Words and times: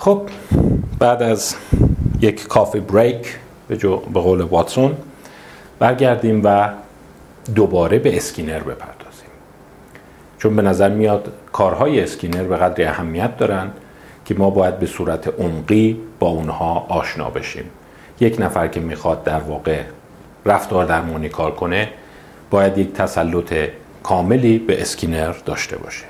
خب 0.00 0.22
بعد 0.98 1.22
از 1.22 1.54
یک 2.20 2.46
coffee 2.46 2.80
break 2.80 3.38
به, 3.68 3.76
به 4.14 4.20
قول 4.20 4.40
واتسون 4.40 4.96
برگردیم 5.78 6.40
و 6.44 6.68
دوباره 7.54 7.98
به 7.98 8.16
اسکینر 8.16 8.58
بپردازیم. 8.58 9.30
چون 10.38 10.56
به 10.56 10.62
نظر 10.62 10.88
میاد 10.88 11.32
کارهای 11.52 12.00
اسکینر 12.00 12.42
به 12.42 12.56
قدر 12.56 12.88
اهمیت 12.88 13.36
دارن 13.36 13.70
که 14.24 14.34
ما 14.34 14.50
باید 14.50 14.78
به 14.78 14.86
صورت 14.86 15.40
عمقی 15.40 16.00
با 16.18 16.28
اونها 16.28 16.86
آشنا 16.88 17.30
بشیم. 17.30 17.64
یک 18.20 18.36
نفر 18.40 18.68
که 18.68 18.80
می‌خواد 18.80 19.24
در 19.24 19.40
واقع 19.40 19.82
رفتار 20.46 20.84
درمانی 20.84 21.28
کار 21.28 21.54
کنه 21.54 21.88
باید 22.50 22.78
یک 22.78 22.92
تسلط 22.92 23.54
کاملی 24.02 24.58
به 24.58 24.82
اسکینر 24.82 25.32
داشته 25.32 25.76
باشه. 25.76 26.04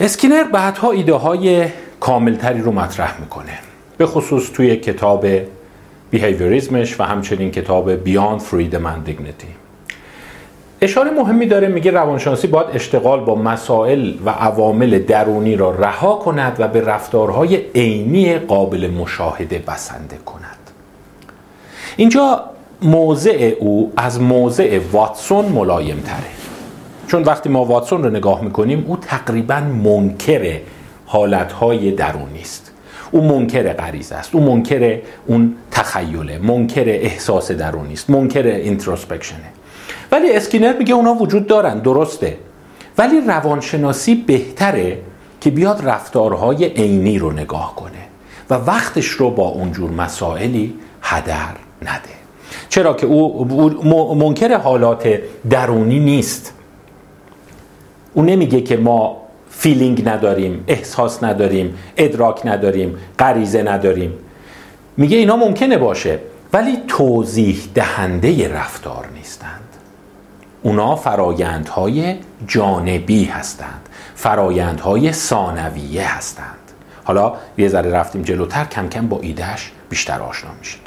اسکینر 0.00 0.44
بعدها 0.44 0.90
ایده 0.90 1.14
های 1.14 1.68
کاملتری 2.00 2.60
رو 2.60 2.72
مطرح 2.72 3.20
می‌کنه. 3.20 3.58
به 3.98 4.06
خصوص 4.06 4.50
توی 4.50 4.76
کتاب 4.76 5.26
بیهیوریزمش 6.10 7.00
و 7.00 7.02
همچنین 7.02 7.50
کتاب 7.50 7.90
بیاند 7.92 8.40
فریدم 8.40 8.94
and 8.94 9.04
دیگنیتی 9.04 9.46
اشاره 10.80 11.10
مهمی 11.10 11.46
داره 11.46 11.68
میگه 11.68 11.90
روانشناسی 11.90 12.46
باید 12.46 12.66
اشتغال 12.74 13.20
با 13.20 13.34
مسائل 13.34 14.14
و 14.24 14.30
عوامل 14.30 14.98
درونی 14.98 15.56
را 15.56 15.70
رها 15.70 16.12
کند 16.12 16.56
و 16.58 16.68
به 16.68 16.80
رفتارهای 16.80 17.56
عینی 17.74 18.38
قابل 18.38 18.90
مشاهده 18.90 19.58
بسنده 19.58 20.16
کند. 20.16 20.58
اینجا 21.96 22.44
موضع 22.82 23.54
او 23.58 23.92
از 23.96 24.20
موضع 24.20 24.80
واتسون 24.92 25.44
ملایم 25.44 26.00
تره 26.06 26.30
چون 27.06 27.22
وقتی 27.22 27.48
ما 27.48 27.64
واتسون 27.64 28.04
رو 28.04 28.10
نگاه 28.10 28.44
می‌کنیم 28.44 28.84
او 28.86 28.96
تقریبا 28.96 29.60
منکر 29.60 30.60
حالتهای 31.10 31.92
درونی 31.92 32.40
است 32.40 32.70
او 33.10 33.20
منکر 33.20 33.72
غریزه 33.72 34.14
است. 34.14 34.34
او 34.34 34.40
منکر 34.40 34.98
اون 35.26 35.54
تخیله 35.70 36.38
منکر 36.38 36.84
احساس 36.86 37.50
درونی 37.50 37.92
است 37.92 38.10
منکر 38.10 38.46
introspection 38.46 39.43
ه 39.43 39.50
ولی 40.12 40.32
اسکینر 40.32 40.78
میگه 40.78 40.94
اونا 40.94 41.14
وجود 41.14 41.46
دارن 41.46 41.78
درسته. 41.78 42.36
ولی 42.98 43.20
روانشناسی 43.20 44.14
بهتره 44.14 44.98
که 45.40 45.50
بیاد 45.50 45.80
رفتارهای 45.84 46.64
عینی 46.64 47.18
رو 47.18 47.32
نگاه 47.32 47.76
کنه 47.76 47.90
و 48.50 48.54
وقتش 48.54 49.06
رو 49.06 49.30
با 49.30 49.48
اونجور 49.48 49.90
مسائلی 49.90 50.74
هدر 51.02 51.56
نده. 51.82 52.20
چرا 52.68 52.94
که 52.94 53.06
او 53.06 54.14
منکر 54.14 54.56
حالات 54.56 55.20
درونی 55.50 55.98
نیست. 55.98 56.54
او 58.14 58.22
نمیگه 58.22 58.60
که 58.60 58.76
ما 58.76 59.16
feeling 59.50 60.08
نداریم 60.08 60.64
احساس 60.68 61.24
نداریم 61.24 61.78
ادراک 61.96 62.40
نداریم 62.44 62.98
غریزه 63.18 63.62
نداریم. 63.62 64.12
میگه 64.96 65.16
اینا 65.16 65.36
ممکنه 65.36 65.78
باشه 65.78 66.18
ولی 66.52 66.78
توضیح 66.88 67.62
دهنده 67.74 68.54
رفتار 68.54 69.08
نیستند. 69.14 69.60
اونا 70.62 70.96
فرایندهای 70.96 72.16
جانبی 72.46 73.24
هستند 73.24 73.88
فرایندهای 74.14 75.12
ثانویه 75.12 76.16
هستند. 76.16 76.56
حالا 77.04 77.32
یه 77.58 77.68
ذره 77.68 77.90
رفتیم 77.90 78.22
جلوتر 78.22 78.64
کم 78.64 78.88
کم 78.88 79.08
با 79.08 79.18
ایدهش 79.20 79.70
بیشتر 79.88 80.20
آشنا 80.20 80.50
میشید. 80.58 80.80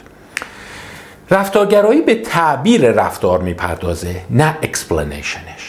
رفتارگرایی 1.32 2.02
به 2.02 2.16
تعبیر 2.16 2.92
رفتار 2.92 3.42
می‌پردازه 3.42 4.16
نه 4.30 4.58
explanation 4.62 5.47
ش 5.47 5.63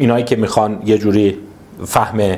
اینایی 0.00 0.24
که 0.24 0.36
می‌خوان 0.36 0.82
یه 0.86 0.98
جوری 0.98 1.38
فهم 1.86 2.36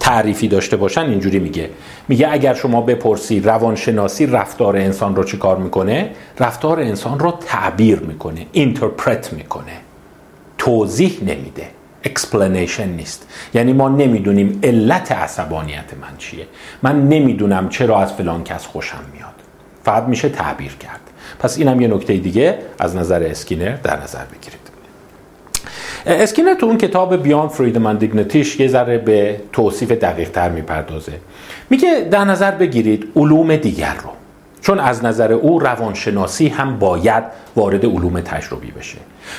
تعریفی 0.00 0.48
داشته 0.48 0.76
باشن 0.76 1.00
اینجوری 1.00 1.38
میگه. 1.38 1.70
میگه 2.08 2.32
اگر 2.32 2.54
شما 2.54 2.80
بپرسی 2.80 3.40
روانشناسی 3.40 4.26
رفتار 4.26 4.76
انسان 4.76 5.16
رو 5.16 5.24
چی 5.24 5.36
کار 5.36 5.56
می‌کنه؟ 5.56 6.10
رفتار 6.38 6.80
انسان 6.80 7.18
رو 7.18 7.38
تعبیر 7.46 7.98
می‌کنه 7.98 8.46
interpret 8.52 9.32
می‌کنه. 9.32 9.72
توضیح 10.58 11.18
نمیده. 11.20 11.68
explanation 12.04 12.88
نیست. 12.88 13.28
یعنی 13.54 13.72
ما 13.72 13.88
نمی‌دونیم 13.88 14.60
علت 14.62 15.12
عصبانیت 15.12 15.94
من 16.00 16.16
چیه. 16.18 16.46
من 16.82 17.08
نمی‌دونم 17.08 17.68
چرا 17.68 17.98
از 17.98 18.12
فلان 18.12 18.44
کس 18.44 18.66
خوشم 18.66 19.04
میاد. 19.12 19.34
فقط 19.84 20.04
میشه 20.04 20.28
تعبیر 20.28 20.72
کرد. 20.72 21.00
پس 21.38 21.58
اینم 21.58 21.80
یه 21.80 21.88
نکته 21.88 22.16
دیگه 22.16 22.58
از 22.78 22.96
نظر 22.96 23.22
اسکینر 23.22 23.76
در 23.76 24.02
نظر 24.02 24.24
بگیرید. 24.24 24.63
اسکینر 26.06 26.54
تو 26.54 26.66
اون 26.66 26.78
کتاب 26.78 27.16
Beyond 27.16 27.48
Freedom 27.48 27.86
and 27.86 27.98
Dignity 27.98 28.46
ش 28.46 28.60
یه 28.60 28.68
ذره 28.68 28.98
به 28.98 29.40
توصیف 29.52 29.92
دقیق 29.92 30.30
تر 30.30 30.50
می‌پردازه. 30.50 31.12
میگه 31.70 32.08
در 32.10 32.24
نظر 32.24 32.50
بگیرید 32.50 33.12
علوم 33.16 33.56
دیگر 33.56 33.94
رو. 34.02 34.10
چون 34.60 34.80
از 34.80 35.04
نظر 35.04 35.32
او 35.32 35.58
روانشناسی 35.58 36.48
هم 36.48 36.78
باید 36.78 37.24
وارد 37.56 37.86
علوم 37.86 38.20
تجربی 38.20 38.70
بشه. 38.70 38.98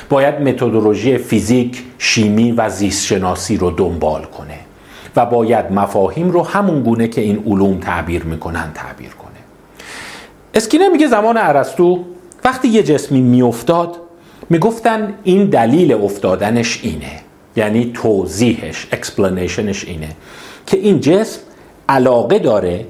باید 0.10 0.42
متدولوژی 0.42 1.18
فیزیک، 1.18 1.84
شیمی 1.98 2.52
و 2.52 2.70
زیست 2.70 3.06
شناسی 3.06 3.58
رو 3.58 3.72
دنبال 3.72 4.24
کنه 4.24 4.60
و 5.16 5.26
باید 5.26 5.72
مفاهیم 5.72 6.32
رو 6.32 6.44
همون 6.44 6.84
گونه 6.84 7.08
که 7.08 7.22
این 7.22 7.44
علوم 7.48 7.80
تعبیر 7.80 8.24
می‌کنن 8.24 8.72
تعبیر 8.74 9.10
کنه. 9.10 9.32
اسکینر 10.54 10.90
میگه 10.90 11.08
زمان 11.08 11.38
ارسطو 11.38 12.04
وقتی 12.46 12.68
یه 12.68 12.84
جسمی 12.84 13.22
میافتاد 13.22 13.98
می‌گفتن 14.50 15.14
این 15.24 15.46
دلیل 15.46 15.94
افتادنش 15.94 16.80
اینه 16.84 17.12
یعنی 17.56 17.92
توضیحش 17.94 18.88
explanation 18.92 19.71
ش 19.71 19.86
اینه 19.86 20.10
که 20.66 20.78
این 20.78 21.00
جسم 21.00 21.40
علاقه 21.90 22.40
داره 22.40 22.86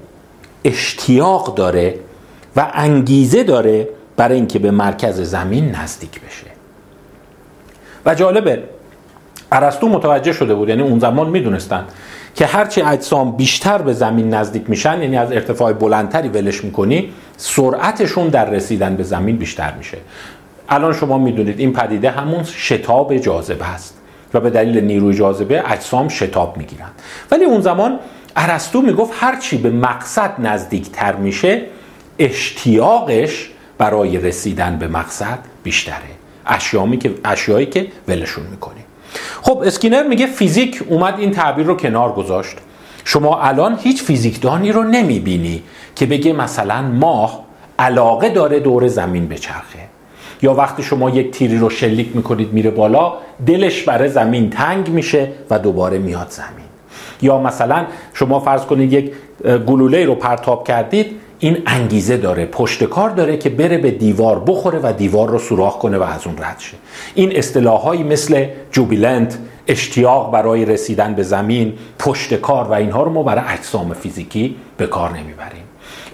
اشتیاق 0.63 1.55
داره 1.55 1.95
و 2.55 2.71
انگیزه 2.73 3.43
داره 3.43 3.89
برای 4.17 4.35
اینکه 4.35 4.59
به 4.59 4.71
مرکز 4.71 5.21
زمین 5.21 5.71
نزدیک 5.71 6.21
بشه. 6.21 6.47
و 8.05 8.15
جالبه 8.15 8.63
ارسطو 9.51 9.89
متوجه 9.89 10.33
شده 10.33 10.55
بود 10.55 10.69
یعنی 10.69 10.81
اون 10.81 10.99
زمان 10.99 11.29
می‌دونستن 11.29 11.85
که 12.35 12.45
هرچی 12.45 12.81
اجسام 12.81 13.31
بیشتر 13.31 13.77
به 13.77 13.93
زمین 13.93 14.33
نزدیک 14.33 14.69
میشن 14.69 15.01
یعنی 15.01 15.17
از 15.17 15.31
ارتفاع 15.31 15.73
بلندتری 15.73 16.27
ولش 16.29 16.63
می‌کنی 16.63 17.13
سرعتشون 17.37 18.27
در 18.27 18.49
رسیدن 18.49 18.95
به 18.95 19.03
زمین 19.03 19.37
بیشتر 19.37 19.73
میشه. 19.77 19.97
الان 20.69 20.93
شما 20.93 21.17
می‌دونید 21.17 21.59
این 21.59 21.73
پدیده 21.73 22.09
همون 22.09 22.43
شتاب 22.43 23.17
جاذبه 23.17 23.65
است 23.73 23.97
و 24.33 24.39
به 24.39 24.49
دلیل 24.49 24.83
نیروی 24.83 25.15
جاذبه 25.15 25.63
اجسام 25.71 26.09
شتاب 26.09 26.57
می‌گیرن. 26.57 26.89
ولی 27.31 27.45
اون 27.45 27.61
زمان 27.61 27.99
ارسطو 28.35 28.81
می‌گفت 28.81 29.13
هرچی 29.15 29.57
به 29.57 29.69
مقصد 29.69 30.31
نزدیکتر 30.39 31.15
میشه 31.15 31.61
اشتیاقش 32.19 33.49
برای 33.77 34.17
رسیدن 34.17 34.77
به 34.77 34.87
مقصد 34.87 35.39
بیشتره. 35.63 35.95
اشیایی 36.45 36.97
که 36.97 37.13
اشیایی 37.25 37.65
که 37.65 37.87
ولشون 38.07 38.45
می‌کنی 38.51 38.81
خب 39.41 39.63
اسکینر 39.65 40.03
میگه 40.03 40.27
فیزیک 40.27 40.83
اومد 40.87 41.19
این 41.19 41.31
تعبیر 41.31 41.65
رو 41.65 41.77
کنار 41.77 42.13
گذاشت. 42.13 42.57
شما 43.05 43.41
الان 43.41 43.79
هیچ 43.83 44.03
فیزیکدانی 44.03 44.71
رو 44.71 44.83
نمی‌بینی 44.83 45.63
که 45.95 46.05
بگه 46.05 46.33
مثلا 46.33 46.81
ماه 46.81 47.45
علاقه 47.79 48.29
داره 48.29 48.59
دور 48.59 48.87
زمین 48.87 49.27
بچرخه. 49.27 49.79
یا 50.45 50.53
وقتی 50.53 50.83
شما 50.83 51.09
یک 51.09 51.31
تیری 51.31 51.57
رو 51.57 51.69
شلیک 51.69 52.15
می‌کنید 52.15 52.53
میره 52.53 52.71
بالا 52.71 53.13
دلش 53.45 53.83
برای 53.83 54.09
زمین 54.09 54.49
تنگ 54.49 54.89
میشه 54.89 55.27
و 55.49 55.59
دوباره 55.59 55.97
میاد 55.97 56.27
زمین. 56.29 56.65
یا 57.21 57.37
مثلا 57.37 57.85
شما 58.13 58.39
فرض 58.39 58.61
کنید 58.61 58.93
یک 58.93 59.11
گلوله 59.67 60.05
رو 60.05 60.15
پرتاب 60.15 60.67
کردید 60.67 61.15
این 61.39 61.57
انگیزه 61.65 62.17
داره 62.17 62.45
پشت 62.45 62.83
کار 62.83 63.09
داره 63.09 63.37
که 63.37 63.49
بره 63.49 63.77
به 63.77 63.91
دیوار 63.91 64.43
بخوره 64.47 64.79
و 64.83 64.93
دیوار 64.97 65.29
رو 65.29 65.39
سوراخ 65.39 65.77
کنه 65.77 65.97
و 65.97 66.03
از 66.03 66.27
اون 66.27 66.35
رد 66.37 66.59
شه. 66.59 66.77
این 67.15 67.37
اصطلاحهایی 67.37 68.03
مثل 68.03 68.45
جوبیلنت 68.71 69.37
اشتیاق 69.67 70.31
برای 70.31 70.65
رسیدن 70.65 71.13
به 71.13 71.23
زمین 71.23 71.73
پشت 71.99 72.33
کار 72.33 72.65
و 72.65 72.73
اینها 72.73 73.03
رو 73.03 73.11
ما 73.11 73.23
برای 73.23 73.43
اجسام 73.47 73.93
فیزیکی 73.93 74.55
به 74.77 74.87
کار 74.87 75.09
نمی‌بریم. 75.09 75.63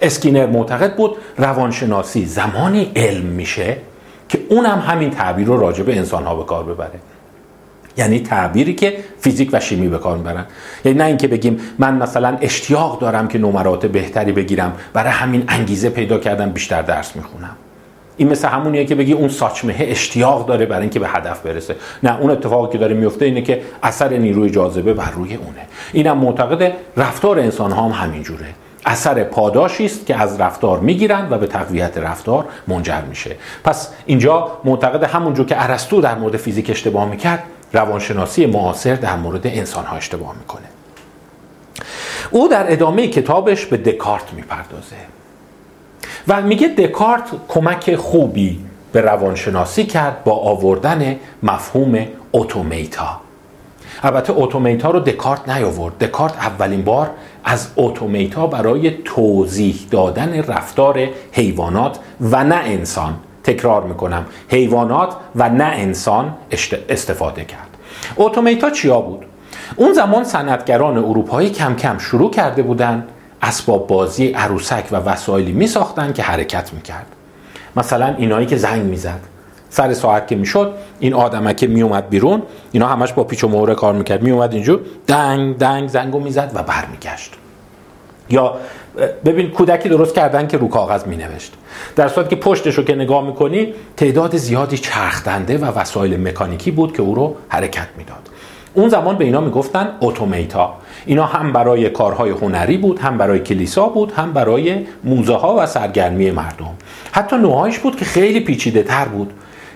اسکینر 0.02 0.46
معتقد 0.46 0.96
بود 0.96 1.16
روانشناسی 1.38 2.24
زمانی 2.24 2.92
علم 2.96 3.24
میشه. 3.24 3.76
که 4.32 4.38
اونم 4.48 4.78
همین 4.86 5.10
تعبیر 5.10 5.46
رو 5.46 5.60
راجع 5.60 5.82
به 5.82 5.96
انسان 5.96 6.24
ها 6.24 6.34
به 6.34 6.44
کار 6.44 6.64
ببره. 6.64 7.00
یعنی 7.96 8.20
تعبیری 8.20 8.74
که 8.74 8.96
فیزیک 9.20 9.50
و 9.52 9.60
شیمی 9.60 9.88
به 9.88 9.98
کار 9.98 10.16
می‌برن. 10.16 10.46
یعنی 10.84 10.98
نه 10.98 11.04
اینکه 11.04 11.28
بگیم 11.28 11.60
من 11.78 11.94
مثلا 11.94 12.38
اشتیاق 12.40 13.00
دارم 13.00 13.28
که 13.28 13.38
نمرات 13.38 13.86
بهتری 13.86 14.32
بگیرم 14.32 14.72
برای 14.92 15.10
همین 15.10 15.44
انگیزه 15.48 15.90
پیدا 15.90 16.18
کردم 16.18 16.50
بیشتر 16.50 16.82
درس 16.82 17.16
می‌خونم. 17.16 17.56
این 18.16 18.28
مثل 18.28 18.48
همونیه 18.48 18.84
که 18.84 18.94
بگی 18.94 19.12
اون 19.12 19.28
ساچمه 19.28 19.76
اشتیاق 19.78 20.46
داره 20.46 20.66
برای 20.66 20.82
اینکه 20.82 20.98
به 20.98 21.08
هدف 21.08 21.40
برسه. 21.40 21.76
نه 22.02 22.20
اون 22.20 22.30
اتفاقی 22.30 22.72
که 22.72 22.78
داره 22.78 22.94
میفته 22.94 23.24
اینه 23.24 23.42
که 23.42 23.62
اثر 23.82 24.08
نیروی 24.08 24.50
جاذبه 24.50 24.92
بر 24.94 25.10
روی 25.10 25.34
اونه. 25.34 25.66
اینم 25.92 26.18
معتقد 26.18 26.72
رفتار 26.96 27.38
انسان 27.38 27.70
ها 27.72 27.88
هم 27.88 28.06
همینجوره. 28.06 28.46
اثر 28.86 29.24
پاداشی 29.24 29.84
است 29.84 30.06
که 30.06 30.16
از 30.16 30.40
رفتار 30.40 30.78
می‌گیرند 30.80 31.32
و 31.32 31.38
به 31.38 31.46
تقویت 31.46 31.98
رفتار 31.98 32.44
منجر 32.68 33.00
میشه. 33.00 33.36
پس 33.64 33.88
اینجا 34.06 34.58
معتقد 34.64 35.04
همونجور 35.04 35.46
که 35.46 35.64
ارسطو 35.64 36.00
در 36.00 36.14
مورد 36.14 36.36
فیزیک 36.36 36.70
اشتباه 36.70 37.08
می‌کرد 37.08 37.42
روانشناسی 37.72 38.46
معاصر 38.46 38.94
در 38.94 39.16
مورد 39.16 39.46
انسان 39.46 39.84
ها 39.84 39.96
اشتباه 39.96 40.34
می‌کنه. 40.38 40.66
او 42.30 42.48
در 42.48 42.72
ادامه 42.72 43.08
کتابش 43.08 43.66
به 43.66 43.76
دکارت 43.76 44.32
می‌پردازه 44.32 44.96
و 46.28 46.42
میگه 46.42 46.68
دکارت 46.68 47.24
کمک 47.48 47.96
خوبی 47.96 48.64
به 48.92 49.00
روانشناسی 49.00 49.84
کرد 49.84 50.24
با 50.24 50.32
آوردن 50.32 51.16
مفهوم 51.42 52.06
اتومیتا. 52.32 53.20
البته 54.02 54.32
اتومیتا 54.36 54.90
رو 54.90 55.00
دکارت 55.00 55.48
نیاورد. 55.48 55.98
دکارت 55.98 56.36
اولین 56.36 56.82
بار 56.82 57.10
از 57.44 57.68
اتومیتا 57.76 58.46
برای 58.46 58.90
توضیح 58.90 59.76
دادن 59.90 60.42
رفتار 60.42 61.08
حیوانات 61.32 61.98
و 62.20 62.44
نه 62.44 62.54
انسان. 62.54 63.14
تکرار 63.44 63.82
می‌کنم 63.82 64.26
حیوانات 64.48 65.16
و 65.36 65.48
نه 65.48 65.64
انسان 65.64 66.34
استفاده 66.88 67.44
کرد. 67.44 67.68
اتومیتا 68.16 68.70
چیا 68.70 69.00
بود؟ 69.00 69.24
اون 69.76 69.92
زمان 69.92 70.24
صنعتگران 70.24 70.98
اروپایی 70.98 71.50
کم 71.50 71.76
کم 71.76 71.98
شروع 71.98 72.30
کرده 72.30 72.62
بودند 72.62 73.08
اسباب 73.42 73.86
بازی 73.86 74.26
عروسک 74.26 74.84
و 74.92 74.96
وسایلی 74.96 75.52
می 75.52 75.66
ساختن 75.66 76.12
که 76.12 76.22
حرکت 76.22 76.72
می‌کرد. 76.72 77.06
مثلا 77.76 78.14
اینایی 78.18 78.46
که 78.46 78.56
زنگ 78.56 78.82
می‌زد. 78.82 79.20
سر 79.72 79.94
ساعت 79.94 80.28
که 80.28 80.36
می‌شد 80.36 80.74
این 81.00 81.14
آدمک 81.14 81.64
می 81.64 81.82
اومد 81.82 82.08
بیرون 82.08 82.42
اینا 82.72 82.88
همش 82.88 83.12
با 83.12 83.24
پیچ 83.24 83.44
و 83.44 83.48
مهره 83.48 83.74
کار 83.74 83.94
می‌کرد. 83.94 84.22
می 84.22 84.30
اومد 84.30 84.54
اینجور 84.54 84.80
دنگ 85.06 85.58
دنگ 85.58 85.88
زنگو 85.88 86.20
می‌زد 86.20 86.50
و 86.54 86.62
برمیگشت. 86.62 87.34
یا 88.30 88.54
ببین 89.24 89.50
کودکی 89.50 89.88
درست 89.88 90.14
کردن 90.14 90.46
که 90.46 90.58
رو 90.58 90.68
کاغذ 90.68 91.06
می 91.06 91.16
نوشت 91.16 91.52
در 91.96 92.08
صورت 92.08 92.28
که 92.28 92.36
پشتش 92.36 92.74
رو 92.74 92.84
که 92.84 92.94
نگاه 92.94 93.26
می‌کنی 93.26 93.74
تعداد 93.96 94.36
زیادی 94.36 94.78
چرخدنده 94.78 95.58
و 95.58 95.64
وسایل 95.64 96.28
مکانیکی 96.28 96.70
بود 96.70 96.96
که 96.96 97.02
او 97.02 97.14
رو 97.14 97.36
حرکت 97.48 97.88
می‌داد. 97.96 98.28
اون 98.74 98.88
زمان 98.88 99.16
به 99.16 99.24
اینا 99.24 99.40
می‌گفتن 99.40 99.88
اتومیتا 100.00 100.74
اینا 101.06 101.24
هم 101.24 101.52
برای 101.52 101.90
کارهای 101.90 102.30
هنری 102.30 102.76
بود 102.76 102.98
هم 102.98 103.18
برای 103.18 103.38
کلیسا 103.38 103.86
بود 103.86 104.12
هم 104.12 104.32
برای 104.32 104.86
موزه 105.04 105.34
ها 105.34 105.56
و 105.58 105.66
سرگرمی 105.66 106.30
مردم. 106.30 106.70
حتی 107.12 107.36
نوعایش 107.36 107.78
بود 107.78 107.96
که 107.96 108.04
خیلی 108.04 108.40
پیچیده 108.40 108.82
تر 108.82 109.04
بود. 109.04 109.32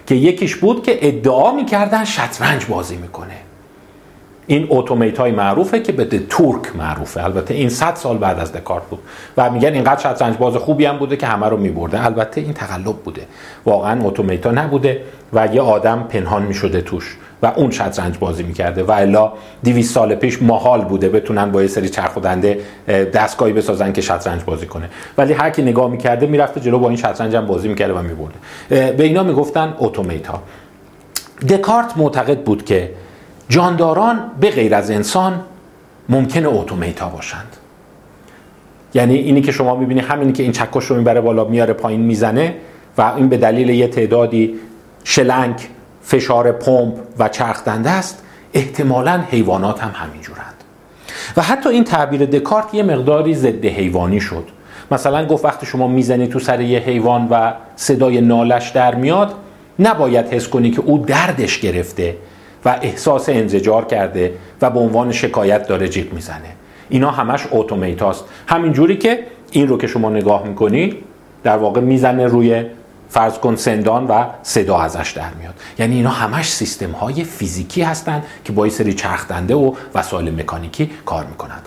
که 0.07 0.15
یکیش 0.15 0.57
بود 0.57 0.85
که 0.85 0.99
ادعا 1.09 1.53
می‌کردن 1.53 2.05
شطرنج 2.05 2.65
بازی 2.65 2.97
می‌کنه. 2.97 3.37
این 4.47 4.67
اتومیت 4.71 5.19
های 5.19 5.33
معروفه 5.33 5.81
که 5.81 5.93
به 5.93 6.05
تورک 6.05 6.77
معروفه. 6.77 7.25
البته 7.25 7.55
این 7.55 7.69
100 7.69 7.95
سال 7.95 8.19
بعد 8.19 8.39
از 8.39 8.53
دکارت 8.53 8.83
بود. 8.91 8.99
و 9.37 9.51
میگن 9.51 9.73
اینقدر 9.73 10.01
شطرنج 10.01 10.37
باز 10.37 10.57
خوبی 10.57 10.85
هم 10.85 10.99
بوده 10.99 11.17
که 11.17 11.27
همه 11.27 11.49
رو 11.49 11.57
میبرده. 11.57 12.05
البته 12.05 12.41
این 12.41 12.53
تقلب 12.53 12.97
بوده. 12.97 13.23
واقعا 13.65 14.07
اتومیتا 14.07 14.51
نبوده 14.51 15.01
و 15.33 15.49
یه 15.55 15.61
آدم 15.61 16.07
پنهان 16.09 16.43
می‌شده 16.43 16.81
توش 16.81 17.17
و 17.43 17.53
اون 17.57 17.71
شطرنج 17.71 18.19
بازی 18.19 18.43
می‌کرده. 18.43 18.83
و 18.83 18.91
الا 18.91 19.33
200 19.65 19.95
سال 19.95 20.15
پیش 20.15 20.43
محال 20.43 20.85
بوده. 20.85 21.09
بتونن 21.09 21.51
با 21.51 21.63
یه 21.63 21.69
سری 21.69 21.89
چرخودنده 21.89 22.61
دستگاهی 22.89 23.53
بسازن 23.53 23.93
که 23.93 24.01
شطرنج 24.01 24.43
بازی 24.45 24.67
کنه. 24.67 24.89
ولی 25.19 25.33
هر 25.33 25.51
کی 25.51 25.63
نگاه 25.63 25.91
می‌کرده 25.91 26.27
می‌رفته 26.27 26.61
جلو 26.61 26.79
با 26.79 26.89
این 26.89 26.97
شطرنج 26.97 27.37
هم 27.37 27.47
بازی 27.47 27.69
می‌کرده 27.69 27.93
و 27.95 28.03
میبرده. 28.03 28.35
به 28.69 29.05
اینا 29.05 29.23
می‌گفتن 29.23 29.75
اتومیتا 29.79 30.43
دکارت 31.49 31.97
معتقد 31.97 32.39
بود 32.39 32.65
که 32.65 32.91
جانداران 33.49 34.31
به 34.41 34.51
غیر 34.51 34.75
از 34.75 34.91
انسان 34.91 35.41
ممکنه 36.09 36.49
اتومیتا 36.49 37.09
باشند. 37.09 37.57
یعنی 38.95 39.15
اینی 39.15 39.41
که 39.41 39.53
شما 39.53 39.77
می‌بینی 39.77 40.01
همینی 40.01 40.33
که 40.33 40.43
این 40.43 40.53
چکش 40.53 40.85
رو 40.85 40.97
می‌بره 40.97 41.21
بالا 41.21 41.45
میاره 41.45 41.73
پایین 41.73 42.01
می‌زنه 42.01 42.55
و 42.99 43.13
این 43.17 43.29
به 43.29 43.37
دلیل 43.37 43.71
یه 43.71 43.89
تعدادی 43.89 44.55
شلنگ 45.05 45.55
فشار 46.03 46.53
پمپ 46.53 46.95
و 47.19 47.29
چرخدنده 47.29 47.91
است 47.91 48.23
احتمالا 48.55 49.21
حیوانات 49.31 49.83
هم 49.83 49.91
همینجورند. 49.95 50.55
و 51.37 51.43
حتی 51.43 51.69
این 51.69 51.85
تعبیر 51.85 52.27
دکارت 52.27 52.75
یه 52.75 52.83
مقداری 52.83 53.35
ضد 53.35 53.65
حیوانی 53.65 54.21
شد. 54.21 54.45
مثلا 54.91 55.27
گفت 55.27 55.45
وقتی 55.45 55.67
شما 55.67 55.89
می‌زنی 55.89 56.27
تو 56.27 56.39
سر 56.39 56.61
یه 56.61 56.79
حیوان 56.79 57.29
و 57.31 57.53
صدای 57.77 58.21
نالش 58.21 58.71
در 58.71 58.95
میاد 58.95 59.35
نباید 59.79 60.27
حس 60.27 60.49
کنی 60.49 60.71
که 60.71 60.81
او 60.81 60.99
دردش 60.99 61.61
گرفته 61.61 62.17
و 62.67 62.79
احساس 62.83 63.29
انزجار 63.29 63.85
کرده 63.85 64.35
و 64.63 64.71
به 64.71 64.81
عنوان 64.81 65.13
شکایت 65.13 65.69
داره 65.69 65.89
جیغ 65.89 66.13
می‌زنه. 66.13 66.53
اینا 66.89 67.11
همش 67.11 67.41
اتومیتاست 67.51 68.25
همین 68.47 68.73
جوری 68.73 68.97
که 68.97 69.27
این 69.51 69.69
رو 69.69 69.79
که 69.79 69.87
شما 69.87 70.11
نگاه 70.11 70.49
می‌کنی 70.49 70.95
در 71.43 71.57
واقع 71.57 71.81
می‌زنه 71.81 72.27
روی 72.27 72.65
فرض 73.11 73.39
کن 73.39 73.57
سندان 73.57 74.07
و 74.07 74.25
صدا 74.43 74.79
ازش 74.79 75.13
در 75.17 75.35
میاد. 75.41 75.55
یعنی 75.79 75.97
اینا 75.97 76.11
همش 76.11 76.53
سیستم 76.53 76.91
های 76.91 77.25
فیزیکی 77.25 77.83
هستند 77.83 78.25
که 78.45 78.53
با 78.53 78.69
سری 78.69 78.95
چرخدنده 78.95 79.55
و 79.55 79.73
وسایل 79.95 80.41
مکانیکی 80.41 80.91
کار 81.05 81.25
می‌کنند 81.25 81.63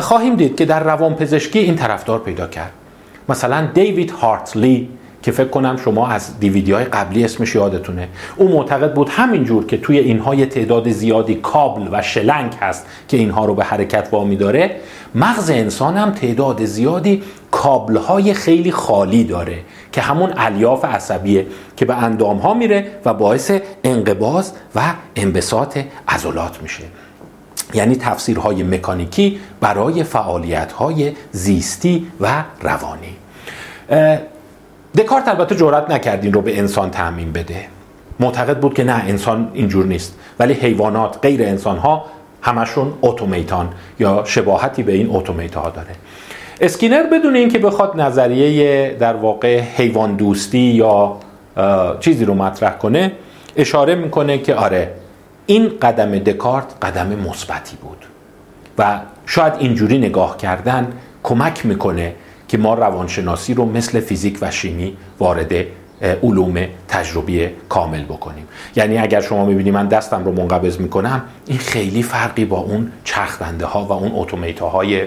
خواهیم 0.00 0.36
دید 0.36 0.56
که 0.56 0.64
در 0.64 0.82
روان 0.82 1.14
پزشکی 1.14 1.58
این 1.58 1.76
طرفدار 1.76 2.18
پیدا 2.18 2.46
کرد. 2.46 2.72
مثلا 3.28 3.66
دیوید 3.74 4.10
هارتلی 4.10 4.88
که 5.24 5.32
فکر 5.32 5.48
کنم 5.48 5.76
شما 5.76 6.08
از 6.08 6.40
دیویدی 6.40 6.72
های 6.72 6.84
قبلی 6.84 7.24
اسمش 7.24 7.54
یادتونه. 7.54 8.08
او 8.36 8.48
معتقد 8.48 8.94
بود 8.94 9.08
همینجور 9.08 9.66
که 9.66 9.76
توی 9.76 9.98
اینها 9.98 10.44
تعداد 10.44 10.88
زیادی 10.88 11.34
کابل 11.34 11.88
و 11.92 12.02
شلنگ 12.02 12.52
هست 12.60 12.86
که 13.08 13.16
اینها 13.16 13.44
رو 13.44 13.54
به 13.54 13.64
حرکت 13.64 14.08
وامی 14.12 14.36
داره 14.36 14.76
مغز 15.14 15.50
انسان 15.50 15.96
هم 15.96 16.10
تعداد 16.10 16.64
زیادی 16.64 17.22
کابل 17.50 17.96
های 17.96 18.34
خیلی 18.34 18.72
خالی 18.72 19.24
داره 19.24 19.58
که 19.92 20.00
همون 20.00 20.32
الیاف 20.36 20.84
عصبیه 20.84 21.46
که 21.76 21.84
به 21.84 21.94
اندام 21.94 22.36
ها 22.38 22.54
میره 22.54 22.86
و 23.04 23.14
باعث 23.14 23.52
انقباز 23.84 24.52
و 24.74 24.80
انبساط 25.16 25.78
عضلات 26.08 26.62
میشه. 26.62 26.84
یعنی 27.74 27.96
تفسیرهای 27.96 28.62
مکانیکی 28.62 29.40
برای 29.60 30.04
فعالیت 30.04 30.72
های 30.72 31.12
زیستی 31.32 32.06
و 32.20 32.44
روانی. 32.62 33.16
دکارت 34.98 35.28
البته 35.28 35.54
جرات 35.54 35.90
نکرد 35.90 36.24
این 36.24 36.32
رو 36.32 36.40
به 36.40 36.58
انسان 36.58 36.90
تعمین 36.90 37.32
بده. 37.32 37.66
معتقد 38.20 38.58
بود 38.58 38.74
که 38.74 38.84
نه 38.84 39.04
انسان 39.06 39.50
اینجور 39.54 39.86
نیست. 39.86 40.14
ولی 40.38 40.52
حیوانات 40.52 41.18
غیر 41.22 41.42
انسان 41.42 41.78
ها 41.78 42.04
همشون 42.42 42.92
اتومیتان 43.02 43.72
یا 44.00 44.22
شباهتی 44.24 44.82
به 44.82 44.92
این 44.92 45.08
اتومیت 45.10 45.54
ها 45.54 45.70
داره. 45.70 45.88
اسکینر 46.60 47.02
بدون 47.02 47.36
اینکه 47.36 47.58
بخواد 47.58 48.00
نظریه 48.00 48.96
در 49.00 49.16
واقع 49.16 49.60
حیوان 49.60 50.16
دوستی 50.16 50.58
یا 50.58 51.16
چیزی 52.00 52.24
رو 52.24 52.34
مطرح 52.34 52.78
کنه 52.78 53.12
اشاره 53.56 53.94
می‌کنه 53.94 54.38
که 54.38 54.54
آره 54.54 54.94
این 55.46 55.72
قدم 55.82 56.18
دکارت 56.18 56.66
قدم 56.82 57.06
مثبتی 57.06 57.76
بود 57.76 58.04
و 58.78 59.00
شاید 59.26 59.52
اینجوری 59.58 59.98
نگاه 59.98 60.36
کردن 60.36 60.92
کمک 61.22 61.66
می‌کنه 61.66 62.14
که 62.48 62.58
ما 62.58 62.74
روانشناسی 62.74 63.54
رو 63.54 63.64
مثل 63.64 64.00
فیزیک 64.00 64.38
و 64.40 64.50
شیمی 64.50 64.96
وارد 65.18 65.52
علوم 66.22 66.66
تجربی 66.88 67.48
کامل 67.68 68.02
بکنیم. 68.04 68.48
یعنی 68.76 68.98
اگر 68.98 69.20
شما 69.20 69.44
می‌بینی 69.44 69.70
من 69.70 69.88
دستم 69.88 70.24
رو 70.24 70.32
منقبض 70.32 70.80
می‌کنم 70.80 71.22
این 71.46 71.58
خیلی 71.58 72.02
فرقی 72.02 72.44
با 72.44 72.58
اون 72.58 72.92
چرخدنده 73.04 73.66
ها 73.66 73.84
و 73.84 73.92
اون 73.92 74.12
اتومیتا 74.14 74.68
های 74.68 75.02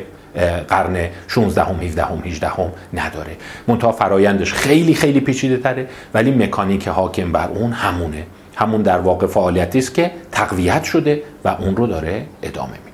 قرن 0.68 1.10
16 1.28 1.64
هم 1.64 1.76
17 1.82 2.04
هم 2.04 2.22
18 2.26 2.48
هم 2.48 2.72
نداره. 2.94 3.38
منتها 3.68 3.92
فرایندش 3.92 4.54
خیلی 4.54 4.94
خیلی 4.94 5.20
پیچیده 5.20 5.58
تره 5.58 5.88
ولی 6.14 6.32
مکانیک 6.32 6.88
حاکم 6.88 7.32
بر 7.32 7.48
اون 7.48 7.72
همونه. 7.72 8.24
همون 8.56 8.82
در 8.82 9.00
واقع 9.00 9.28
فعالیتی 9.28 9.80
است 9.80 9.94
که 9.94 10.12
تقویت 10.32 10.84
شده 10.84 11.22
و 11.46 11.56
اون 11.60 11.76
رو 11.76 11.88
داره 11.88 12.26
ادامه 12.44 12.87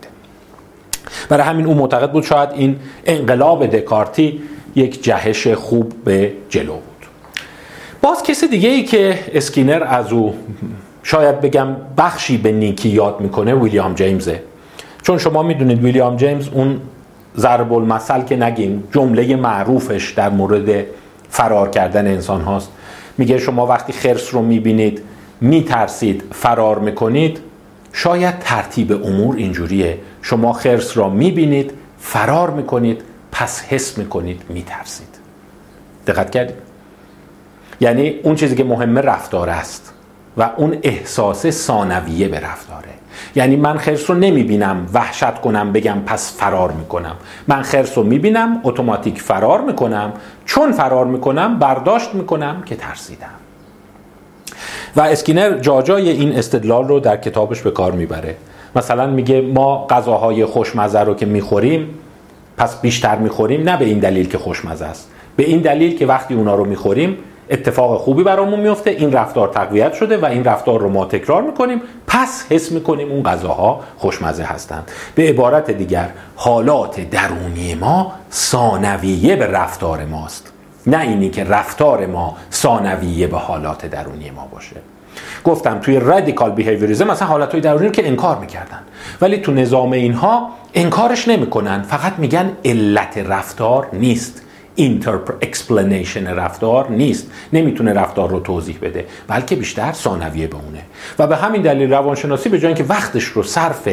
برای 1.29 1.43
همین 1.43 1.65
اون 1.65 1.77
معتقد 1.77 2.11
بود 2.11 2.23
شاید 2.23 2.49
این 2.55 2.75
انقلاب 3.05 3.65
دکارتی 3.65 4.41
یک 4.75 5.03
جهش 5.03 5.47
خوب 5.47 5.93
به 6.05 6.31
جلو 6.49 6.73
بود. 6.73 7.07
باز 8.01 8.23
کسی 8.23 8.47
دیگه 8.47 8.69
ای 8.69 8.83
که 8.83 9.19
اسکینر 9.33 9.83
از 9.87 10.11
او 10.11 10.35
شاید 11.03 11.41
بگم 11.41 11.67
بخشی 11.97 12.37
به 12.37 12.51
نیکی 12.51 12.89
یاد 12.89 13.21
می‌کنه 13.21 13.55
ویلیام 13.55 13.93
جیمزه 13.93 14.43
چون 15.01 15.17
شما 15.17 15.43
می‌دونید 15.43 15.83
ویلیام 15.83 16.17
جیمز 16.17 16.47
اون 16.53 16.81
ضرب 17.37 17.73
المثل 17.73 18.21
که 18.21 18.35
نگیم 18.35 18.83
جمله 18.91 19.35
معروفش 19.35 20.11
در 20.11 20.29
مورد 20.29 20.85
فرار 21.29 21.69
کردن 21.69 22.07
انسان 22.07 22.41
هاست. 22.41 22.69
میگه 23.17 23.37
شما 23.37 23.65
وقتی 23.65 23.93
خرس 23.93 24.33
رو 24.33 24.41
می‌بینید 24.41 25.01
میترسید 25.41 26.23
فرار 26.31 26.79
می‌کنید 26.79 27.39
شاید 27.93 28.39
ترتیب 28.39 28.91
امور 28.91 29.35
اینجوریه. 29.35 29.99
شما 30.21 30.53
خرس 30.53 30.97
را 30.97 31.09
می‌بینید 31.09 31.73
فرار 31.99 32.49
می‌کنید 32.49 33.01
پس 33.31 33.61
حس 33.61 33.97
می‌کنید 33.97 34.41
میترسید. 34.49 35.07
دقت 36.07 36.31
کردید؟ 36.31 36.55
یعنی 37.81 38.19
اون 38.23 38.35
چیزی 38.35 38.55
که 38.55 38.63
مهمه 38.63 39.01
رفتار 39.01 39.49
است 39.49 39.93
و 40.37 40.49
اون 40.57 40.77
احساس 40.83 41.49
ثانویه 41.49 42.27
به 42.27 42.39
رفتاره. 42.39 42.89
یعنی 43.35 43.55
من 43.55 43.77
خرس 43.77 44.09
رو 44.09 44.15
نمی‌بینم 44.15 44.87
وحشت 44.93 45.41
کنم 45.41 45.71
بگم 45.71 45.99
پس 46.05 46.37
فرار 46.37 46.71
می‌کنم. 46.71 47.15
من 47.47 47.61
خرس 47.61 47.97
رو 47.97 48.03
می‌بینم 48.03 48.59
اتوماتیک 48.63 49.21
فرار 49.21 49.61
می‌کنم. 49.61 50.13
چون 50.45 50.71
فرار 50.71 51.05
می‌کنم 51.05 51.59
برداشت 51.59 52.13
می‌کنم 52.15 52.63
که 52.65 52.75
ترسیدم. 52.75 53.27
و 54.95 55.01
اسکینر 55.01 55.57
جاجای 55.57 56.09
این 56.09 56.37
استدلال 56.37 56.87
رو 56.87 56.99
در 56.99 57.17
کتابش 57.17 57.61
به 57.61 57.71
کار 57.71 57.91
می‌بره. 57.91 58.35
مثلا 58.75 59.07
میگه 59.07 59.41
ما 59.41 59.87
غذاهای 59.89 60.45
خوشمزه 60.45 60.99
رو 60.99 61.13
که 61.13 61.25
می‌خوریم 61.25 61.89
پس 62.57 62.81
بیشتر 62.81 63.15
می‌خوریم 63.15 63.69
نه 63.69 63.77
به 63.77 63.85
این 63.85 63.99
دلیل 63.99 64.29
که 64.29 64.37
خوشمزه 64.37 64.85
است. 64.85 65.09
به 65.35 65.43
این 65.43 65.61
دلیل 65.61 65.97
که 65.97 66.05
وقتی 66.05 66.33
اونا 66.33 66.55
رو 66.55 66.65
می‌خوریم 66.65 67.17
اتفاق 67.49 68.01
خوبی 68.01 68.23
برامون 68.23 68.59
میفته 68.59 68.89
این 68.89 69.11
رفتار 69.11 69.47
تقویت 69.47 69.93
شده 69.93 70.17
و 70.17 70.25
این 70.25 70.43
رفتار 70.43 70.79
رو 70.79 70.89
ما 70.89 71.05
تکرار 71.05 71.41
می‌کنیم 71.41 71.81
پس 72.07 72.45
حس 72.49 72.71
می‌کنیم 72.71 73.11
اون 73.11 73.23
غذاها 73.23 73.79
خوشمزه 73.97 74.43
هستند. 74.43 74.91
به 75.15 75.29
عبارت 75.29 75.71
دیگر 75.71 76.09
حالات 76.35 77.09
درونی 77.09 77.75
ما 77.75 78.11
ثانویه 78.31 79.35
به 79.35 79.47
رفتار 79.47 80.05
ماست. 80.05 80.52
نه 80.87 80.99
اینی 80.99 81.29
که 81.29 81.43
رفتار 81.43 82.05
ما 82.05 82.37
ثانویه 82.51 83.27
به 83.27 83.37
حالات 83.37 83.85
درونی 83.85 84.29
ما 84.29 84.47
باشه. 84.51 84.75
گفتم 85.43 85.79
توی 85.79 85.99
radical 85.99 86.51
behaviorism 86.51 87.11
مثلا 87.11 87.27
حالتهای 87.27 87.61
درونی 87.61 87.85
رو 87.85 87.91
که 87.91 88.07
انکار 88.07 88.37
می‌کردن. 88.37 88.79
ولی 89.21 89.37
تو 89.37 89.51
نظام 89.51 89.91
اینها 89.91 90.49
انکارش 90.73 91.27
نمی‌کنن. 91.27 91.81
فقط 91.81 92.13
میگن 92.17 92.51
علت 92.65 93.17
رفتار 93.17 93.87
نیست. 93.93 94.41
interpre 94.75 95.33
explanation 95.41 96.27
رفتار 96.27 96.89
نیست. 96.89 97.31
نمی‌تونه 97.53 97.93
رفتار 97.93 98.29
رو 98.29 98.39
توضیح 98.39 98.77
بده. 98.81 99.05
بلکه 99.27 99.55
بیشتر 99.55 99.91
ثانویه 99.91 100.49
اونه. 100.53 100.81
و 101.19 101.27
به 101.27 101.35
همین 101.35 101.61
دلیل 101.61 101.93
روانشناسی 101.93 102.49
به 102.49 102.59
جای 102.59 102.67
اینکه 102.67 102.83
وقتش 102.83 103.23
رو 103.23 103.43
صرف 103.43 103.87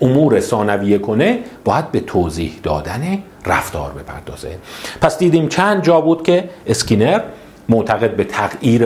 امور 0.00 0.40
ثانویه 0.40 0.98
کنه 0.98 1.38
باید 1.64 1.92
به 1.92 2.00
توضیح 2.00 2.58
دادن 2.62 3.18
رفتار 3.46 3.92
بپردازه. 3.92 4.58
پس 5.00 5.18
دیدیم 5.18 5.48
چند 5.48 5.82
جا 5.82 6.00
بود 6.00 6.22
که 6.22 6.50
اسکینر 6.66 7.20
معتقد 7.68 8.16
به 8.16 8.24
تغییر 8.24 8.84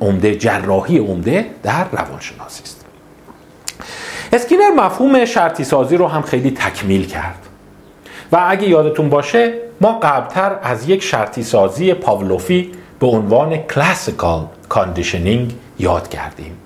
عمده 0.00 0.34
جراحی 0.34 0.98
عمده 0.98 1.46
در 1.62 1.84
روانشناسی 1.92 2.62
است. 2.62 2.84
اسکینر 4.32 4.70
مفهوم 4.76 5.24
شرطی 5.24 5.64
سازی 5.64 5.96
رو 5.96 6.06
هم 6.06 6.22
خیلی 6.22 6.50
تکمیل 6.50 7.06
کرد. 7.06 7.38
و 8.32 8.46
اگه 8.48 8.68
یادتون 8.68 9.08
باشه 9.08 9.54
ما 9.80 9.98
قبلتر 9.98 10.58
از 10.62 10.88
یک 10.88 11.02
شرطی 11.02 11.42
سازی 11.42 11.94
پاولوفی 11.94 12.72
به 13.00 13.06
عنوان 13.06 13.56
classical 13.56 14.46
conditioning 14.68 15.54
یاد 15.78 16.08
کردیم 16.08 16.56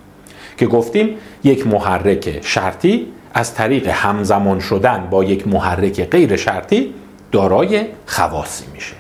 که 0.57 0.67
گفتیم 0.67 1.17
یک 1.45 1.67
محرک 1.67 2.47
شرطی 2.47 3.07
از 3.37 3.55
طریق 3.55 3.89
همزمان 3.89 4.61
شدن 4.61 5.07
با 5.11 5.25
یک 5.25 5.49
محرک 5.49 6.05
غیر 6.05 6.37
شرطی 6.37 6.95
دارای 7.33 7.87
خواصی 8.07 8.65
میشه. 8.75 8.97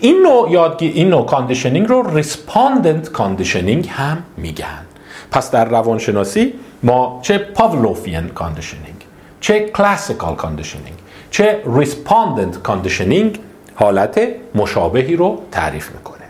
این 0.00 0.22
نوع 0.22 0.50
یادگی 0.50 0.88
این 0.88 1.08
نوع 1.08 1.26
conditioning 1.26 1.88
رو 1.88 2.16
respondent 2.16 3.08
conditioning 3.08 3.88
هم 3.88 4.22
میگن. 4.36 4.86
پس 5.30 5.50
در 5.50 5.64
روانشناسی 5.64 6.54
ما 6.82 7.20
چه 7.22 7.38
Pavlovian 7.38 8.28
conditioning 8.28 8.96
چه 9.40 9.60
classical 9.60 10.34
conditioning 10.34 10.96
چه 11.30 11.62
respondent 11.66 12.62
conditioning 12.62 13.38
حالت 13.74 14.20
مشابهی 14.54 15.16
رو 15.16 15.42
تعریف 15.52 15.90
می‌کنه. 15.90 16.26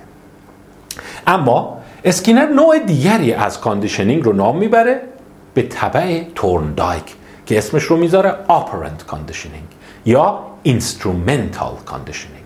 اما 1.27 1.79
اسکینر 2.05 2.47
نوع 2.47 2.79
دیگری 2.79 3.33
از 3.33 3.61
conditioning 3.61 4.25
رو 4.25 4.33
نام 4.33 4.59
می‌بره 4.59 5.01
به 5.55 5.63
طبع 5.63 6.23
تورندایک. 6.35 7.03
که 7.47 7.59
اسمش 7.59 7.83
رو 7.83 7.97
می‌ذاره 7.97 8.35
operant 8.49 9.07
conditioning 9.07 9.67
یا 10.07 10.39
instrumental 10.63 11.75
conditioning 11.87 12.43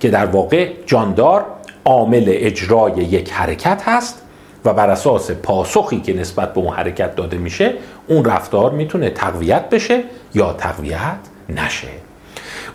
که 0.00 0.10
در 0.10 0.26
واقع 0.26 0.72
جاندار 0.86 1.44
عامل 1.84 2.24
اجرای 2.26 2.92
یک 2.92 3.32
حرکت 3.32 3.82
هست 3.84 4.22
و 4.64 4.74
بر 4.74 4.90
اساس 4.90 5.30
پاسخی 5.30 6.00
که 6.00 6.12
نسبت 6.12 6.54
به 6.54 6.60
اون 6.60 6.74
حرکت 6.74 7.16
داده 7.16 7.38
میشه 7.38 7.74
اون 8.06 8.24
رفتار 8.24 8.70
می‌تونه 8.70 9.10
تقویت 9.10 9.68
بشه 9.68 10.04
یا 10.34 10.52
تقویت 10.52 11.18
نشه. 11.48 11.88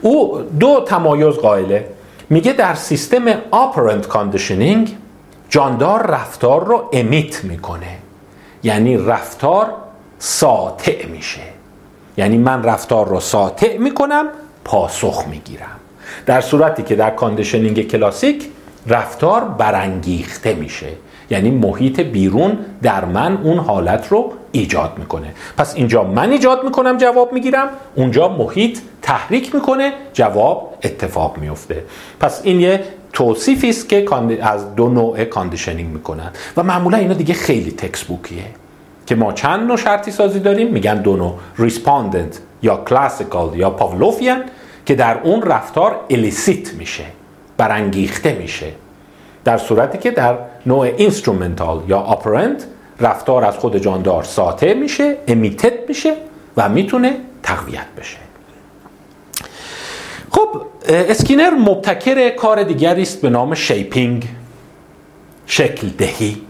او 0.01 0.41
دو 0.60 0.84
تمایز 0.88 1.36
قائله. 1.36 1.86
میگه 2.29 2.53
در 2.53 2.75
سیستم 2.75 3.25
operant 3.51 4.08
conditioning 4.08 4.98
جاندار 5.50 6.08
رفتار 6.08 6.65
رو 6.65 6.89
emit 6.93 7.43
می‌کنه 7.43 7.98
یعنی 8.63 8.98
رفتار 8.98 9.74
ساطع 10.25 11.06
میشه. 11.06 11.42
یعنی 12.18 12.38
من 12.38 12.63
رفتار 12.63 13.08
رو 13.08 13.20
ساطع 13.20 13.77
می‌کنم 13.77 14.25
پاسخ 14.63 15.24
می‌گیرم. 15.27 15.80
در 16.25 16.42
صورتی 16.42 16.84
که 16.84 16.96
در 16.96 17.10
conditioning 17.10 17.88
کلاسیک 17.88 18.50
رفتار 18.88 19.44
برانگیخته 19.44 20.53
میشه. 20.53 20.88
یعنی 21.30 21.51
محیط 21.51 22.00
بیرون 22.00 22.58
در 22.82 23.06
من 23.06 23.38
اون 23.38 23.58
حالت 23.58 24.08
رو 24.08 24.34
ایجاد 24.51 24.94
می‌کنه. 24.98 25.34
پس 25.58 25.75
اینجا 25.75 26.03
من 26.03 26.32
ایجاد 26.32 26.63
می‌کنم 26.63 26.98
جواب 26.98 27.34
می‌گیرم. 27.34 27.68
اونجا 27.96 28.27
محیط 28.27 28.80
تحریک 29.01 29.56
می‌کنه 29.56 29.94
جواب 30.13 30.77
اتفاق 30.84 31.38
میفته 31.38 31.84
پس 32.20 32.42
این 32.44 32.60
یه 32.60 32.84
توصیفی 33.13 33.70
است 33.70 33.89
که 33.89 34.06
از 34.42 34.75
دو 34.75 34.89
نوع 34.89 35.24
conditioning 35.24 35.89
می‌کنن. 35.89 36.32
و 36.58 36.63
معمولا 36.63 36.98
اینا 36.98 37.13
دیگه 37.13 37.34
خیلی 37.34 37.72
textbook 37.72 38.03
یه 38.03 38.43
که 39.05 39.15
ما 39.15 39.33
چند 39.33 39.67
نوع 39.67 39.77
شرطی 39.77 40.12
سازی 40.12 40.39
داریم؟ 40.39 40.67
میگن 40.67 41.01
دو 41.01 41.15
نوع. 41.15 41.33
respondent 41.58 42.39
یا 42.62 42.77
classical 42.77 43.55
یا 43.55 43.69
Pavlovian 43.70 44.43
که 44.86 44.95
در 44.95 45.19
اون 45.24 45.41
رفتار 45.41 46.00
elicit 46.10 46.74
میشه 46.74 47.03
برانگیخته 47.57 48.33
میشه. 48.33 48.67
در 49.43 49.57
صورتی 49.57 49.98
که 49.98 50.12
در 50.12 50.38
نوع 50.65 50.81
instrumental 50.98 51.82
یا 51.88 52.00
operant 52.00 52.65
رفتار 53.00 53.45
از 53.45 53.57
خود 53.57 53.77
جاندار 53.77 54.24
ساطع 54.24 54.74
میشه 54.74 55.17
امیتت 55.27 55.74
میشه 55.88 56.15
و 56.57 56.69
می‌تونه 56.69 57.17
تقویت 57.43 57.86
بشه. 57.98 58.17
خب 60.31 60.62
اسکینر 60.88 61.50
مبتکر 61.50 62.29
کار 62.29 62.63
دیگری 62.63 63.01
است 63.01 63.22
به 63.22 63.29
نام 63.29 63.55
شیپینگ 63.55 64.27
شکل 65.45 65.88
دهی. 65.88 66.41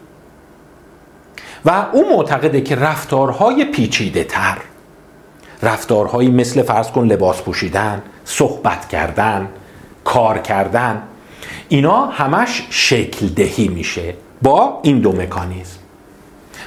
و 1.66 1.86
او 1.92 2.18
معتقده 2.18 2.62
که 2.62 2.76
رفتارهای 2.76 3.66
پیچیده 3.66 4.24
تر 4.24 4.58
رفتارهایی 5.64 6.30
مثل 6.30 6.62
فرض 6.62 6.92
کن 6.92 7.06
لباس 7.06 7.42
پوشیدن 7.42 8.02
صحبت 8.26 8.90
کردن 8.90 9.50
کار 10.04 10.38
کردن 10.38 11.02
اینا 11.70 12.06
همش 12.06 12.68
شکل 12.70 13.28
دهی 13.28 13.68
میشه 13.68 14.14
با 14.42 14.80
این 14.84 15.00
دو 15.00 15.12
مکانیزم. 15.12 15.78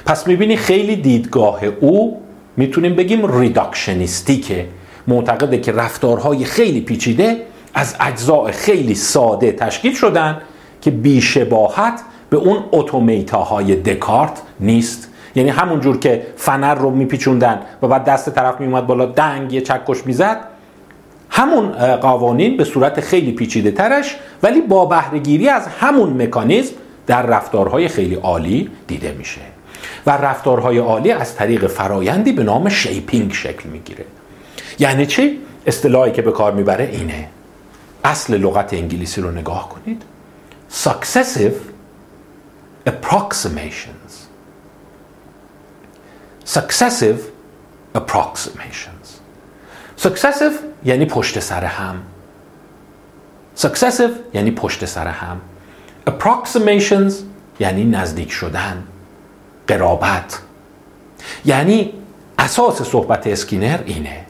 پس 0.05 0.27
می‌بینی 0.27 0.57
خیلی 0.57 0.95
دیدگاه 0.95 1.63
او 1.65 2.21
می‌تونیم 2.57 2.95
بگیم 2.95 3.39
ریداکشنیستیکه. 3.39 4.67
معتقده 5.07 5.59
که 5.59 5.71
رفتارهای 5.71 6.45
خیلی 6.45 6.81
پیچیده 6.81 7.41
از 7.73 7.95
اجزاء 7.99 8.51
خیلی 8.51 8.95
ساده 8.95 9.51
تشکیل 9.51 9.95
شدن 9.95 10.41
که 10.81 10.91
بیشباهت 10.91 12.01
به 12.29 12.37
اون 12.37 12.63
اتومیتاهای 12.71 13.75
دکارت 13.75 14.41
نیست. 14.59 15.09
یعنی 15.35 15.49
همون 15.49 15.79
جور 15.79 15.97
که 15.99 16.27
فنر 16.35 16.75
رو 16.75 16.89
میپیچوندن 16.89 17.59
و 17.81 17.87
بعد 17.87 18.03
دست 18.03 18.29
طرف 18.29 18.59
میومد 18.59 18.87
بالا 18.87 19.05
دنگ 19.05 19.53
یه 19.53 19.61
چکش 19.61 20.05
می‌زد. 20.05 20.39
همون 21.29 21.71
قوانین 21.95 22.57
به 22.57 22.63
صورت 22.63 23.01
خیلی 23.01 23.31
پیچیده 23.31 23.71
ترش 23.71 24.15
ولی 24.43 24.61
با 24.61 24.85
بهرهگیری 24.85 25.49
از 25.49 25.67
همون 25.67 26.21
مکانیزم 26.21 26.73
در 27.07 27.21
رفتارهای 27.21 27.87
خیلی 27.87 28.15
عالی 28.15 28.69
دیده 28.87 29.15
میشه. 29.17 29.41
و 30.05 30.11
رفتارهای 30.11 30.77
عالی 30.77 31.11
از 31.11 31.35
طریق 31.35 31.67
فرایندی 31.67 32.31
به 32.31 32.43
نام 32.43 32.69
شیپینگ 32.69 33.33
شکل 33.33 33.69
می‌گیره. 33.69 34.05
یعنی 34.79 35.05
چی؟ 35.05 35.39
اصطلاحی 35.67 36.11
که 36.11 36.21
به 36.21 36.31
کار 36.31 36.53
می‌بره 36.53 36.89
اینه. 36.91 37.27
اصل 38.03 38.37
لغت 38.37 38.73
انگلیسی 38.73 39.21
رو 39.21 39.31
نگاه 39.31 39.69
کنید. 39.69 40.01
Successive 40.83 41.76
approximations. 42.87 44.11
Successive 46.45 47.19
approximations. 47.95 49.07
Successive 49.97 50.53
یعنی 50.85 51.05
پشت 51.05 51.39
سر 51.39 51.65
هم. 51.65 52.01
Successive 53.57 54.11
یعنی 54.33 54.51
پشت 54.51 54.85
سر 54.85 55.07
هم. 55.07 55.41
Approximations 56.09 57.13
یعنی 57.59 57.83
نزدیک 57.83 58.31
شدن. 58.31 58.83
قرابت. 59.67 60.39
یعنی 61.45 61.93
اساس 62.39 62.81
صحبت 62.81 63.27
اسکینر 63.27 63.79
اینه 63.85 64.25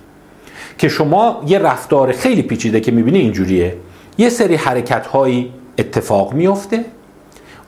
که 0.78 0.90
شما 0.90 1.44
یه 1.48 1.60
رفتار 1.60 2.12
خیلی 2.12 2.42
پیچیده 2.42 2.80
که 2.80 2.92
می‌بینی 2.92 3.20
اینجوریه. 3.20 3.78
یه 4.18 4.30
سری 4.30 4.56
حرکت 4.56 5.08
هایی 5.08 5.54
اتفاق 5.78 6.34
میفته 6.34 6.86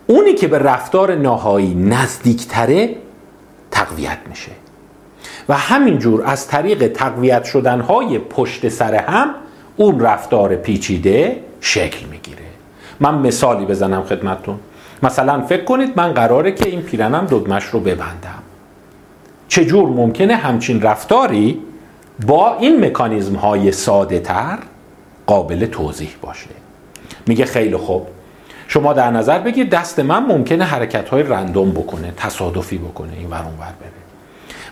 اونی 0.09 0.33
که 0.33 0.47
به 0.47 0.59
رفتار 0.59 1.15
نهایی 1.15 1.75
نزدیکتره 1.75 2.95
تقویت 3.71 4.17
میشه. 4.29 4.51
و 5.49 5.53
همینجور 5.53 6.23
از 6.25 6.47
طریق 6.47 6.87
تقویت 6.87 7.43
شدنهای 7.43 8.19
پشت 8.19 8.69
سر 8.69 8.95
هم 8.95 9.35
اون 9.77 9.99
رفتار 9.99 10.55
پیچیده 10.55 11.43
شکل 11.61 12.05
می‌گیره. 12.05 12.37
من 12.99 13.15
مثالی 13.15 13.65
بزنم 13.65 14.03
خدمتتون. 14.03 14.59
مثلا 15.03 15.41
فکر 15.41 15.63
کنید 15.63 15.93
من 15.95 16.13
قراره 16.13 16.51
که 16.51 16.69
این 16.69 16.81
پیرنم 16.81 17.25
دگمش 17.25 17.63
رو 17.65 17.79
ببندم. 17.79 18.43
چجور 19.47 19.89
ممکنه 19.89 20.35
همچین 20.35 20.81
رفتاری 20.81 21.61
با 22.25 22.57
این 22.57 22.85
مکانیزم 22.85 23.35
های 23.35 23.71
ساده 23.71 24.19
تر 24.19 24.59
قابل 25.27 25.65
توضیح 25.65 26.15
باشه؟ 26.21 26.49
میگه 27.27 27.45
خیلی 27.45 27.77
خوب. 27.77 28.07
شما 28.71 28.93
در 28.93 29.11
نظر 29.11 29.39
بگیر 29.39 29.67
دست 29.67 29.99
من 29.99 30.25
ممکنه 30.25 30.63
حرکت 30.63 31.09
های 31.09 31.23
random 31.23 31.71
بکنه 31.71 32.13
تصادفی 32.17 32.77
بکنه 32.77 33.13
این 33.17 33.29
ور 33.29 33.37
ور 33.37 33.43
بره. 33.57 33.91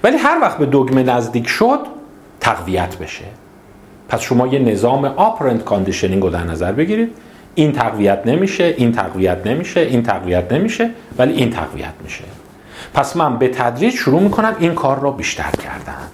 ولی 0.04 0.18
هر 0.18 0.40
وقت 0.42 0.58
به 0.58 0.66
دگمه 0.66 1.04
نزدیک 1.04 1.48
شد 1.48 1.80
تقویت 2.40 2.98
بشه. 2.98 3.26
پس 4.10 4.22
شما 4.22 4.48
یه 4.48 4.60
نظام 4.60 5.06
operant 5.06 5.64
conditioning 5.64 6.24
رو 6.24 6.30
در 6.30 6.44
نظر 6.44 6.72
بگیرید. 6.72 7.10
این 7.56 7.72
تقویت 7.72 8.22
نمیشه 8.26 8.74
این 8.78 8.92
تقویت 8.92 9.48
نمیشه 9.48 9.80
این 9.80 10.04
تقویت 10.04 10.52
نمیشه 10.52 10.90
ولی 11.18 11.34
این 11.34 11.50
تقویت 11.50 11.94
میشه. 12.04 12.24
پس 12.94 13.16
من 13.16 13.38
به 13.38 13.48
تدریج 13.48 13.94
شروع 13.94 14.22
می‌کنم 14.22 14.56
این 14.60 14.74
کار 14.74 15.00
رو 15.00 15.12
بیشتر 15.12 15.52
کردن. 15.64 16.08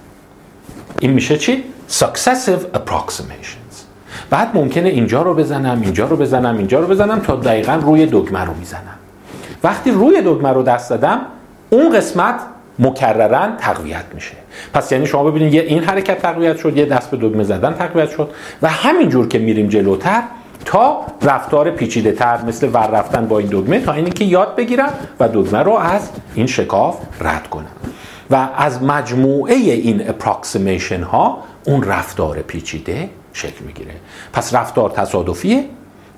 این 1.00 1.10
میشه 1.10 1.38
چی؟ 1.38 1.64
Successive 1.90 2.78
approximations 2.78 3.63
بعد 4.34 4.50
ممکنه 4.54 4.88
اینجا 4.88 5.22
رو 5.22 5.34
بزنم 5.34 5.80
اینجا 5.82 6.06
رو 6.06 6.16
بزنم 6.16 6.56
اینجا 6.56 6.80
رو 6.80 6.86
بزنم 6.86 7.20
تا 7.20 7.36
دقیقا 7.36 7.74
روی 7.74 8.06
دگمه 8.06 8.44
رو 8.44 8.54
می‌زنم. 8.54 8.98
وقتی 9.64 9.90
روی 9.90 10.22
دگمه 10.22 10.48
رو 10.48 10.62
دست 10.62 10.90
دادم 10.90 11.20
اون 11.70 11.96
قسمت 11.96 12.34
مکررن 12.78 13.56
تقویت 13.58 14.04
میشه. 14.14 14.34
پس 14.72 14.92
یعنی 14.92 15.06
شما 15.06 15.24
ببینید 15.24 15.54
یه 15.54 15.62
این 15.62 15.84
حرکت 15.84 16.22
تقویت 16.22 16.56
شد 16.56 16.76
یه 16.76 16.86
دست 16.86 17.10
به 17.10 17.16
دگمه 17.16 17.44
زدن 17.44 17.74
تقویت 17.74 18.10
شد 18.10 18.30
و 18.62 18.68
همینجور 18.68 19.28
که 19.28 19.38
میریم 19.38 19.68
جلوتر 19.68 20.22
تا 20.64 21.00
رفتار 21.22 21.70
پیچیده 21.70 22.12
تر 22.12 22.44
مثل 22.44 22.68
ور 22.72 22.86
رفتن 22.86 23.26
با 23.26 23.38
این 23.38 23.48
دگمه 23.48 23.80
تا 23.80 23.92
اینی 23.92 24.10
که 24.10 24.24
یاد 24.24 24.56
بگیرم 24.56 24.92
و 25.20 25.28
دگمه 25.28 25.58
رو 25.58 25.72
از 25.72 26.10
این 26.34 26.46
شکاف 26.46 26.96
رد 27.20 27.50
کنم. 27.50 27.74
و 28.30 28.48
از 28.56 28.82
مجموعه 28.82 29.54
این 29.54 30.08
approximation 30.08 31.02
ها 31.02 31.38
اون 31.64 31.82
رفتار 31.82 32.36
پیچیده 32.38 33.08
شکل 33.34 33.64
می‌گیره. 33.64 33.94
پس 34.32 34.54
رفتار 34.54 34.90
تصادفیه 34.90 35.64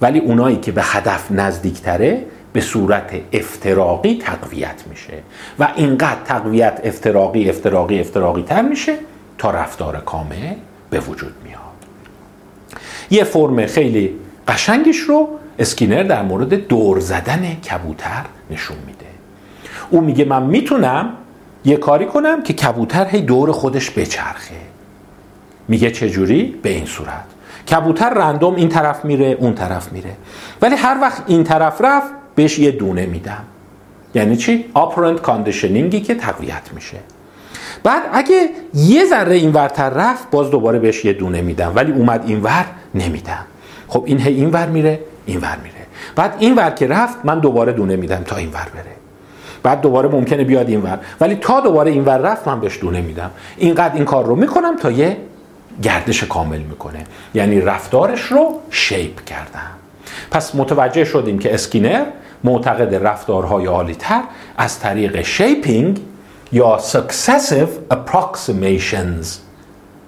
ولی 0.01 0.19
اونایی 0.19 0.57
که 0.57 0.73
به 0.73 0.83
هدف 0.83 1.31
نزدیکتره 1.31 2.25
به 2.53 2.61
صورت 2.61 3.11
افتراقی 3.33 4.19
تقویت 4.23 4.83
میشه. 4.91 5.23
و 5.59 5.69
اینقدر 5.77 6.21
تقویت 6.25 6.81
افتراقی 6.85 7.51
افتراقی 7.51 8.01
افتراقی 8.01 8.43
تر 8.43 8.63
میشه 8.63 8.97
تا 9.39 9.51
رفتار 9.51 9.97
کامل 9.97 10.55
به 10.91 11.01
وجود 11.01 11.35
میاد. 11.45 11.61
یه 13.11 13.25
فرم 13.25 13.67
خیلی 13.67 14.15
قشنگش 14.49 14.97
رو 14.97 15.29
اسکینر 15.59 16.03
در 16.03 16.23
مورد 16.23 16.55
دور 16.67 17.01
زدن 17.01 17.55
کبوتر 17.55 18.25
نشون 18.51 18.77
میده. 18.87 19.07
او 19.91 20.01
میگه 20.01 20.25
من 20.25 20.43
می‌تونم 20.43 21.13
یه 21.65 21.77
کاری 21.77 22.07
کنم 22.07 22.43
که 22.43 22.53
کبوتر 22.53 23.07
هی 23.09 23.21
دور 23.21 23.53
خودش 23.53 23.91
بچرخه. 23.91 24.76
میگه 25.69 25.91
چجوری؟ 25.91 26.59
به 26.63 26.69
این 26.69 26.87
صورت. 26.87 27.25
کبوتر 27.71 28.11
random 28.11 28.55
این 28.55 28.69
طرف 28.69 29.05
میره 29.05 29.37
اون 29.41 29.55
طرف 29.55 29.93
میره. 29.93 30.11
ولی 30.63 30.75
هر 30.75 30.99
وقت 31.01 31.23
این 31.27 31.45
طرف 31.45 31.81
رفت 31.81 32.13
بهش 32.35 32.59
یه 32.59 32.71
دونه 32.71 33.07
میدم. 33.07 33.45
یعنی 34.15 34.37
چی؟ 34.37 34.65
operant 34.75 35.21
conditioning 35.21 35.95
ی 35.95 36.01
که 36.01 36.15
تقویت 36.15 36.71
میشه. 36.75 36.97
بعد 37.83 38.03
اگه 38.13 38.51
یه 38.75 39.05
ذره 39.05 39.35
این 39.35 39.53
ورتر 39.53 39.91
رفت 39.91 40.31
باز 40.31 40.51
دوباره 40.51 40.79
بهش 40.79 41.05
یه 41.05 41.13
دونه 41.13 41.43
میدم. 41.43 41.73
ولی 41.75 41.93
اومد 41.93 42.25
این 42.27 42.43
ور 42.43 42.65
نمیدم. 42.95 43.45
خب 43.89 44.03
این 44.07 44.21
هی 44.21 44.35
این 44.35 44.51
ور 44.51 44.67
میره 44.67 45.01
این 45.27 45.41
ور 45.41 45.59
میره. 45.63 45.87
بعد 46.17 46.37
این 46.39 46.55
ور 46.55 46.71
که 46.71 46.87
رفت 46.87 47.19
من 47.25 47.39
دوباره 47.39 47.73
دونه 47.73 47.97
میدم 47.97 48.23
تا 48.23 48.37
این 48.37 48.49
ور 48.49 48.69
بره. 48.75 48.97
بعد 49.63 49.81
دوباره 49.81 50.09
ممکنه 50.09 50.45
بیاد 50.45 50.69
این 50.69 50.83
ور. 50.83 50.99
ولی 51.21 51.35
تا 51.35 51.61
دوباره 51.61 51.91
این 51.91 52.05
ور 52.05 52.19
رفت 52.19 52.49
من 52.49 52.61
بهش 52.61 52.81
دونه 52.81 53.01
میدم. 53.01 53.31
اینقدر 53.57 53.95
این 53.95 54.05
کار 54.05 54.25
رو 54.25 54.37
می‌کنم 54.37 54.77
تا 54.77 54.91
یه 54.91 55.17
گردش 55.83 56.25
کامل 56.25 56.59
می‌کنه. 56.59 57.05
یعنی 57.35 57.61
رفتارش 57.61 58.21
رو 58.21 58.61
shape 58.71 59.25
کردم 59.25 59.71
پس 60.31 60.55
متوجه 60.55 61.05
شدیم 61.05 61.39
که 61.39 61.55
اسکینر 61.55 62.05
معتقد 62.45 62.95
رفتارهای 63.07 63.67
عالیتر 63.67 64.23
از 64.57 64.81
طریق 64.81 65.23
shaping 65.23 66.01
یا 66.53 66.79
successive 66.93 67.95
approximations 67.95 69.27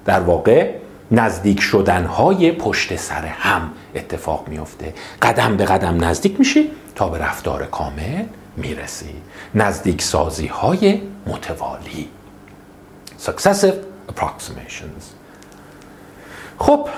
در 0.05 0.21
واقع 0.21 0.75
نزدیک 1.11 1.61
شدن 1.61 2.05
های 2.05 2.53
پشت 2.53 2.97
سر 2.97 3.27
هم 3.27 3.71
اتفاق 3.95 4.49
میفته 4.49 4.95
قدم 5.23 5.57
به 5.57 5.65
قدم 5.65 6.05
نزدیک 6.05 6.39
میشی 6.39 6.71
تا 6.95 7.09
به 7.09 7.19
رفتار 7.19 7.67
کامل 7.67 8.25
می‌رسی. 8.57 9.15
نزدیک 9.55 10.03
سازی 10.03 10.47
های 10.47 11.01
متوالی. 11.27 12.09
Successive 13.27 13.77
approximations. 14.13 15.18
خب 16.59 16.89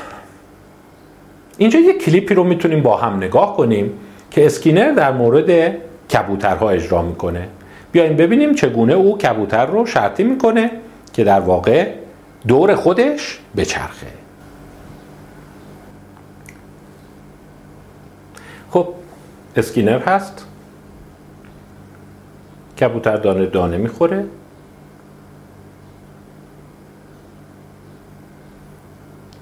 اینجا 1.59 1.79
یه 1.79 1.99
کلیپی 1.99 2.35
رو 2.35 2.45
می‌تونیم 2.45 2.83
با 2.83 2.97
هم 2.97 3.17
نگاه 3.17 3.57
کنیم 3.57 3.93
که 4.31 4.47
اسکینر 4.47 4.91
در 4.91 5.13
مورد 5.13 5.77
کبوترها 6.13 6.71
اجرا 6.71 7.03
می‌کنه. 7.03 7.49
بیایم 7.93 8.17
ببینیم 8.17 8.55
چگونه 8.55 8.93
او 8.93 9.19
کبوتر 9.19 9.67
رو 9.67 9.87
شرطی 9.87 10.25
می‌کنه 10.25 10.71
که 11.13 11.25
در 11.25 11.41
واقع 11.41 11.93
دور 12.49 12.75
خودش 12.75 13.41
بچرخه. 13.57 14.07
خب 18.71 18.89
اسکینر 19.57 19.99
هست. 19.99 20.47
کبوتر 22.81 23.17
دانه 23.17 23.47
دانه 23.47 23.77
می‌خوره. 23.77 24.25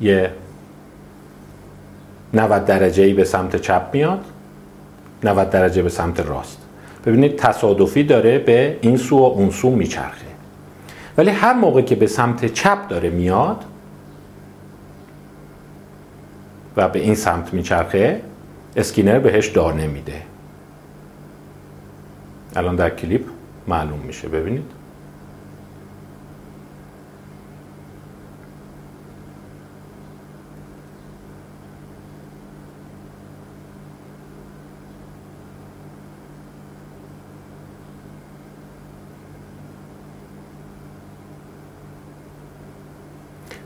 یه 0.01 0.31
90 2.35 2.65
درجه 2.65 3.03
ای 3.03 3.13
به 3.13 3.25
سمت 3.25 3.57
چپ 3.57 3.91
میاد 3.93 4.25
90 5.25 5.51
درجه 5.51 5.83
به 5.83 5.89
سمت 5.89 6.21
راست. 6.21 6.59
ببینید 7.07 7.37
تصادفی 7.37 8.05
داره 8.05 8.39
به 8.39 8.79
این 8.81 8.97
سو 8.97 9.19
و 9.19 9.23
اون 9.23 9.51
سو 9.51 9.71
میچرخه. 9.71 10.27
ولی 11.19 11.31
هر 11.31 11.53
موقع 11.53 11.83
که 11.83 11.95
به 11.95 12.07
سمت 12.07 12.47
چپ 12.47 12.89
داره 12.89 13.11
میاد 13.11 13.65
و 16.77 16.89
به 16.89 16.99
این 16.99 17.15
سمت 17.15 17.55
میچرخه 17.55 18.21
اسکینر 18.77 19.19
بهش 19.19 19.49
دانه 19.49 19.87
میده. 19.87 20.23
الان 22.57 22.77
در 22.77 22.91
کلیپ 22.91 23.23
معلوم 23.69 23.99
میشه. 23.99 24.29
ببینید. 24.29 24.78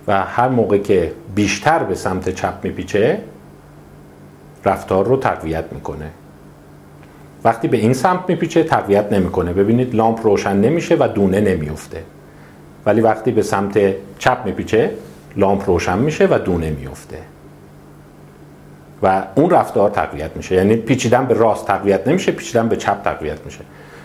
و 0.07 0.25
هر 0.25 0.49
موقع 0.49 0.79
که 0.79 1.13
بیشتر 1.35 1.79
به 1.79 1.95
سمت 1.95 2.29
چپ 2.29 2.55
میپیچه 2.63 3.19
رفتار 4.65 5.07
رو 5.07 5.17
تقویت 5.17 5.65
می‌کنه. 5.73 6.11
وقتی 7.45 7.69
به 7.69 7.77
این 7.77 7.93
سمت 7.93 8.21
میپیچه 8.29 8.63
تقویت 8.63 9.13
نمی‌کنه. 9.13 9.53
ببینید 9.53 9.95
لامپ 9.95 10.27
روشن 10.27 10.57
نمیشه 10.57 10.97
و 11.01 11.09
دونه 11.15 11.41
نمیفته 11.41 12.03
ولی 12.87 13.01
وقتی 13.01 13.31
به 13.33 13.43
سمت 13.43 13.95
چپ 14.19 14.39
میپیچه 14.45 14.91
لامپ 15.37 15.63
روشن 15.67 15.99
میشه 15.99 16.27
و 16.27 16.39
دونه 16.39 16.71
میفته 16.71 17.19
و 19.03 19.23
اون 19.35 19.51
رفتار 19.51 19.91
تقویت 19.91 20.31
میشه. 20.37 20.55
یعنی 20.55 20.77
پیچیدن 20.77 21.27
به 21.27 21.35
راست 21.35 21.67
تقویت 21.67 22.09
نمیشه 22.09 22.33
پیچیدن 22.33 22.69
به 22.69 22.77
چپ 22.77 23.03
تقویت 23.03 23.39
میشه. 23.45 23.61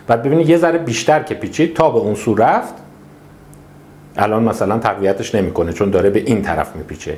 بعد 0.08 0.24
ببینید 0.24 0.50
یه 0.50 0.58
ذره 0.58 0.78
بیشتر 0.78 1.24
که 1.24 1.36
پیچید 1.36 1.76
تا 1.76 1.90
به 1.90 2.00
اون 2.00 2.16
سو 2.16 2.36
رفت 2.36 2.74
الان 4.18 4.44
مثلا 4.44 4.80
تقویتش 4.80 5.36
نمی‌کنه 5.36 5.74
چون 5.74 5.90
داره 5.90 6.10
به 6.10 6.20
این 6.20 6.42
طرف 6.42 6.76
میپیچه. 6.76 7.18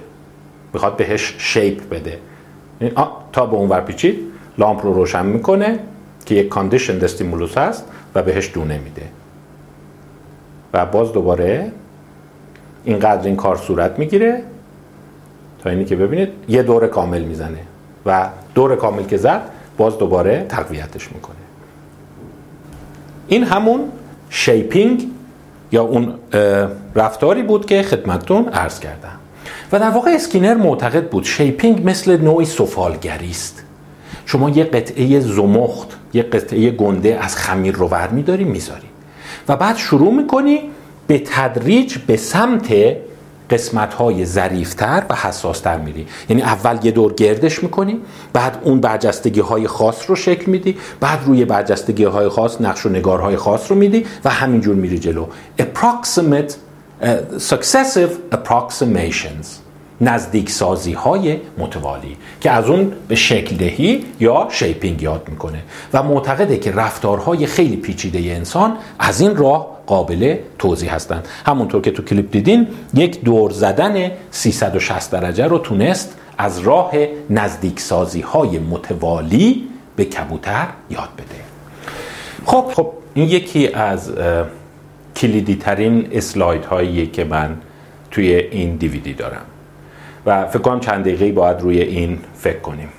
می‌خواد 0.74 0.98
بهش 0.98 1.36
شیپ 1.38 1.90
بده. 1.90 2.18
تا 3.34 3.46
به 3.46 3.56
اون 3.56 3.70
ور 3.70 3.82
پیچید 3.82 4.20
لامپ 4.58 4.86
رو 4.86 4.94
روشن 4.94 5.26
می‌کنه 5.26 5.80
که 6.26 6.36
یک 6.36 6.50
کاندیشن 6.50 6.98
دستیمولوس 6.98 7.58
هست 7.58 7.86
و 8.16 8.24
بهش 8.24 8.52
دونه 8.54 8.78
میده. 8.78 9.06
و 10.74 10.86
باز 10.86 11.14
دوباره 11.14 11.72
اینقدر 12.84 13.26
این 13.28 13.36
کار 13.36 13.58
صورت 13.58 14.00
می‌گیره 14.00 14.44
تا 15.64 15.70
اینی 15.70 15.86
که 15.86 15.96
ببینید 15.96 16.30
یه 16.48 16.64
دور 16.64 16.88
کامل 16.88 17.22
می‌زنه 17.22 17.60
و 18.06 18.30
دور 18.56 18.76
کامل 18.76 19.04
که 19.04 19.18
زد 19.18 19.42
باز 19.78 19.98
دوباره 19.98 20.46
تقویتش 20.50 21.12
می‌کنه. 21.12 21.36
این 23.28 23.44
همون 23.44 23.92
shaping 24.30 25.08
یا 25.72 25.84
اون 25.84 26.14
رفتاری 26.96 27.44
بود 27.44 27.66
که 27.66 27.84
خدمتتون 27.84 28.48
عرض 28.50 28.80
کردم. 28.80 29.20
و 29.72 29.80
در 29.80 29.90
واقع 29.90 30.12
اسکینر 30.12 30.54
معتقد 30.54 31.10
بود 31.10 31.24
shaping 31.24 31.90
مثل 31.90 32.22
نوعی 32.22 32.46
سفالگری 32.46 33.30
است 33.30 33.64
شما 34.26 34.50
یه 34.50 34.64
قطعه 34.64 35.20
زمخت 35.20 35.98
یه 36.14 36.24
قطعه 36.24 36.72
گنده 36.72 37.20
از 37.22 37.36
خمیر 37.36 37.76
رو 37.76 37.88
ور 37.88 38.08
میداری 38.08 38.44
می‌ذاری. 38.44 38.88
و 39.48 39.56
بعد 39.56 39.78
شروع 39.78 40.14
می‌کنی 40.14 40.62
به 41.08 41.20
تدریج 41.20 41.98
به 41.98 42.18
سمت 42.18 42.72
قسمت 43.50 43.94
های 43.94 44.26
ظریفتر 44.26 45.04
و 45.10 45.16
حساستر 45.16 45.78
میری. 45.78 46.08
یعنی 46.30 46.42
اول 46.42 46.80
یه 46.84 46.92
دور 46.92 47.14
گردش 47.14 47.64
می‌کنی 47.64 48.00
بعد 48.34 48.58
اون 48.64 48.82
برجستگی 48.82 49.40
های 49.40 49.68
خاص 49.68 50.10
رو 50.10 50.16
شکل 50.16 50.52
میدی 50.52 50.78
بعد 51.00 51.20
روی 51.26 51.46
برجستگی 51.46 52.04
های 52.04 52.30
خاص 52.30 52.62
نقش 52.62 52.86
و 52.86 52.90
نگارهای 52.90 53.36
خاص 53.38 53.72
رو 53.72 53.78
میدی 53.78 54.06
و 54.26 54.30
همینجور 54.30 54.76
میری 54.76 55.00
جلو. 55.00 55.26
Approximate 55.60 56.52
uh, 56.52 57.08
successive 57.50 58.36
approximations 58.36 59.48
نزدیک 60.02 60.50
سازی 60.50 60.94
های 60.94 61.38
متوالی 61.58 62.18
که 62.42 62.52
از 62.52 62.66
اون 62.66 62.92
به 63.08 63.16
شکل 63.16 63.56
دهی 63.56 64.06
یا 64.20 64.48
شیپینگ 64.52 65.02
یاد 65.02 65.28
می‌کنه. 65.30 65.64
و 65.94 66.04
معتقده 66.04 66.58
که 66.58 66.72
رفتارهای 66.72 67.46
خیلی 67.46 67.76
پیچیده 67.76 68.20
انسان 68.20 68.78
از 69.00 69.22
این 69.22 69.36
راه 69.36 69.79
قابل 69.90 70.38
توضیح 70.60 70.96
هستند. 70.96 71.28
همونطور 71.46 71.82
که 71.82 71.92
تو 71.92 72.04
کلیپ 72.04 72.32
دیدین 72.32 72.68
یک 72.94 73.22
دور 73.22 73.52
زدن 73.52 74.12
360 74.32 75.12
درجه 75.12 75.48
رو 75.48 75.58
تونست 75.58 76.18
از 76.38 76.60
راه 76.60 76.92
نزدیک 77.30 77.80
سازی 77.80 78.22
های 78.22 78.60
متوالی 78.60 79.68
به 79.96 80.06
کبوتر 80.06 80.68
یاد 80.90 81.10
بده. 81.18 81.42
خب 82.46 82.72
خب 82.76 82.92
این 83.14 83.30
یکی 83.30 83.68
از 83.68 84.12
کلیدی 85.16 85.56
ترین 85.56 86.08
اسلاید 86.12 86.66
هایی 86.66 87.08
که 87.08 87.24
من 87.24 87.58
توی 88.12 88.34
این 88.34 88.76
دیویدی 88.76 89.14
دارم. 89.14 89.46
و 90.26 90.46
فکر 90.46 90.60
کنم 90.60 90.80
چند 90.80 91.02
دقیقه 91.02 91.32
باید 91.32 91.62
روی 91.62 91.82
این 91.82 92.20
فکر 92.36 92.60
کنیم. 92.60 92.90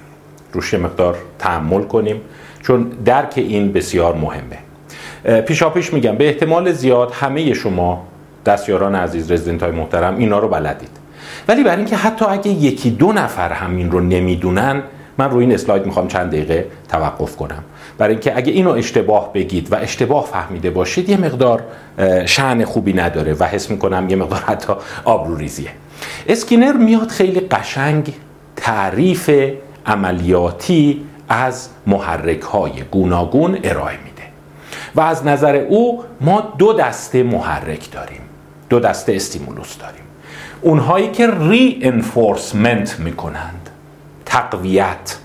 روش 0.52 0.74
مقدار 0.74 1.16
تحمل 1.38 1.82
کنیم 1.82 2.20
چون 2.62 2.82
درک 3.04 3.32
این 3.36 3.72
بسیار 3.72 4.14
مهمه. 4.14 4.58
پیشا 5.24 5.70
پیش 5.70 5.92
میگم 5.92 6.16
به 6.16 6.28
احتمال 6.28 6.72
زیاد 6.72 7.12
همه 7.12 7.54
شما 7.54 8.04
دستیاران 8.46 8.94
عزیز 8.94 9.32
رزیدنت 9.32 9.62
های 9.62 9.72
محترم 9.72 10.18
اینا 10.18 10.38
رو 10.38 10.48
بلدید. 10.48 10.90
ولی 11.48 11.64
برای 11.64 11.76
اینکه 11.76 11.96
حتی 11.96 12.24
اگه 12.24 12.50
یکی 12.50 12.90
دو 12.90 13.12
نفر 13.12 13.52
همین 13.52 13.90
رو 13.90 14.00
نمی‌دونن 14.00 14.82
من 15.18 15.30
روی 15.30 15.44
این 15.44 15.54
اسلاید 15.54 15.86
می‌خوام 15.86 16.08
چند 16.08 16.30
دقیقه 16.30 16.66
توقف 16.88 17.36
کنم. 17.36 17.64
برای 17.98 18.14
اینکه 18.14 18.36
اگه 18.36 18.52
اینو 18.52 18.70
اشتباه 18.70 19.32
بگید 19.32 19.72
و 19.72 19.76
اشتباه 19.76 20.26
فهمیده 20.26 20.70
باشید 20.70 21.08
یه 21.08 21.16
مقدار 21.16 21.62
شعن 22.26 22.64
خوبی 22.64 22.92
نداره 22.92 23.34
و 23.34 23.44
حس 23.44 23.70
می‌کنم 23.70 24.06
یه 24.08 24.16
مقدار 24.16 24.40
حتی 24.40 24.72
آبروریزیه. 25.04 25.70
اسکینر 26.28 26.72
میاد 26.72 27.08
خیلی 27.08 27.40
قشنگ 27.40 28.14
تعریف 28.56 29.30
عملیاتی 29.86 31.04
از 31.28 31.68
محرک 31.86 32.40
های 32.40 32.72
گوناگون 32.90 33.58
ارائه 33.64 33.96
میده. 33.96 34.09
و 34.94 35.00
از 35.00 35.26
نظر 35.26 35.56
او 35.56 36.04
ما 36.20 36.52
دو 36.58 36.72
دسته 36.72 37.22
محرک 37.22 37.90
داریم. 37.92 38.20
دو 38.68 38.80
دسته 38.80 39.12
stimulus 39.12 39.78
داریم. 39.78 40.04
اونهایی 40.60 41.10
که 41.10 41.30
reinforcement 41.40 43.00
می‌کنند. 43.00 43.70
تقویت. 44.26 45.18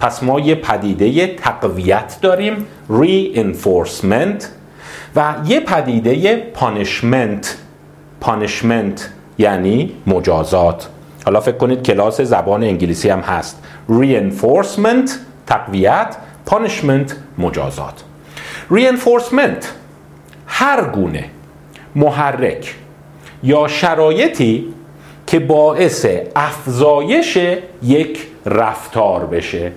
پس 0.00 0.22
ما 0.22 0.40
یه 0.40 0.54
پدیده 0.54 1.26
تقویت 1.26 2.18
داریم 2.22 2.66
reinforcement 2.90 4.48
و 5.16 5.34
یه 5.46 5.60
پدیده 5.60 6.36
punishment 6.36 7.56
punishment 8.20 9.10
یعنی 9.38 9.92
مجازات. 10.06 10.88
حالا 11.24 11.40
فکر 11.40 11.56
کنید 11.56 11.82
کلاس 11.82 12.20
زبان 12.20 12.62
انگلیسی 12.62 13.08
هم 13.08 13.20
هست. 13.20 13.62
reinforcement 13.88 15.10
تقویت 15.46 16.16
punishment 16.50 17.12
مجازات. 17.38 18.02
Reinforcement. 18.72 19.64
هر 20.46 20.84
گونه 20.84 21.24
محرک 21.94 22.74
یا 23.42 23.68
شرایطی 23.68 24.74
که 25.26 25.38
باعث 25.38 26.06
افزایش 26.36 27.38
یک 27.82 28.26
رفتار 28.46 29.26
بشه. 29.26 29.72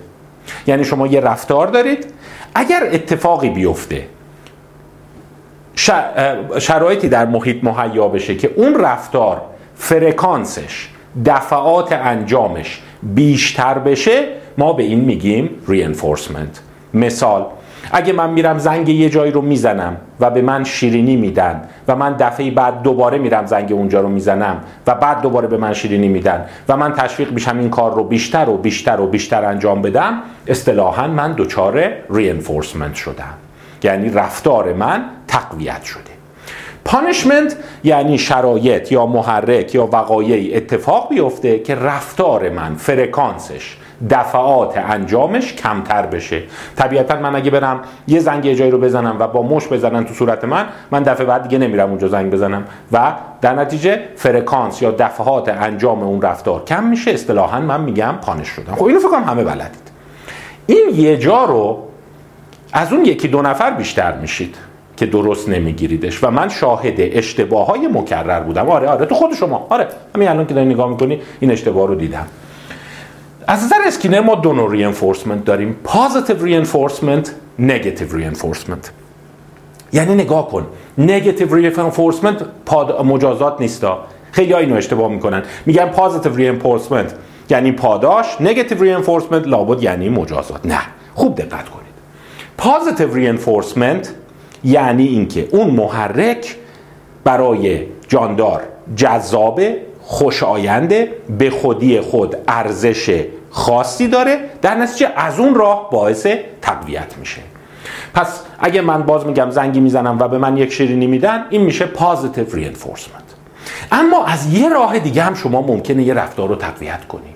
یعنی 0.66 0.84
شما 0.84 1.06
یه 1.06 1.20
رفتار 1.20 1.66
دارید. 1.66 2.06
اگر 2.54 2.88
اتفاقی 2.92 3.50
بیفته 3.50 4.06
شرایطی 6.58 7.08
در 7.08 7.26
محیط 7.26 7.64
مهیا 7.64 8.08
بشه 8.08 8.34
که 8.34 8.50
اون 8.56 8.74
رفتار 8.80 9.42
فرکانسش 9.76 10.88
دفعات 11.26 11.92
انجامش 11.92 12.82
بیشتر 13.02 13.78
بشه 13.78 14.28
ما 14.58 14.72
به 14.72 14.82
این 14.82 15.00
میگیم 15.00 15.50
reinforcement. 15.68 16.58
مثال 16.94 17.46
اگه 17.92 18.12
من 18.12 18.30
میرم 18.30 18.58
زنگ 18.58 18.88
یه 18.88 19.08
جایی 19.08 19.32
رو 19.32 19.42
می‌زنم 19.42 19.96
و 20.20 20.30
به 20.30 20.42
من 20.42 20.64
شیرینی 20.64 21.16
میدن 21.16 21.62
و 21.88 21.96
من 21.96 22.12
دفعه 22.12 22.50
بعد 22.50 22.82
دوباره 22.82 23.18
میرم 23.18 23.46
زنگ 23.46 23.72
اونجا 23.72 24.00
رو 24.00 24.08
می‌زنم 24.08 24.60
و 24.86 24.94
بعد 24.94 25.20
دوباره 25.20 25.48
به 25.48 25.56
من 25.56 25.72
شیرینی 25.72 26.08
میدن 26.08 26.44
و 26.68 26.76
من 26.76 26.92
تشویق 26.92 27.32
میشم 27.32 27.58
این 27.58 27.70
کار 27.70 27.94
رو 27.94 28.04
بیشتر 28.04 28.48
و 28.48 28.56
بیشتر 28.56 29.00
و 29.00 29.06
بیشتر 29.06 29.44
انجام 29.44 29.82
بدم 29.82 30.22
اصطلاحا 30.46 31.06
من 31.06 31.34
دچار 31.36 31.88
reinforcement 31.90 32.94
شدم. 32.94 33.34
یعنی 33.82 34.10
رفتار 34.10 34.72
من 34.72 35.04
تقویت 35.28 35.82
شده. 35.82 36.00
پانشمنت 36.84 37.56
یعنی 37.84 38.18
شرایط 38.18 38.92
یا 38.92 39.06
محرک 39.06 39.74
یا 39.74 39.88
وقایعی 39.92 40.54
اتفاق 40.54 41.08
بیفته 41.08 41.58
که 41.58 41.74
رفتار 41.74 42.50
من 42.50 42.74
فرکانسش 42.74 43.76
دفعات 44.10 44.78
انجامش 44.78 45.54
کمتر 45.54 46.06
بشه. 46.06 46.42
طبیعتا 46.76 47.16
من 47.16 47.36
اگه 47.36 47.50
برم 47.50 47.80
یه 48.08 48.20
زنگ 48.20 48.44
یه 48.44 48.54
جایی 48.54 48.70
رو 48.70 48.78
بزنم 48.78 49.16
و 49.18 49.28
با 49.28 49.42
مش 49.42 49.68
بزنن 49.68 50.04
تو 50.04 50.14
صورت 50.14 50.44
من 50.44 50.66
من 50.90 51.02
دفعه 51.02 51.26
بعد 51.26 51.42
دیگه 51.42 51.58
نمیرم 51.58 51.88
اونجا 51.88 52.08
زنگ 52.08 52.32
بزنم. 52.32 52.64
و 52.92 53.12
در 53.40 53.54
نتیجه 53.54 54.00
فرکانس 54.16 54.82
یا 54.82 54.90
دفعات 54.90 55.48
انجام 55.48 56.02
اون 56.02 56.22
رفتار 56.22 56.64
کم 56.64 56.84
میشه. 56.84 57.10
اصطلاحا 57.10 57.60
من 57.60 57.80
میگم 57.80 58.14
پانش 58.22 58.48
شدم 58.48 58.74
خب 58.74 58.84
اینو 58.84 59.00
فکر 59.00 59.16
همه 59.26 59.44
بلدید. 59.44 59.90
این 60.66 60.90
یه 60.94 61.16
جا 61.16 61.44
رو 61.44 61.82
از 62.72 62.92
اون 62.92 63.04
یکی 63.04 63.28
دو 63.28 63.42
نفر 63.42 63.70
بیشتر 63.70 64.18
میشید 64.18 64.56
که 64.96 65.06
درست 65.06 65.48
نمیگیریدش. 65.48 66.24
و 66.24 66.30
من 66.30 66.48
شاهد 66.48 66.94
اشتباه 66.98 67.66
های 67.66 67.88
مکرر 67.88 68.40
بودم. 68.40 68.68
آره 68.68 68.88
آره 68.88 69.06
تو 69.06 69.14
خود 69.14 69.34
شما. 69.34 69.66
آره 69.70 69.86
همین 70.14 70.28
الان 70.28 70.46
که 70.46 70.54
داری 70.54 70.68
نگاه 70.68 70.88
می‌کنی 70.88 71.20
این 71.40 71.50
اشتباه 71.50 71.88
رو 71.88 71.94
دیدم. 71.94 72.26
از 73.48 73.64
نظر 73.64 73.76
اسکینر 73.86 74.20
ما 74.20 74.34
دو 74.34 74.52
نوع 74.52 74.70
reinforcement 74.70 75.44
داریم. 75.44 75.76
positive 75.84 76.44
reinforcement 76.44 77.34
negative 77.58 78.16
reinforcement 78.16 78.90
یعنی 79.92 80.14
نگاه 80.14 80.48
کن. 80.48 80.66
negative 80.98 81.54
reinforcement 81.54 82.42
مجازات 83.04 83.60
نیستا. 83.60 84.04
خیلی 84.32 84.52
ها 84.52 84.58
اینو 84.58 84.76
اشتباه 84.76 85.10
می‌کنن. 85.10 85.42
میگن 85.66 85.86
positive 85.86 86.36
reinforcement 86.36 87.14
یعنی 87.50 87.72
پاداش 87.72 88.40
negative 88.40 88.82
reinforcement 88.82 89.46
لابد 89.48 89.82
یعنی 89.82 90.08
مجازات. 90.08 90.66
نه. 90.66 90.80
خوب 91.14 91.36
دقت 91.36 91.68
کنید. 91.68 91.86
positive 92.58 93.14
reinforcement 93.14 94.14
یعنی 94.64 95.06
اینکه 95.06 95.48
اون 95.50 95.70
محرک 95.70 96.56
برای 97.24 97.82
جاندار 98.08 98.62
جذابه 98.96 99.80
خوشاینده 100.02 101.12
به 101.38 101.50
خودی 101.50 102.00
خود 102.00 102.36
ارزش 102.48 103.24
خاصی 103.56 104.08
داره 104.08 104.38
در 104.62 104.74
نتیجه 104.74 105.12
از 105.16 105.40
اون 105.40 105.54
راه 105.54 105.90
باعث 105.90 106.26
تقویت 106.62 107.18
میشه. 107.18 107.42
پس 108.14 108.40
اگه 108.58 108.80
من 108.80 109.02
باز 109.02 109.26
میگم 109.26 109.50
زنگی 109.50 109.80
می‌زنم 109.80 110.18
و 110.18 110.28
به 110.28 110.38
من 110.38 110.56
یک 110.56 110.72
شیرینی 110.72 111.06
میدن 111.06 111.44
این 111.50 111.60
میشه 111.60 111.86
پازیتیو 111.86 112.54
رینفورسمنت 112.54 113.22
اما 113.92 114.24
از 114.24 114.54
یه 114.54 114.68
راه 114.68 114.98
دیگه 114.98 115.22
هم 115.22 115.34
شما 115.34 115.62
ممکنه 115.62 116.02
یه 116.02 116.14
رفتار 116.14 116.48
رو 116.48 116.56
تقویت 116.56 117.04
کنی. 117.08 117.34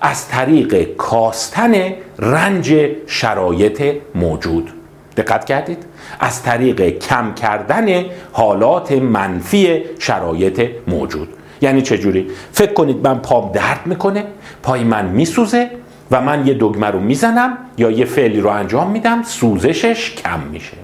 از 0.00 0.28
طریق 0.28 0.96
کاستن 0.96 1.74
رنج 2.18 2.74
شرایط 3.06 3.94
موجود. 4.14 4.72
دقت 5.16 5.44
کردید؟ 5.44 5.84
از 6.20 6.42
طریق 6.42 6.98
کم 6.98 7.34
کردن 7.34 8.04
حالات 8.32 8.92
منفی 8.92 9.82
شرایط 9.98 10.70
موجود. 10.88 11.28
یعنی 11.62 11.82
چه 11.82 11.98
جوری؟ 11.98 12.30
فکر 12.52 12.72
کنید 12.72 13.08
من 13.08 13.18
پام 13.18 13.52
درد 13.52 13.80
می‌کنه 13.84 14.24
پای 14.62 14.84
من 14.84 15.06
میسوزه 15.06 15.70
و 16.10 16.20
من 16.20 16.46
یه 16.46 16.54
دگمه 16.54 16.86
رو 16.86 17.00
می‌زنم 17.00 17.58
یا 17.78 17.90
یه 17.90 18.04
فعلی 18.04 18.40
رو 18.40 18.50
انجام 18.50 18.90
میدم 18.90 19.22
سوزشش 19.22 20.14
کم 20.14 20.40
میشه. 20.40 20.76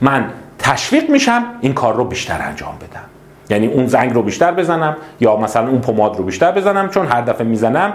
من 0.00 0.30
تشویق 0.58 1.10
میشم 1.10 1.44
این 1.60 1.74
کار 1.74 1.94
رو 1.94 2.04
بیشتر 2.04 2.42
انجام 2.42 2.74
بدم. 2.76 3.04
یعنی 3.50 3.66
اون 3.66 3.86
زنگ 3.86 4.14
رو 4.14 4.22
بیشتر 4.22 4.52
بزنم 4.52 4.96
یا 5.20 5.36
مثلا 5.36 5.68
اون 5.68 5.80
پماد 5.80 6.16
رو 6.16 6.24
بیشتر 6.24 6.52
بزنم 6.52 6.88
چون 6.88 7.06
هر 7.06 7.20
دفعه 7.20 7.46
می‌زنم 7.46 7.92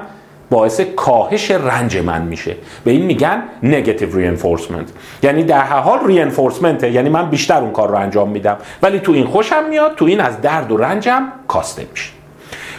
باعث 0.49 0.81
کاهش 0.81 1.51
رنج 1.51 1.97
من 1.97 2.21
میشه. 2.21 2.55
به 2.83 2.91
این 2.91 3.05
میگن 3.05 3.43
نگاتیو 3.63 4.15
رینفورسمنت 4.15 4.89
یعنی 5.23 5.43
در 5.43 5.61
هر 5.61 5.79
حال 5.79 5.99
رینفورسمنت 6.07 6.83
یعنی 6.83 7.09
من 7.09 7.29
بیشتر 7.29 7.61
اون 7.61 7.71
کار 7.71 7.89
رو 7.89 7.95
انجام 7.95 8.29
میدم. 8.29 8.57
ولی 8.81 8.99
تو 8.99 9.11
این 9.11 9.25
خوشم 9.25 9.63
میاد 9.69 9.95
تو 9.95 10.05
این 10.05 10.19
از 10.19 10.41
درد 10.41 10.71
و 10.71 10.77
رنجم 10.77 11.23
کاسته 11.47 11.87
میشه. 11.91 12.14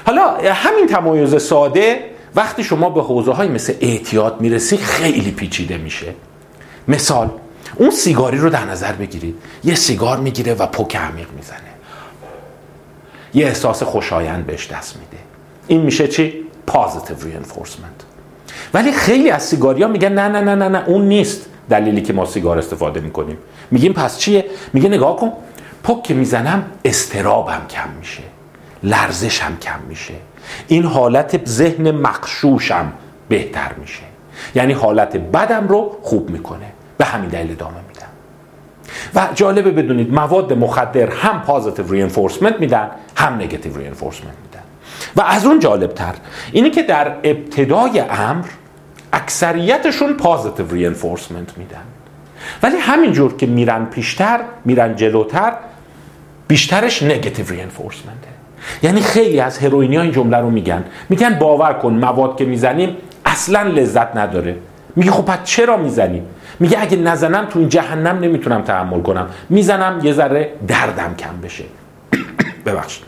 حالا 0.06 0.38
همین 0.54 0.86
تمایز 0.86 1.42
ساده 1.42 2.00
وقتی 2.34 2.64
شما 2.64 2.90
به 2.90 3.02
حوزه 3.02 3.32
های 3.32 3.48
مثل 3.48 3.74
اعتیاد 3.80 4.40
می‌رسی 4.40 4.76
خیلی 4.76 5.30
پیچیده 5.30 5.78
میشه. 5.78 6.14
مثال 6.88 7.30
اون 7.74 7.90
سیگاری 7.90 8.38
رو 8.38 8.50
در 8.50 8.64
نظر 8.64 8.92
بگیرید. 8.92 9.34
یه 9.64 9.74
سیگار 9.74 10.16
می‌گیره 10.18 10.54
و 10.54 10.66
پک 10.66 10.96
عمیق 10.96 11.26
می‌زنه. 11.36 11.58
یه 13.34 13.46
احساس 13.46 13.82
خوشایند 13.82 14.46
بهش 14.46 14.66
دست 14.72 14.96
میده. 14.96 15.22
این 15.66 15.80
میشه 15.80 16.08
چی؟ 16.08 16.46
Positive 16.70 17.22
reinforcement. 17.22 18.04
ولی 18.74 18.92
خیلی 18.92 19.30
از 19.30 19.42
سیگاریا 19.42 19.88
میگن 19.88 20.12
نه 20.12 20.28
نه 20.28 20.40
نه 20.40 20.54
نه 20.54 20.68
نه 20.68 20.84
اون 20.86 21.08
نیست 21.08 21.46
دلیلی 21.70 22.02
که 22.02 22.12
ما 22.12 22.26
سیگار 22.26 22.58
استفاده 22.58 23.00
می‌کنیم. 23.00 23.38
میگیم 23.70 23.92
پس 23.92 24.18
چیه؟ 24.18 24.44
میگه 24.72 24.88
نگاه 24.88 25.16
کن 25.16 25.32
پک 25.84 26.10
می‌زنم 26.10 26.64
استرابم 26.84 27.66
کم 27.70 27.88
میشه. 27.98 28.22
لرزشم 28.82 29.56
کم 29.62 29.80
میشه. 29.88 30.14
این 30.68 30.84
حالت 30.84 31.46
ذهن 31.48 31.90
مخشوشم 31.90 32.92
بهتر 33.28 33.72
میشه. 33.80 34.02
یعنی 34.54 34.72
حالت 34.72 35.16
بدم 35.16 35.68
رو 35.68 35.96
خوب 36.02 36.30
می‌کنه. 36.30 36.66
به 36.98 37.04
همین 37.04 37.28
دلیل 37.28 37.50
ادامه 37.50 37.76
میدم. 37.88 38.06
و 39.14 39.28
جالبه 39.34 39.70
بدونید 39.70 40.14
مواد 40.14 40.52
مخدر 40.52 41.10
هم 41.10 41.42
پازیتیو 41.42 41.92
رینفورسمنت 41.92 42.60
میدن 42.60 42.90
هم 43.16 43.34
negative 43.34 43.76
reinforcement 43.76 44.34
میدن. 44.44 44.62
و 45.16 45.22
از 45.22 45.46
اون 45.46 45.58
جالبتر 45.58 46.14
اینی 46.52 46.70
که 46.70 46.82
در 46.82 47.16
ابتدای 47.24 48.00
امر 48.00 48.44
اکثریتشون 49.12 50.14
positive 50.14 50.70
reinforcement 50.70 51.58
میدن. 51.58 51.84
ولی 52.62 52.76
همینجور 52.76 53.36
که 53.36 53.46
میرن 53.46 53.84
پیشتر 53.84 54.40
میرن 54.64 54.96
جلوتر 54.96 55.52
بیشترش 56.48 57.02
negative 57.02 57.48
reinforcement 57.48 58.29
ه 58.29 58.35
یعنی 58.82 59.00
خیلی 59.00 59.40
از 59.40 59.58
هروئینی 59.58 59.98
این 59.98 60.12
جمله 60.12 60.36
رو 60.36 60.50
میگن. 60.50 60.84
میگن 61.08 61.38
باور 61.38 61.72
کن 61.72 61.92
مواد 61.92 62.36
که 62.36 62.44
می‌زنیم 62.44 62.96
اصلا 63.24 63.62
لذت 63.62 64.16
نداره. 64.16 64.56
میگه 64.96 65.10
خب 65.10 65.24
پس 65.24 65.38
چرا 65.44 65.76
می‌زنیم؟ 65.76 66.26
میگه 66.60 66.80
اگه 66.80 66.96
نزنم 66.96 67.46
تو 67.46 67.58
این 67.58 67.68
جهنم 67.68 68.18
نمی‌تونم 68.18 68.62
تحمل 68.62 69.02
کنم. 69.02 69.26
می‌زنم 69.48 70.00
یه 70.02 70.12
ذره 70.12 70.50
دردم 70.68 71.14
کم 71.18 71.40
بشه. 71.42 71.64
ببخشید. 72.66 73.04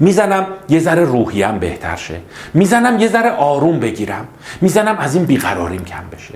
می‌زنم 0.00 0.46
یه 0.68 0.78
ذره 0.78 1.04
روحیم 1.04 1.58
بهتر 1.58 1.96
شه. 1.96 2.14
می‌زنم 2.54 2.98
یه 2.98 3.08
ذره 3.08 3.30
آروم 3.30 3.80
بگیرم. 3.80 4.28
می‌زنم 4.60 4.96
از 4.98 5.14
این 5.14 5.24
بیقراریم 5.24 5.84
کم 5.84 6.02
بشه. 6.12 6.34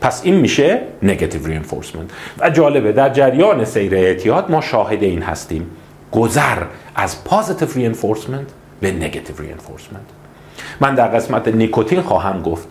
پس 0.00 0.20
این 0.24 0.34
میشه 0.34 0.80
negative 1.02 1.46
reinforcement 1.46 2.10
و 2.38 2.50
جالبه 2.50 2.92
در 2.92 3.08
جریان 3.08 3.64
سیر 3.64 3.94
اعتیاد 3.94 4.50
ما 4.50 4.60
شاهد 4.60 5.02
این 5.02 5.22
هستیم. 5.22 5.70
گذر 6.14 6.62
از 6.94 7.24
positive 7.24 7.68
reinforcement 7.74 8.46
به 8.80 8.92
negative 8.92 9.36
reinforcement 9.38 10.02
من 10.80 10.94
در 10.94 11.08
قسمت 11.08 11.48
نیکوتین 11.48 12.02
خواهم 12.02 12.42
گفت. 12.42 12.68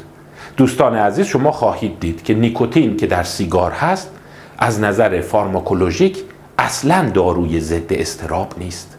دوستان 0.58 0.96
عزیز 0.96 1.26
شما 1.26 1.52
خواهید 1.52 2.00
دید 2.00 2.24
که 2.24 2.34
نیکوتین 2.34 2.98
که 2.98 3.08
در 3.08 3.24
سیگار 3.24 3.72
هست 3.72 4.10
از 4.58 4.80
نظر 4.80 5.22
فارماکولوژیک 5.22 6.18
اصلا 6.58 7.10
داروی 7.10 7.60
ضد 7.60 7.94
استراب 7.94 8.54
نیست. 8.58 8.98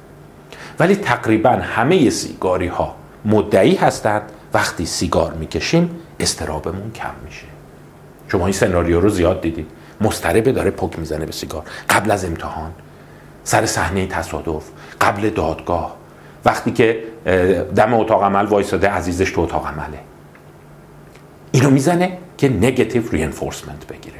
ولی 0.79 0.97
تقریبا 0.97 1.51
همه 1.51 2.11
سیگاری 2.11 2.67
ها 2.67 2.95
مدعی 3.25 3.75
هستند 3.75 4.23
وقتی 4.55 4.87
سیگار 4.87 5.33
می‌کشیم 5.33 5.91
استرابمون 6.21 6.91
کم 6.95 7.15
میشه. 7.25 7.47
شما 8.29 8.47
این 8.47 8.53
سناریو 8.53 9.01
رو 9.01 9.09
زیاد 9.09 9.41
دیدید. 9.41 9.67
مستربه 10.01 10.53
داره 10.53 10.71
پک 10.71 10.99
می‌زنه 10.99 11.27
به 11.27 11.33
سیگار. 11.33 11.63
قبل 11.91 12.11
از 12.11 12.25
امتحان. 12.25 12.73
سر 13.45 13.67
صحنه 13.67 14.07
تصادف 14.07 14.63
قبل 15.01 15.31
دادگاه. 15.31 15.97
وقتی 16.45 16.71
که 16.71 17.03
دم 17.77 17.95
اتاق 17.95 18.23
عمل 18.23 18.47
وایساده 18.47 18.89
عزیزش 18.89 19.31
تو 19.31 19.41
اتاق 19.41 19.67
عمله. 19.67 19.99
اینو 21.53 21.71
می‌زنه 21.71 22.19
که 22.39 22.49
negative 22.49 23.11
reinforcement 23.11 23.87
بگیره. 23.87 24.17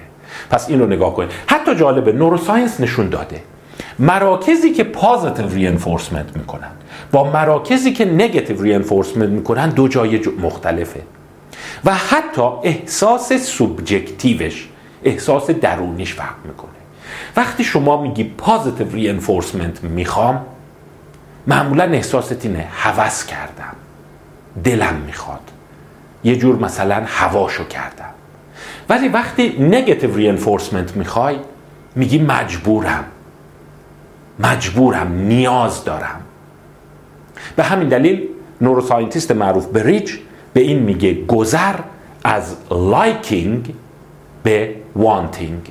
پس 0.51 0.69
این 0.69 0.81
رو 0.81 0.87
نگاه 0.87 1.15
کنید. 1.15 1.31
حتی 1.47 1.75
جالبه 1.75 2.13
neuroscience 2.13 2.81
نشون 2.81 3.09
داده. 3.09 3.43
مراکزی 3.99 4.73
که 4.73 4.85
positive 4.85 5.49
reinforcement 5.49 6.37
می‌کنن 6.37 6.71
با 7.13 7.33
مراکزی 7.33 7.93
که 7.93 8.05
negative 8.05 8.63
reinforcement 8.63 9.29
می‌کنن 9.29 9.69
دو 9.69 9.89
جای 9.89 10.21
مختلفه. 10.43 11.03
و 11.85 11.95
حتی 11.95 12.43
احساس 12.63 13.33
subjective 13.33 14.46
ش 14.46 14.69
احساس 15.05 15.51
درونیش 15.51 16.15
فرق 16.15 16.35
می‌کنه. 16.45 16.71
وقتی 17.37 17.65
شما 17.65 18.03
میگی 18.03 18.25
positive 18.25 18.93
reinforcement 18.93 19.85
می‌خوام 19.85 20.47
معمولا 21.47 21.85
احساست 21.85 22.45
اینه 22.45 22.69
هوس 22.73 23.27
کردم. 23.27 23.77
دلم 24.65 24.95
می‌خواد. 24.95 25.51
یه 26.25 26.37
جور 26.37 26.57
مثلا 26.57 27.03
هواشو 27.07 27.65
کردم. 27.65 28.11
ولی 28.89 29.09
وقتی 29.09 29.57
negative 29.59 30.17
reinforcement 30.17 30.97
می‌خوای 30.97 31.37
میگی 31.97 32.19
مجبورم. 32.19 33.05
مجبورم 34.39 35.13
نیاز 35.13 35.85
دارم. 35.85 36.21
به 37.57 37.63
همین 37.63 37.89
دلیل 37.89 38.29
neuroscientist 38.61 39.33
معروف 39.33 39.67
بریج 39.67 40.13
به 40.53 40.61
این 40.61 40.79
میگه 40.79 41.15
گذر 41.15 41.75
از 42.25 42.57
liking 42.71 43.75
به 44.43 44.75
wanting 44.97 45.63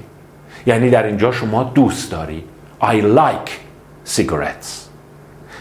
یعنی 0.65 0.89
در 0.89 1.03
اینجا 1.03 1.31
شما 1.31 1.63
دوست 1.63 2.11
داری. 2.11 2.43
I 2.81 3.01
like 3.01 3.51
cigarettes. 4.15 4.67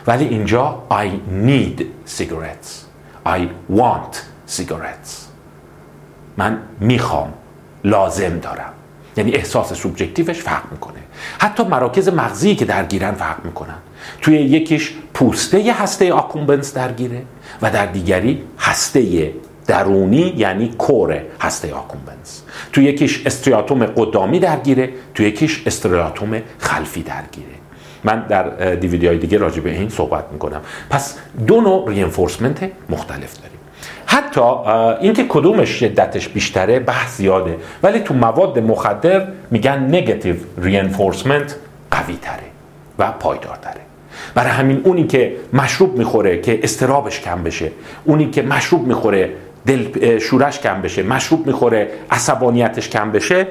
ولی 0.07 0.25
اینجا 0.25 0.83
I 0.91 1.07
need 1.47 1.83
cigarettes. 2.19 2.71
I 3.27 3.41
want 3.75 4.17
cigarettes. 4.57 5.11
من 6.37 6.59
می‌خوام 6.81 7.33
لازم 7.85 8.39
دارم. 8.39 8.73
یعنی 9.17 9.33
احساس 9.33 9.73
سوبجکتیوش 9.73 10.43
فرق 10.43 10.63
می‌کنه. 10.71 10.99
حتی 11.39 11.65
مراکز 11.65 12.09
مغزی 12.09 12.55
که 12.55 12.65
درگیرن 12.65 13.13
فرق 13.13 13.45
می‌کنن. 13.45 13.79
توی 14.21 14.37
یکیش 14.37 14.95
پوسته 15.15 15.73
هسته 15.73 16.13
آکومبنس 16.13 16.75
درگیره 16.75 17.23
و 17.63 17.71
در 17.71 17.87
دیگری 17.87 18.43
هسته 18.59 19.33
درونی 19.67 20.35
یعنی 20.37 20.69
کور 20.79 21.23
هسته 21.41 21.75
آکومبنس 21.75 22.43
توی 22.73 22.85
یکیش 22.85 23.27
استریاتوم 23.27 23.87
قدامی 23.87 24.41
درگیره 24.41 24.91
توی 25.15 25.27
یکیش 25.27 25.63
استریاتوم 25.67 26.43
خلفی 26.59 27.03
درگیره. 27.03 27.47
من 28.05 28.27
در 28.29 28.75
دیویدیو 28.75 29.09
های 29.09 29.19
دیگه 29.19 29.39
راجع 29.39 29.61
به 29.61 29.71
این 29.71 29.89
صحبت 29.89 30.25
می‌کنم. 30.33 30.61
پس 30.91 31.19
دو 31.47 31.61
نوع 31.61 31.89
رینفورسمنت 31.89 32.71
مختلف 32.91 33.37
داریم. 33.37 33.59
حتی 34.07 34.41
اینکه 35.01 35.25
کدومش 35.29 35.69
شدتش 35.69 36.29
بیشتره 36.29 36.79
بحث 36.79 37.17
زیاده 37.17 37.57
ولی 37.83 38.01
تو 38.01 38.15
مواد 38.15 38.59
مخدر 38.59 39.29
میگن 39.51 39.79
نگاتیو 39.79 40.37
رینفورسمنت 40.59 41.57
قوی 41.91 42.19
تره 42.23 42.43
و 42.99 43.13
پایدارتره. 43.13 43.81
برای 44.35 44.51
همین 44.51 44.81
اونی 44.85 45.07
که 45.07 45.37
مشروب 45.53 45.99
می‌خوره 45.99 46.41
که 46.41 46.61
استرابش 46.63 47.21
کم 47.21 47.43
بشه 47.43 47.71
اونی 48.05 48.31
که 48.31 48.43
مشروب 48.43 48.87
می‌خوره 48.87 49.31
دل 49.67 50.19
شورش 50.19 50.61
کم 50.61 50.83
بشه 50.83 51.03
مشروب 51.03 51.47
می‌خوره 51.47 51.91
عصبانیتش 52.11 52.89
کم 52.89 53.13
بشه 53.13 53.47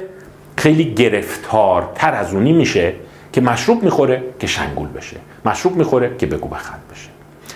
خیلی 0.57 0.93
گرفتارتر 0.93 2.13
از 2.13 2.33
اونی 2.33 2.53
میشه 2.53 2.93
که 3.33 3.41
مشروب 3.41 3.83
می‌خوره 3.83 4.23
که 4.39 4.47
شنگول 4.47 4.87
بشه 4.87 5.17
مشروب 5.45 5.75
می‌خوره 5.75 6.15
که 6.17 6.25
بگو 6.25 6.47
بخند 6.47 6.81
بشه. 6.91 7.09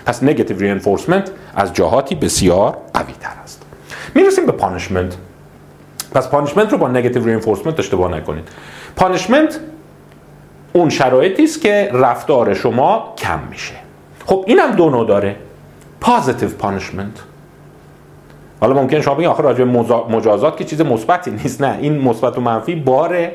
پس 0.06 0.22
negative 0.22 0.58
reinforcement 0.58 1.30
از 1.54 1.72
جهاتی 1.72 2.14
بسیار 2.14 2.76
قوی 2.94 3.12
تر 3.20 3.32
است. 3.44 3.62
می‌رسیم 4.14 4.46
به 4.46 4.52
punishment 4.52 5.16
پس 6.12 6.28
punishment 6.28 6.72
رو 6.72 6.78
با 6.78 6.88
negative 6.88 7.24
reinforcement 7.24 7.80
اشتباه 7.80 8.10
نکنید. 8.16 8.48
punishment 8.96 9.60
اون 10.72 10.88
شرایطی 10.88 11.44
است 11.44 11.60
که 11.60 11.90
رفتار 11.92 12.54
شما 12.54 13.14
کم 13.18 13.38
میشه. 13.50 13.74
خب 14.26 14.44
اینم 14.46 14.70
دو 14.70 14.90
نوع 14.90 15.06
داره. 15.06 15.36
positive 16.00 16.48
punishment 16.48 17.18
حالا 18.60 18.74
ممکن 18.74 19.00
شما 19.00 19.14
بگید 19.14 19.28
آخر 19.28 19.42
راجع 19.42 19.64
مجازات 20.08 20.56
که 20.56 20.64
چیز 20.64 20.80
مثبتی 20.80 21.30
نیست 21.30 21.62
نه. 21.62 21.78
این 21.80 21.98
مثبت 21.98 22.38
و 22.38 22.40
منفی 22.40 22.74
بار 22.74 23.28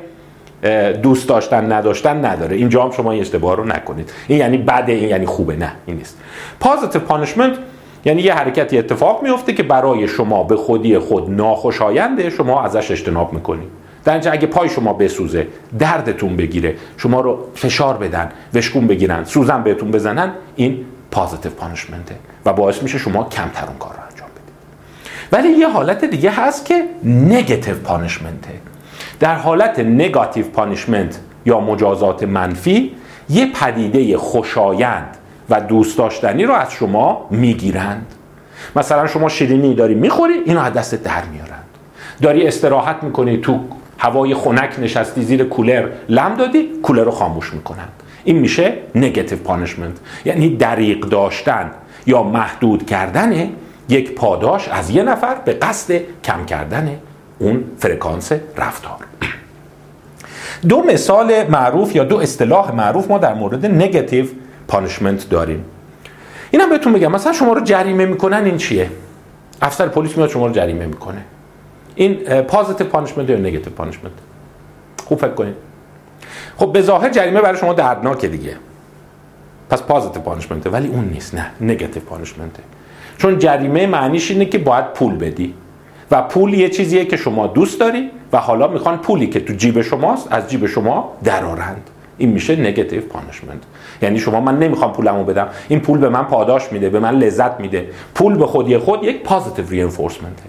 دوست 1.04 1.30
داشتن 1.30 1.72
نداشتن 1.72 2.26
نداره. 2.26 2.56
اینجا 2.56 2.84
هم 2.84 2.92
شما 2.92 3.12
این 3.12 3.22
اشتباه 3.22 3.56
رو 3.56 3.66
نکنید. 3.66 4.14
این 4.28 4.40
یعنی 4.40 4.58
بده 4.58 4.92
این 4.92 5.10
یعنی 5.10 5.26
خوبه. 5.26 5.56
نه 5.56 5.72
این 5.86 5.98
نیست. 5.98 6.18
پازیتیو 6.60 7.02
پانیشمنت 7.02 7.58
یعنی 8.06 8.22
یه 8.22 8.34
حرکتی 8.34 8.78
اتفاق 8.78 9.24
میفته 9.24 9.54
که 9.54 9.64
برای 9.64 10.08
شما 10.08 10.44
به 10.44 10.56
خودی 10.56 10.98
خود 10.98 11.30
ناخوشاینده 11.30 12.30
شما 12.30 12.62
ازش 12.62 12.92
اجتناب 12.92 13.34
می‌کنید 13.34 13.68
در 14.04 14.14
اینجا 14.14 14.32
اگه 14.32 14.48
پای 14.48 14.70
شما 14.70 14.94
بسوزه 14.94 15.48
دردتون 15.80 16.36
بگیره 16.36 16.76
شما 16.98 17.22
رو 17.22 17.40
فشار 17.56 17.98
بدن 17.98 18.30
وشکون 18.54 18.88
بگیرن 18.88 19.24
سوزن 19.24 19.64
بهتون 19.64 19.92
بزنن 19.92 20.32
این 20.56 20.86
پازیتیو 21.12 21.52
پانیشمنته 21.52 22.16
و 22.46 22.54
باعث 22.54 22.84
میشه 22.84 22.98
شما 22.98 23.24
کمتر 23.24 23.66
اون 23.68 23.78
کار 23.80 23.96
ولی 25.32 25.50
یه 25.50 25.70
حالت 25.70 26.06
دیگه 26.06 26.32
هست 26.32 26.65
که 26.65 26.84
نگاتیو 27.04 27.76
پانیشمنته 27.76 28.50
در 29.20 29.36
حالت 29.36 29.80
نگاتیو 29.80 30.46
پانیشمنت 30.46 31.20
یا 31.46 31.60
مجازات 31.60 32.24
منفی 32.24 32.91
یه 33.30 33.52
پدیده 33.52 34.17
خوشایند 34.17 35.17
و 35.50 35.62
دوست 35.62 35.98
داشتنی 35.98 36.44
رو 36.44 36.54
از 36.54 36.72
شما 36.72 37.28
می‌گیرند. 37.30 38.06
مثلا 38.76 39.08
شما 39.08 39.30
شیرینی 39.30 39.76
داری 39.76 39.96
می‌خوری 39.96 40.34
اینو 40.46 40.62
از 40.62 40.74
دست 40.74 40.96
در 40.96 41.24
میارند. 41.24 41.65
داری 42.22 42.48
استراحت 42.48 43.04
می‌کنی 43.04 43.38
تو 43.38 43.60
هوای 43.98 44.34
خنک 44.34 44.80
نشستی 44.80 45.22
زیر 45.22 45.44
کولر 45.44 45.89
لم 46.10 46.36
دادی 46.36 46.70
کولر 46.84 47.04
رو 47.04 47.12
خاموش 47.12 47.54
می‌کنن 47.54 47.88
این 48.24 48.39
میشه 48.39 48.74
negative 48.96 49.38
punishment 49.38 49.98
یعنی 50.26 50.56
دریغ 50.56 51.00
داشتن 51.00 51.72
یا 52.06 52.24
محدود 52.24 52.86
کردن 52.86 53.50
یک 53.92 54.16
پاداش 54.16 54.68
از 54.68 54.90
یه 54.90 55.04
نفر 55.04 55.36
به 55.36 55.54
قصد 55.54 56.02
کم 56.24 56.46
کردن 56.46 57.00
اون 57.40 57.64
فرکانس 57.78 58.32
رفتار. 58.58 58.98
دو 60.70 60.84
مثال 60.84 61.48
معروف 61.50 61.96
یا 61.96 62.04
دو 62.04 62.18
اصطلاح 62.18 62.72
معروف 62.72 63.12
ما 63.12 63.18
در 63.18 63.34
مورد 63.34 63.66
negative 63.66 64.26
punishment 64.68 65.30
داریم. 65.30 65.66
اینم 66.52 66.70
بهتون 66.70 66.94
بگم 66.94 67.12
مثلا 67.12 67.34
شما 67.34 67.54
رو 67.54 67.62
جریمه 67.62 68.06
می‌کنن 68.06 68.46
این 68.46 68.58
چیه؟ 68.58 68.90
افسر 69.62 69.88
پلیس 69.88 70.18
میاد 70.18 70.30
شما 70.30 70.48
رو 70.48 70.54
جریمه 70.54 70.86
می‌کنه. 70.86 71.22
این 71.96 72.42
positive 72.42 72.88
punishment 72.88 73.30
یا 73.30 73.38
negative 73.38 73.74
punishment 73.74 74.14
خوب 75.06 75.20
فکر 75.20 75.34
کنید. 75.34 75.56
خب 76.58 76.74
به 76.74 76.82
ظاهر 76.82 77.10
جریمه 77.10 77.42
برای 77.42 77.58
شما 77.58 77.74
دردناکه 77.74 78.28
دیگه. 78.28 78.56
پس 79.70 79.82
پازیتیو 79.82 80.22
پانشمنته 80.22 80.70
ولی 80.70 80.88
اون 80.88 81.06
نیست 81.06 81.36
نه 81.36 81.52
نگاتیو 81.62 82.04
پانشمنته 82.04 82.64
چون 83.22 83.40
جریمه 83.40 83.88
معنیش 83.88 84.32
اینه 84.32 84.46
که 84.46 84.58
باید 84.58 84.94
پول 84.94 85.16
بدی. 85.16 85.54
و 86.12 86.22
پول 86.22 86.54
یه 86.54 86.70
چیزیه 86.70 87.06
که 87.06 87.18
شما 87.18 87.48
دوست 87.48 87.80
داری 87.80 88.10
و 88.34 88.38
حالا 88.38 88.68
می‌خوان 88.68 88.98
پولی 88.98 89.28
که 89.28 89.40
تو 89.40 89.54
جیب 89.54 89.82
شماست 89.82 90.28
از 90.32 90.50
جیب 90.50 90.66
شما 90.66 91.14
درارند 91.24 91.90
این 92.18 92.30
میشه 92.30 92.56
نگاتیو 92.56 93.02
پانشمنت 93.02 93.62
یعنی 94.02 94.20
شما 94.20 94.42
من 94.42 94.60
نمی‌خوام 94.60 94.94
پولمو 94.94 95.24
بدم. 95.24 95.48
این 95.68 95.80
پول 95.80 95.98
به 95.98 96.10
من 96.10 96.24
پاداش 96.24 96.72
میده 96.72 96.90
به 96.90 97.00
من 97.00 97.16
لذت 97.16 97.60
میده. 97.60 97.88
پول 98.16 98.38
به 98.38 98.46
خودی 98.46 98.78
خود 98.78 99.04
یک 99.04 99.24
پازیتیو 99.24 99.70
رینفورسمنته 99.70 100.44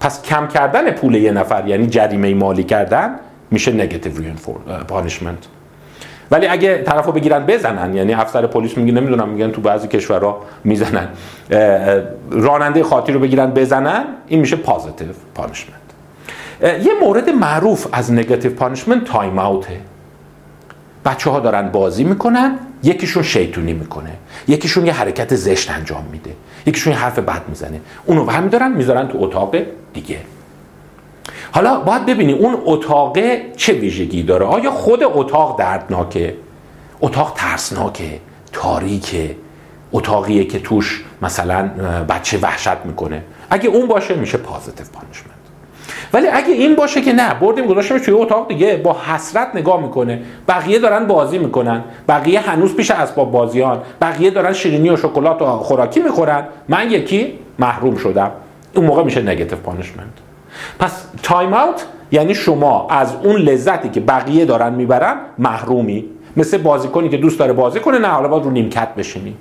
پس 0.00 0.22
کم 0.22 0.46
کردن 0.46 0.90
پول 0.90 1.14
یه 1.14 1.32
نفر 1.32 1.68
یعنی 1.68 1.86
جریمه 1.86 2.34
مالی 2.34 2.64
کردن 2.64 3.14
میشه 3.50 3.72
negative 3.72 4.12
punishment 4.88 5.46
ولی 6.32 6.46
اگه 6.46 6.82
طرفو 6.82 7.12
بگیرن 7.12 7.46
بزنن. 7.46 7.96
یعنی 7.96 8.14
افسر 8.14 8.46
پلیس 8.46 8.76
میگه 8.76 8.92
نمی‌دونم 8.92 9.28
میگن 9.28 9.50
تو 9.50 9.60
بعضی 9.60 9.88
کشورها 9.88 10.42
می‌زنن. 10.64 11.08
راننده 12.30 12.82
خاطی 12.82 13.12
رو 13.12 13.20
بگیرن 13.20 13.50
بزنن 13.50 14.04
این 14.26 14.40
میشه 14.40 14.56
positive 14.56 15.08
punishment 15.34 15.76
یه 16.62 16.92
مورد 17.00 17.30
معروف 17.30 17.86
از 17.92 18.12
negative 18.12 18.52
punishment 18.52 19.04
time 19.04 19.38
out 19.38 19.69
ه 19.69 19.80
بچه 21.04 21.30
ها 21.30 21.40
دارن 21.40 21.68
بازی 21.68 22.04
می‌کنن 22.04 22.58
یکیشون 22.82 23.22
شیطونی 23.22 23.72
می‌کنه. 23.72 24.10
یکیشون 24.48 24.86
یه 24.86 24.92
حرکت 24.92 25.34
زشت 25.34 25.70
انجام 25.70 26.04
میده. 26.12 26.30
یکیشون 26.66 26.92
یه 26.92 26.98
حرف 26.98 27.18
بد 27.18 27.42
می‌زنه. 27.48 27.80
اونو 28.06 28.24
برمیدارن 28.24 28.72
می‌ذارن 28.72 29.08
تو 29.08 29.18
اتاق 29.20 29.56
دیگه. 29.94 30.18
حالا 31.52 31.80
باید 31.80 32.06
ببینی 32.06 32.32
اون 32.32 32.58
اتاق 32.64 33.18
چه 33.56 33.72
ویژگی 33.72 34.22
داره؟ 34.22 34.46
آیا 34.46 34.70
خود 34.70 35.00
اتاق 35.04 35.58
دردناکه؟ 35.58 36.34
اتاق 37.00 37.32
ترسناکه؟ 37.36 38.20
تاریکه؟ 38.52 39.36
اتاقیه 39.92 40.44
که 40.44 40.58
توش 40.58 41.04
مثلا 41.22 41.70
بچه 42.08 42.38
وحشت 42.38 42.76
می‌کنه. 42.84 43.22
اگه 43.50 43.68
اون 43.68 43.86
باشه 43.86 44.14
میشه 44.14 44.38
پازیتیو 44.38 44.86
پانیشمنت 44.92 45.32
ولی 46.12 46.28
اگه 46.28 46.52
این 46.52 46.74
باشه 46.74 47.00
که 47.00 47.12
نه 47.12 47.34
بردیم 47.34 47.66
گذاشتیم 47.66 47.98
توی 47.98 48.14
اتاق 48.14 48.48
دیگه 48.48 48.76
با 48.76 48.96
حسرت 49.06 49.48
نگاه 49.54 49.82
می‌کنه. 49.82 50.22
بقیه 50.48 50.78
دارن 50.78 51.06
بازی 51.06 51.38
می‌کنن. 51.38 51.84
بقیه 52.08 52.40
هنوز 52.40 52.74
پیش 52.74 52.90
اسباب 52.90 53.30
بازیان. 53.30 53.82
بقیه 54.00 54.30
دارن 54.30 54.52
شیرینی 54.52 54.90
و 54.90 54.96
شکلات 54.96 55.42
و 55.42 55.46
خوراکی 55.46 56.00
می‌خورن. 56.00 56.44
من 56.68 56.90
یکی 56.90 57.38
محروم 57.58 57.96
شدم. 57.96 58.30
اون 58.74 58.86
موقع 58.86 59.02
میشه 59.02 59.22
negative 59.22 59.58
punishment 59.58 60.06
پس 60.78 61.04
time 61.22 61.54
out 61.54 61.86
یعنی 62.12 62.34
شما 62.34 62.88
از 62.90 63.14
اون 63.22 63.36
لذتی 63.36 63.88
که 63.88 64.00
بقیه 64.00 64.44
دارن 64.44 64.74
می‌برن 64.74 65.16
محرومی. 65.38 66.04
مثل 66.36 66.58
بازیکنی 66.58 67.08
که 67.08 67.16
دوست 67.16 67.38
داره 67.38 67.52
بازی 67.52 67.80
کنه 67.80 67.98
نه 67.98 68.08
حالا 68.08 68.28
باید 68.28 68.44
رو 68.44 68.50
نیمکت 68.50 68.94
بشینی. 68.94 69.34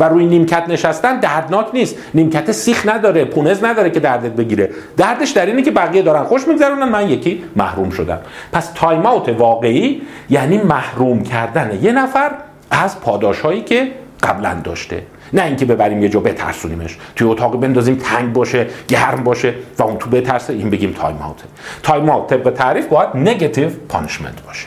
و 0.00 0.08
روی 0.08 0.26
نیمکت 0.26 0.64
نشستن 0.68 1.20
دردناک 1.20 1.66
نیست. 1.72 1.96
نیمکت 2.14 2.52
سیخ 2.52 2.88
نداره 2.88 3.24
پونز 3.24 3.64
نداره 3.64 3.90
که 3.90 4.00
دردت 4.00 4.32
بگیره. 4.32 4.70
دردش 4.96 5.30
در 5.30 5.46
اینه 5.46 5.62
که 5.62 5.70
بقیه 5.70 6.02
دارن 6.02 6.24
خوش 6.24 6.48
میگذرونن 6.48 6.88
من 6.88 7.10
یکی 7.10 7.44
محروم 7.56 7.90
شدم. 7.90 8.18
پس 8.52 8.72
time 8.74 9.06
out 9.06 9.28
واقعی 9.28 10.02
یعنی 10.30 10.58
محروم 10.58 11.22
کردن 11.22 11.78
یه 11.82 11.92
نفر 11.92 12.30
از 12.70 13.00
پاداش 13.00 13.40
هایی 13.40 13.60
که 13.60 13.92
قبلا 14.22 14.56
داشته. 14.64 15.02
نه 15.32 15.44
اینکه 15.44 15.64
ببریم 15.64 16.02
یه 16.02 16.08
جا 16.08 16.20
بترسونیمش. 16.20 16.98
توی 17.16 17.28
اتاق 17.28 17.60
بندازیم 17.60 17.96
تنگ 17.96 18.32
باشه 18.32 18.66
گرم 18.88 19.24
باشه 19.24 19.54
و 19.78 19.82
اون 19.82 19.96
تو 19.96 20.10
بترسه. 20.10 20.52
این 20.52 20.70
بگیم 20.70 20.92
time 20.92 21.16
out 21.22 21.42
time 21.82 22.10
out 22.10 22.26
طبق 22.26 22.50
تعریف 22.50 22.86
باید 22.86 23.08
negative 23.14 23.68
punishment 23.88 24.42
باشه. 24.42 24.66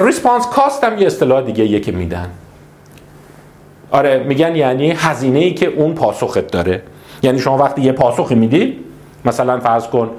response 0.00 0.46
cost 0.46 0.84
هم 0.84 0.98
یه 0.98 1.06
اصطلاح 1.06 1.42
دیگه 1.42 1.64
یکی 1.64 1.90
میدن. 1.90 2.30
آره 3.90 4.18
میگن 4.18 4.56
یعنی 4.56 4.90
هزینه 4.90 5.38
ای 5.38 5.54
که 5.54 5.66
اون 5.66 5.94
پاسخت 5.94 6.46
داره. 6.46 6.82
یعنی 7.22 7.38
شما 7.38 7.58
وقتی 7.58 7.82
یه 7.82 7.92
پاسخی 7.92 8.34
میدی 8.34 8.78
مثلا 9.24 9.60
فرض 9.60 9.86
کن 9.86 10.10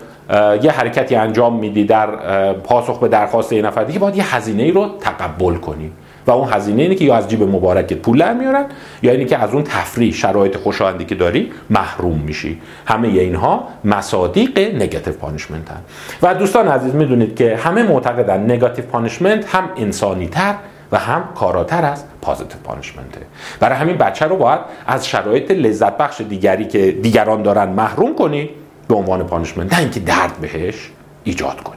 یه 0.61 0.71
حرکتی 0.71 1.15
انجام 1.15 1.59
میدی 1.59 1.83
در 1.83 2.07
پاسخ 2.53 2.99
به 2.99 3.07
درخواست 3.07 3.53
یه 3.53 3.61
نفر 3.61 3.83
دیگه 3.83 3.99
باید 3.99 4.15
یه 4.15 4.35
هزینه 4.35 4.63
ای 4.63 4.71
رو 4.71 4.89
تقبل 4.99 5.55
کنی. 5.55 5.91
و 6.27 6.31
اون 6.31 6.53
هزینه 6.53 6.81
اینه 6.81 6.95
که 6.95 7.05
یا 7.05 7.15
از 7.15 7.27
جیب 7.27 7.43
مبارکت 7.43 7.93
پول 7.93 8.19
در 8.19 8.33
میارن 8.33 8.65
یا 9.01 9.11
اینی 9.11 9.25
که 9.25 9.37
از 9.37 9.53
اون 9.53 9.63
تفریح 9.63 10.13
شرایط 10.13 10.57
خوشایندی 10.57 11.05
که 11.05 11.15
داری 11.15 11.51
محروم 11.69 12.19
میشی. 12.19 12.61
همه 12.85 13.07
اینها 13.07 13.67
مصادیق 13.85 14.59
negative 14.59 15.13
punishment 15.13 15.71
هن. 15.71 15.81
و 16.21 16.35
دوستان 16.35 16.67
عزیز 16.67 16.95
می‌دونید 16.95 17.35
که 17.35 17.57
همه 17.57 17.83
معتقدن 17.83 18.43
negative 18.43 18.85
punishment 18.85 19.55
هم 19.55 19.69
انسانی 19.77 20.27
تر 20.27 20.55
و 20.91 20.97
هم 20.97 21.23
کاراتر 21.35 21.85
از 21.85 22.03
positive 22.21 22.59
punishment 22.63 23.16
ه 23.16 23.21
برای 23.59 23.77
همین 23.77 23.97
بچه 23.97 24.25
رو 24.25 24.35
باید 24.35 24.59
از 24.87 25.07
شرایط 25.07 25.51
لذت 25.51 25.97
بخش 25.97 26.21
دیگری 26.21 26.65
که 26.65 26.91
دیگران 26.91 27.41
دارن 27.41 27.69
محروم 27.69 28.15
کنی 28.15 28.49
به 28.87 28.95
عنوان 28.95 29.23
punishment 29.23 29.73
نه 29.73 29.79
اینکه 29.79 29.99
درد 29.99 30.37
بهش 30.41 30.91
ایجاد 31.23 31.61
کنی. 31.61 31.76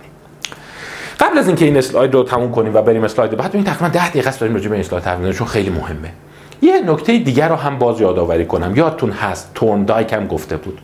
قبل 1.20 1.38
از 1.38 1.46
اینکه 1.46 1.64
این 1.64 1.76
اسلاید 1.76 2.14
رو 2.14 2.22
تموم 2.22 2.50
کنیم 2.50 2.74
و 2.74 2.82
بریم 2.82 3.04
اسلاید 3.04 3.30
بعد 3.30 3.48
ببین 3.50 3.64
تقریبا 3.64 3.88
10 3.88 4.08
دقیقه 4.08 4.28
است 4.28 4.40
داریم 4.40 4.56
راجع 4.56 4.68
به 4.68 4.74
این 4.74 4.84
اسلاید 4.84 5.04
حرف 5.04 5.36
چون 5.36 5.46
خیلی 5.46 5.70
مهمه. 5.70 6.12
یه 6.62 6.80
نکته 6.80 7.18
دیگر 7.18 7.48
رو 7.48 7.56
هم 7.56 7.78
باز 7.78 8.00
یادآوری 8.00 8.46
کنم. 8.46 8.76
یادتون 8.76 9.10
هست 9.10 9.50
ثورندایک 9.54 10.12
هم 10.12 10.26
گفته 10.26 10.56
بود. 10.56 10.80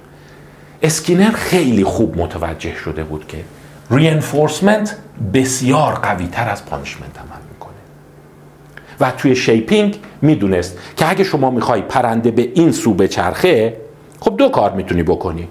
اسکینر 0.82 1.30
خیلی 1.30 1.84
خوب 1.84 2.20
متوجه 2.20 2.74
شده 2.74 3.04
بود 3.04 3.26
که 3.26 3.38
reinforcement 3.90 4.96
بسیار 5.34 5.94
قوی 5.94 6.26
تر 6.26 6.48
از 6.48 6.66
punishment 6.66 7.18
عمل 7.18 7.42
می‌کنه. 7.52 7.72
و 9.00 9.10
توی 9.10 9.36
shaping 9.36 9.98
می‌دونست 10.22 10.78
که 10.96 11.10
اگه 11.10 11.24
شما 11.24 11.50
می‌خوای 11.50 11.82
پرنده 11.82 12.30
به 12.30 12.50
این 12.54 12.72
سو 12.72 12.94
بچرخه 12.94 13.76
خب 14.20 14.36
دو 14.36 14.48
کار 14.48 14.72
می‌تونی 14.72 15.02
بکنی. 15.02 15.48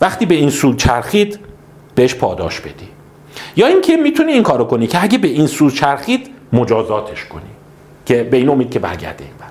وقتی 0.00 0.26
به 0.26 0.34
این 0.34 0.50
سو 0.50 0.74
چرخید 0.74 1.38
بهش 1.94 2.14
پاداش 2.14 2.60
بدی. 2.60 2.88
یا 3.56 3.66
اینکه 3.66 3.96
می‌تونی 3.96 4.32
این 4.32 4.42
کارو 4.42 4.64
کنی 4.64 4.86
که 4.86 5.02
اگه 5.02 5.18
به 5.18 5.28
این 5.28 5.46
سو 5.46 5.70
چرخید 5.70 6.30
مجازاتش 6.52 7.24
کنی 7.24 7.42
که 8.06 8.22
به 8.22 8.36
این 8.36 8.48
امید 8.48 8.70
که 8.70 8.78
برگرده 8.78 9.24
این 9.24 9.32
بر. 9.38 9.44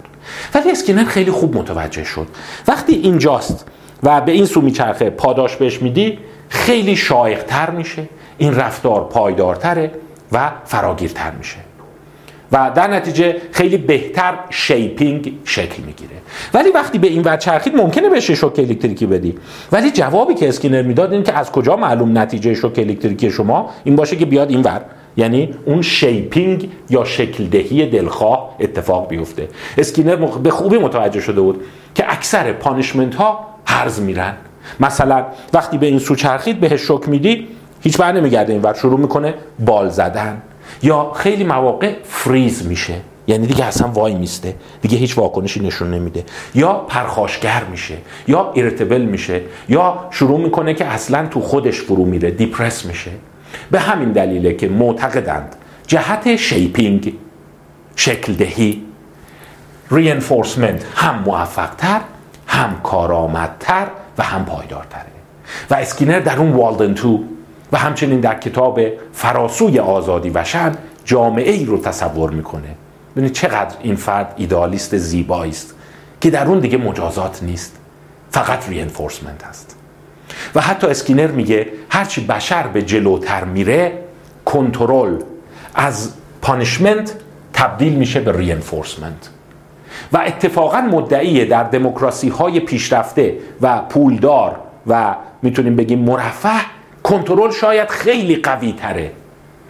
ولی 0.53 0.71
اسکینر 0.71 1.03
خیلی 1.03 1.31
خوب 1.31 1.57
متوجه 1.57 2.03
شد. 2.03 2.27
وقتی 2.67 2.93
اینجاست 2.93 3.65
و 4.03 4.21
به 4.21 4.31
این 4.31 4.45
سو 4.45 4.61
میچرخه 4.61 5.09
پاداش 5.09 5.55
بهش 5.55 5.81
میدی 5.81 6.19
خیلی 6.49 6.95
شایقتر 6.95 7.69
میشه 7.69 8.09
این 8.37 8.55
رفتار 8.55 9.03
پایدارتره 9.03 9.91
و 10.31 10.51
فراگیرتر 10.65 11.31
میشه. 11.31 11.57
و 12.53 12.71
در 12.75 12.87
نتیجه 12.87 13.35
خیلی 13.51 13.77
بهتر 13.77 14.33
شیپینگ 14.49 15.33
شکل 15.45 15.83
می‌گیره. 15.83 16.15
ولی 16.53 16.69
وقتی 16.69 16.97
به 16.97 17.07
این 17.07 17.21
ور 17.21 17.37
چرخید 17.37 17.75
ممکنه 17.75 18.09
بهش 18.09 18.31
شوک 18.31 18.59
الکتریکی 18.59 19.05
بدی. 19.05 19.35
ولی 19.71 19.91
جوابی 19.91 20.33
که 20.33 20.47
اسکینر 20.47 20.81
می‌داد 20.81 21.13
این 21.13 21.23
که 21.23 21.33
از 21.33 21.51
کجا 21.51 21.75
معلوم 21.75 22.17
نتیجه 22.17 22.53
شوک 22.53 22.79
الکتریکی 22.79 23.31
شما؟ 23.31 23.69
این 23.83 23.95
باشه 23.95 24.15
که 24.15 24.25
بیاد 24.25 24.49
این 24.49 24.61
ور. 24.61 24.81
یعنی 25.17 25.53
اون 25.65 25.81
shaping 25.81 26.69
یا 26.89 27.03
شکل 27.05 27.45
دهی 27.45 27.85
دلخواه 27.85 28.55
اتفاق 28.59 29.07
بیفته. 29.07 29.47
اسکینر 29.77 30.15
به 30.15 30.49
خوبی 30.49 30.77
متوجه 30.77 31.21
شده 31.21 31.41
بود 31.41 31.61
که 31.95 32.13
اکثر 32.13 32.53
punishment 32.53 33.15
ها 33.15 33.47
هرز 33.65 33.99
میرن. 34.01 34.33
مثلا 34.79 35.25
وقتی 35.53 35.77
به 35.77 35.85
این 35.85 35.99
سو 35.99 36.15
چرخید 36.15 36.59
بهش 36.59 36.81
شوک 36.81 37.09
میدی 37.09 37.47
هیچ 37.81 37.97
بر 37.97 38.11
نمیگرده. 38.11 38.53
این 38.53 38.61
ور 38.61 38.73
شروع 38.73 38.99
می‌کنه 38.99 39.33
بال 39.59 39.89
زدن. 39.89 40.41
یا 40.83 41.11
خیلی 41.15 41.43
مواقع 41.43 41.93
فریز 42.03 42.67
میشه. 42.67 42.93
یعنی 43.27 43.47
دیگه 43.47 43.65
اصلا 43.65 43.87
وای 43.87 44.15
میسته. 44.15 44.55
دیگه 44.81 44.97
هیچ 44.97 45.17
واکنشی 45.17 45.59
نشون 45.59 45.93
نمیده. 45.93 46.23
یا 46.55 46.73
پرخاشگر 46.73 47.63
میشه. 47.71 47.97
یا 48.27 48.51
irritable 48.53 49.01
میشه. 49.01 49.41
یا 49.69 50.07
شروع 50.11 50.39
می‌کنه 50.39 50.73
که 50.73 50.85
اصلا 50.85 51.27
تو 51.27 51.41
خودش 51.41 51.81
فرو 51.81 52.05
میره. 52.05 52.31
depressed 52.31 52.85
میشه. 52.85 53.11
به 53.71 53.79
همین 53.79 54.11
دلیله 54.11 54.53
که 54.53 54.69
معتقدند 54.69 55.55
جهت 55.87 56.35
shaping 56.35 57.13
شکل 57.95 58.33
دهی 58.33 58.81
reinforcement 59.91 60.85
هم 60.95 61.23
موفقتر 61.25 62.01
هم 62.47 62.79
کارآمدتر 62.83 63.87
و 64.17 64.23
هم 64.23 64.45
پایدارتره. 64.45 65.05
و 65.69 65.73
اسکینر 65.75 66.19
در 66.19 66.37
اون 66.37 66.51
Walden 66.51 66.93
Two 66.93 67.23
و 67.73 67.77
همچنین 67.77 68.19
در 68.19 68.39
کتاب 68.39 68.79
فراسوی 69.13 69.79
آزادی 69.79 70.29
و 70.29 70.43
شأن 70.43 70.71
جامعه 71.05 71.51
ای 71.51 71.65
رو 71.65 71.77
تصور 71.77 72.29
می‌کنه. 72.29 72.75
ببینید 73.15 73.31
چقدر 73.33 73.75
این 73.81 73.95
فرد 73.95 74.33
ایدئالیست 74.37 74.97
زیبایی 74.97 75.51
است 75.51 75.75
که 76.21 76.29
در 76.29 76.47
اون 76.47 76.59
دیگه 76.59 76.77
مجازات 76.77 77.43
نیست 77.43 77.75
فقط 78.31 78.69
reinforcement 78.69 79.43
هست. 79.43 79.75
و 80.55 80.61
حتی 80.61 80.87
اسکینر 80.87 81.27
میگه 81.27 81.67
هرچی 81.89 82.25
بشر 82.25 82.67
به 82.67 82.81
جلوتر 82.81 83.43
میره 83.43 83.99
کنترل 84.45 85.17
از 85.75 86.13
punishment 86.41 87.13
تبدیل 87.53 87.93
میشه 87.93 88.19
به 88.19 88.31
reinforcement 88.31 89.29
و 90.13 90.17
اتفاقا 90.17 90.81
مدعی 90.81 91.45
در 91.45 91.63
دموکراسی 91.63 92.29
های 92.29 92.59
پیشرفته 92.59 93.37
و 93.61 93.81
پولدار 93.81 94.59
و 94.87 95.15
می‌تونیم 95.41 95.75
بگیم 95.75 95.99
مرفه 95.99 96.72
کنترل 97.03 97.51
شاید 97.51 97.89
خیلی 97.89 98.35
قوی 98.35 98.73
تره. 98.77 99.11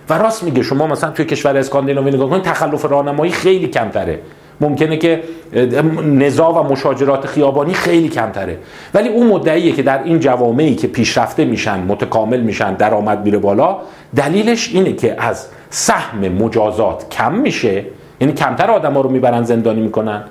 و 0.09 0.13
راست 0.13 0.43
میگه 0.43 0.63
شما 0.63 0.87
مثلا 0.87 1.11
توی 1.11 1.25
کشور 1.25 1.57
اسکاندیناوی 1.57 2.11
نگاه 2.11 2.29
کنید 2.29 2.43
تخلف 2.43 2.85
راهنمایی 2.85 3.31
خیلی 3.31 3.67
کمتره. 3.67 4.19
ممکنه 4.61 4.97
که 4.97 5.23
نزا 6.03 6.51
و 6.51 6.63
مشاجرات 6.63 7.25
خیابانی 7.25 7.73
خیلی 7.73 8.09
کمتره. 8.09 8.57
ولی 8.93 9.09
اون 9.09 9.27
مدعیه 9.27 9.71
که 9.71 9.83
در 9.83 10.03
این 10.03 10.19
جوامعی 10.19 10.75
که 10.75 10.87
پیشرفته 10.87 11.45
میشن 11.45 11.79
متکامل 11.79 12.39
میشن 12.39 12.73
درآمد 12.73 13.25
میره 13.25 13.37
بالا 13.37 13.77
دلیلش 14.15 14.69
اینه 14.73 14.93
که 14.93 15.15
از 15.23 15.47
سهم 15.69 16.27
مجازات 16.27 17.09
کم 17.09 17.33
میشه. 17.33 17.85
یعنی 18.21 18.33
کمتر 18.33 18.71
آدم 18.71 18.93
ها 18.93 19.01
رو 19.01 19.09
می‌برن 19.09 19.43
زندانی 19.43 19.81
می‌کنن 19.81 20.23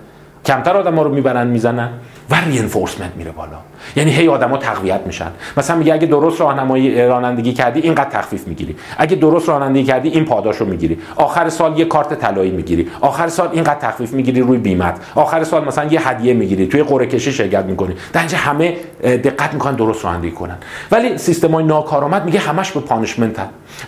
کمتر 0.44 0.76
آدم 0.76 0.94
ها 0.94 1.03
رو 1.03 1.14
می‌برن 1.14 1.46
می‌زنن. 1.46 1.88
و 2.33 2.35
رینفورسمنت 2.35 3.11
میره 3.16 3.30
بالا. 3.30 3.57
یعنی 3.97 4.11
هی 4.11 4.28
آدما 4.28 4.57
تقویت 4.57 5.01
میشن. 5.07 5.30
مثلا 5.57 5.76
میگه 5.76 5.95
اگه 5.95 6.07
درست 6.07 6.41
راهنمایی 6.41 7.07
رانندگی 7.07 7.53
کردی 7.53 7.80
اینقدر 7.80 8.11
تخفیف 8.11 8.47
می‌گیری. 8.47 8.76
اگه 8.99 9.16
درست 9.16 9.49
رانندگی 9.49 9.85
کردی 9.85 10.09
این 10.09 10.24
پاداش 10.24 10.57
رو 10.57 10.66
می‌گیری. 10.66 10.99
آخر 11.16 11.49
سال 11.49 11.78
یه 11.78 11.85
کارت 11.85 12.14
طلایی 12.14 12.51
می‌گیری. 12.51 12.91
آخر 13.01 13.28
سال 13.28 13.49
اینقدر 13.53 13.80
تخفیف 13.80 14.12
می‌گیری 14.12 14.41
روی 14.41 14.59
بیمت. 14.59 15.01
آخر 15.14 15.45
سال 15.45 15.64
مثلا 15.64 15.85
یه 15.85 16.09
هدیه 16.09 16.35
می‌گیری. 16.35 16.66
توی 16.66 16.83
قرعه 16.83 17.07
کشی 17.07 17.33
شرکت 17.33 17.64
می‌کنی. 17.64 17.95
در 18.12 18.20
همه 18.35 18.76
دقت 19.03 19.55
می‌کنن 19.55 19.74
درست 19.74 20.05
رانندگی 20.05 20.30
کنن. 20.30 20.57
ولی 20.91 21.18
سیستمای 21.18 21.64
ناکارآمد 21.64 22.24
میگه 22.24 22.41
همش 22.41 22.72
به 22.72 22.80
پانیشمنت 22.80 23.37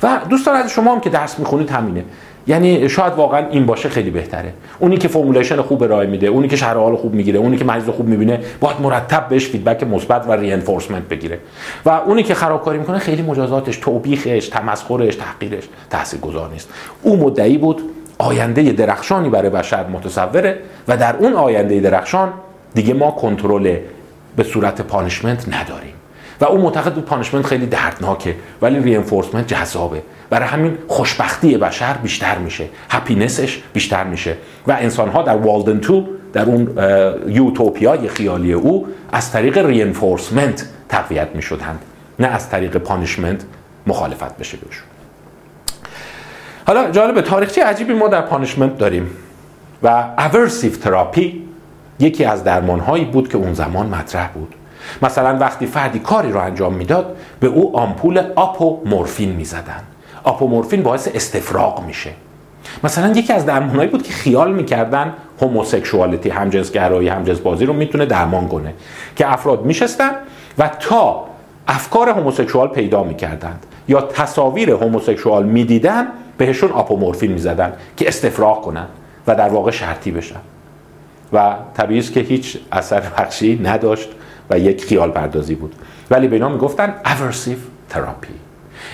و 0.03 0.20
دوستان 0.30 0.57
از 0.57 0.70
شما 0.70 0.92
هم 0.95 1.01
که 1.01 1.11
درس 1.11 1.38
می‌خونید 1.38 1.70
همینه. 1.70 2.05
یعنی 2.47 2.88
شاید 2.88 3.12
واقعا 3.12 3.47
این 3.47 3.66
باشه 3.66 3.88
خیلی 3.88 4.11
بهتره. 4.11 4.53
اونی 4.78 4.97
که 4.97 5.09
formulation 5.09 5.62
خوب 5.62 5.82
ارائه 5.82 6.07
میده 6.07 6.26
اونی 6.26 6.49
که 6.49 6.57
شرح 6.57 6.78
حال 6.78 6.97
خوب 6.97 7.14
می‌گیره 7.14 7.38
اونی 7.38 7.57
که 7.57 7.64
مریض 7.64 7.88
خوب 7.88 8.09
می‌بینه 8.09 8.40
باید 8.61 8.80
مرتب 8.80 9.28
بهش 9.28 9.47
feedback 9.47 9.84
مثبت 9.84 10.28
و 10.28 10.32
reinforcement 10.32 11.03
بگیره. 11.03 11.38
و 11.84 11.90
اونی 11.90 12.22
که 12.22 12.34
خرابکاری 12.34 12.78
می‌کنه 12.78 12.99
خیلی 12.99 13.22
مجازاتش 13.22 13.76
توبیخش 13.76 14.49
تمسخرش 14.49 15.16
تحقیرش 15.16 15.64
تاثیرگذار 15.90 16.51
نیست. 16.53 16.68
او 17.03 17.16
مدعی 17.16 17.59
بود 17.59 17.82
آینده 18.18 18.62
درخشانی 18.62 19.28
برای 19.28 19.51
بشر 19.51 19.86
متصوره 19.86 20.59
و 20.88 20.97
در 20.97 21.16
اون 21.16 21.32
آینده 21.32 21.80
درخشان 21.80 22.32
دیگه 22.74 22.95
ما 22.95 23.11
کنترل 23.11 23.76
به 24.36 24.42
صورت 24.42 24.80
punishment 24.80 25.49
نداریم. 25.49 25.95
و 26.40 26.45
او 26.45 26.59
معتقد 26.59 26.95
بود 26.95 27.05
punishment 27.05 27.47
خیلی 27.47 27.66
دردناکه 27.66 28.34
ولی 28.62 28.78
reinforcement 28.78 29.47
جذابه. 29.47 30.03
برای 30.35 30.49
همین 30.49 30.78
خوشبختی 30.89 31.59
بشر 31.59 31.93
بیشتر 31.93 32.39
میشه. 32.39 32.68
happiness 32.90 33.49
ش 33.49 33.62
بیشتر 33.72 34.05
میشه. 34.05 34.37
و 34.66 34.76
انسان 34.80 35.09
ها 35.09 35.22
در 35.22 35.37
Walden 35.36 35.80
Two 35.80 36.07
در 36.32 36.45
اون 36.45 36.78
یوتوپیای 37.26 38.09
خیالی 38.09 38.53
او 38.53 38.87
از 39.12 39.32
طریق 39.32 39.59
reinforcement 39.59 40.68
تقویت 40.89 41.28
می‌شدند. 41.35 41.78
نه 42.18 42.26
از 42.26 42.51
طریق 42.51 42.76
punishment 42.76 43.45
مخالفت 43.87 44.37
بشه 44.39 44.57
بهشون. 44.57 44.87
حالا 46.66 46.91
جالب 46.91 47.20
تاریخچه 47.20 47.64
عجیبی 47.64 47.95
ما 47.95 48.09
در 48.09 48.22
punishment 48.22 48.78
داریم. 48.78 49.11
و 49.82 50.05
aversive 50.18 50.72
therapy 50.72 51.42
یکی 51.99 52.24
از 52.24 52.45
درمانهایی 52.45 53.05
بود 53.05 53.28
که 53.28 53.39
اون 53.39 53.55
زمان 53.55 53.87
مطرح 53.87 54.28
بود. 54.28 54.55
مثلا 55.03 55.39
وقتی 55.39 55.66
فردی 55.66 55.99
کاری 55.99 56.32
رو 56.32 56.41
انجام 56.41 56.74
می‌داد 56.74 57.16
به 57.41 57.47
او 57.47 57.76
آمپول 57.76 58.22
آپو 58.37 58.82
مورفین 58.87 59.32
می‌زدن. 59.32 59.82
آپومورفین 60.25 60.83
باعث 60.83 61.09
استفراغ 61.14 61.85
میشه. 61.85 62.11
مثلا 62.85 63.09
یکی 63.09 63.33
از 63.33 63.47
درمانهایی 63.47 63.89
بود 63.89 64.03
که 64.03 64.12
خیال 64.12 64.53
می‌کردن 64.53 65.14
هموسکشوالیتی 65.43 66.31
همجنسگرایی 66.31 67.09
همجنس 67.09 67.39
بازی 67.39 67.66
رو 67.66 67.72
می‌تونه 67.72 68.07
درمان 68.07 68.49
کنه 68.49 68.75
که 69.16 69.33
افراد 69.33 69.64
میشستن 69.64 70.11
و 70.59 70.70
تا 70.81 71.25
افکار 71.68 72.09
هموسکشوال 72.09 72.68
پیدا 72.68 73.05
می‌کردند 73.05 73.66
یا 73.89 74.01
تصاویر 74.01 74.70
هموسکشوال 74.70 75.47
می‌دیدن 75.47 76.07
بهشون 76.39 76.70
آپومورفین 76.70 77.33
می‌زدن 77.33 77.72
که 77.97 78.09
استفراغ 78.09 78.62
کنن 78.62 78.87
و 79.27 79.35
در 79.35 79.49
واقع 79.49 79.70
شرطی 79.70 80.11
بشن. 80.11 80.41
و 81.33 81.55
طبیعی 81.75 82.03
که 82.03 82.20
هیچ 82.20 82.59
اثر 82.72 83.01
بخشی 83.01 83.61
نداشت 83.62 84.09
و 84.51 84.59
یک 84.59 84.85
خیال 84.85 85.11
پردازی 85.11 85.55
بود. 85.55 85.75
ولی 86.11 86.29
به 86.29 86.37
اینا 86.37 86.49
می‌گفتن 86.49 86.95
aversive 87.05 87.59
therapy 87.88 88.34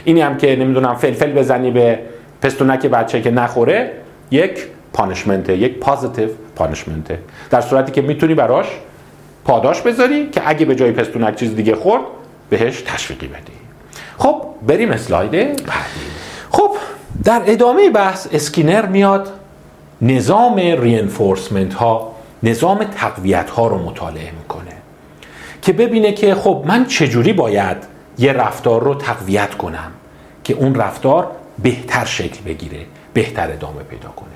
اینی 0.05 0.21
هم 0.21 0.37
که 0.37 0.57
نمی‌دونم 0.57 0.95
فلفل 0.95 1.33
بزنی 1.33 1.71
به 1.71 1.99
پستونک 2.43 2.87
بچه 2.87 3.23
که 3.23 3.31
نخوره 3.31 3.93
یک 4.31 4.67
punishment 4.93 5.51
ه 5.51 5.57
یک 5.57 5.79
positive 5.79 6.29
punishment 6.57 7.09
ه. 7.09 7.19
در 7.51 7.61
صورتی 7.61 7.93
که 7.93 8.01
می‌تونی 8.01 8.35
براش 8.35 8.67
پاداش 9.45 9.81
بذاری 9.81 10.29
که 10.29 10.43
اگه 10.45 10.67
به 10.67 10.75
جای 10.75 10.93
پستونک 10.93 11.37
چیز 11.37 11.57
دیگه 11.57 11.75
خورد 11.75 12.03
بهش 12.51 12.83
تشویقی 12.87 13.27
بدی. 13.27 13.53
خب 14.19 14.43
بریم 14.67 14.91
اسلاید 14.91 15.31
بعدی. 15.47 16.07
خب 16.51 16.71
در 17.25 17.43
ادامه 17.47 17.91
بحث 17.91 18.29
اسکینر 18.33 18.87
میاد 18.87 19.29
نظام 20.03 20.57
رینفورسمنت 20.57 21.75
ها 21.75 22.13
نظام 22.43 22.85
تقویت 22.85 23.51
ها 23.51 23.67
رو 23.67 23.79
مطالعه 23.79 24.31
می‌کنه 24.39 24.73
که 25.63 25.73
ببینه 25.73 26.13
که 26.13 26.35
خب 26.35 26.65
من 26.67 26.87
چجوری 26.87 27.33
باید 27.33 27.77
یه 28.21 28.33
رفتار 28.33 28.83
رو 28.83 28.95
تقویت 28.95 29.55
کنم 29.55 29.91
که 30.45 30.55
اون 30.55 30.75
رفتار 30.75 31.31
بهتر 31.63 32.05
شکل 32.05 32.45
بگیره 32.45 32.87
بهتر 33.13 33.53
ادامه 33.53 33.83
پیدا 33.83 34.09
کنه. 34.09 34.29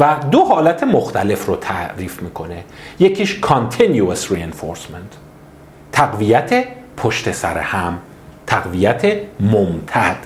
و 0.00 0.16
دو 0.30 0.44
حالت 0.44 0.82
مختلف 0.82 1.46
رو 1.46 1.56
تعریف 1.56 2.22
می‌کنه. 2.22 2.64
یکیش 2.98 3.40
continuous 3.42 4.28
reinforcement 4.28 5.16
تقویت 5.92 6.64
پشت 6.96 7.32
سر 7.32 7.58
هم 7.58 7.98
تقویت 8.46 9.16
ممتد. 9.40 10.16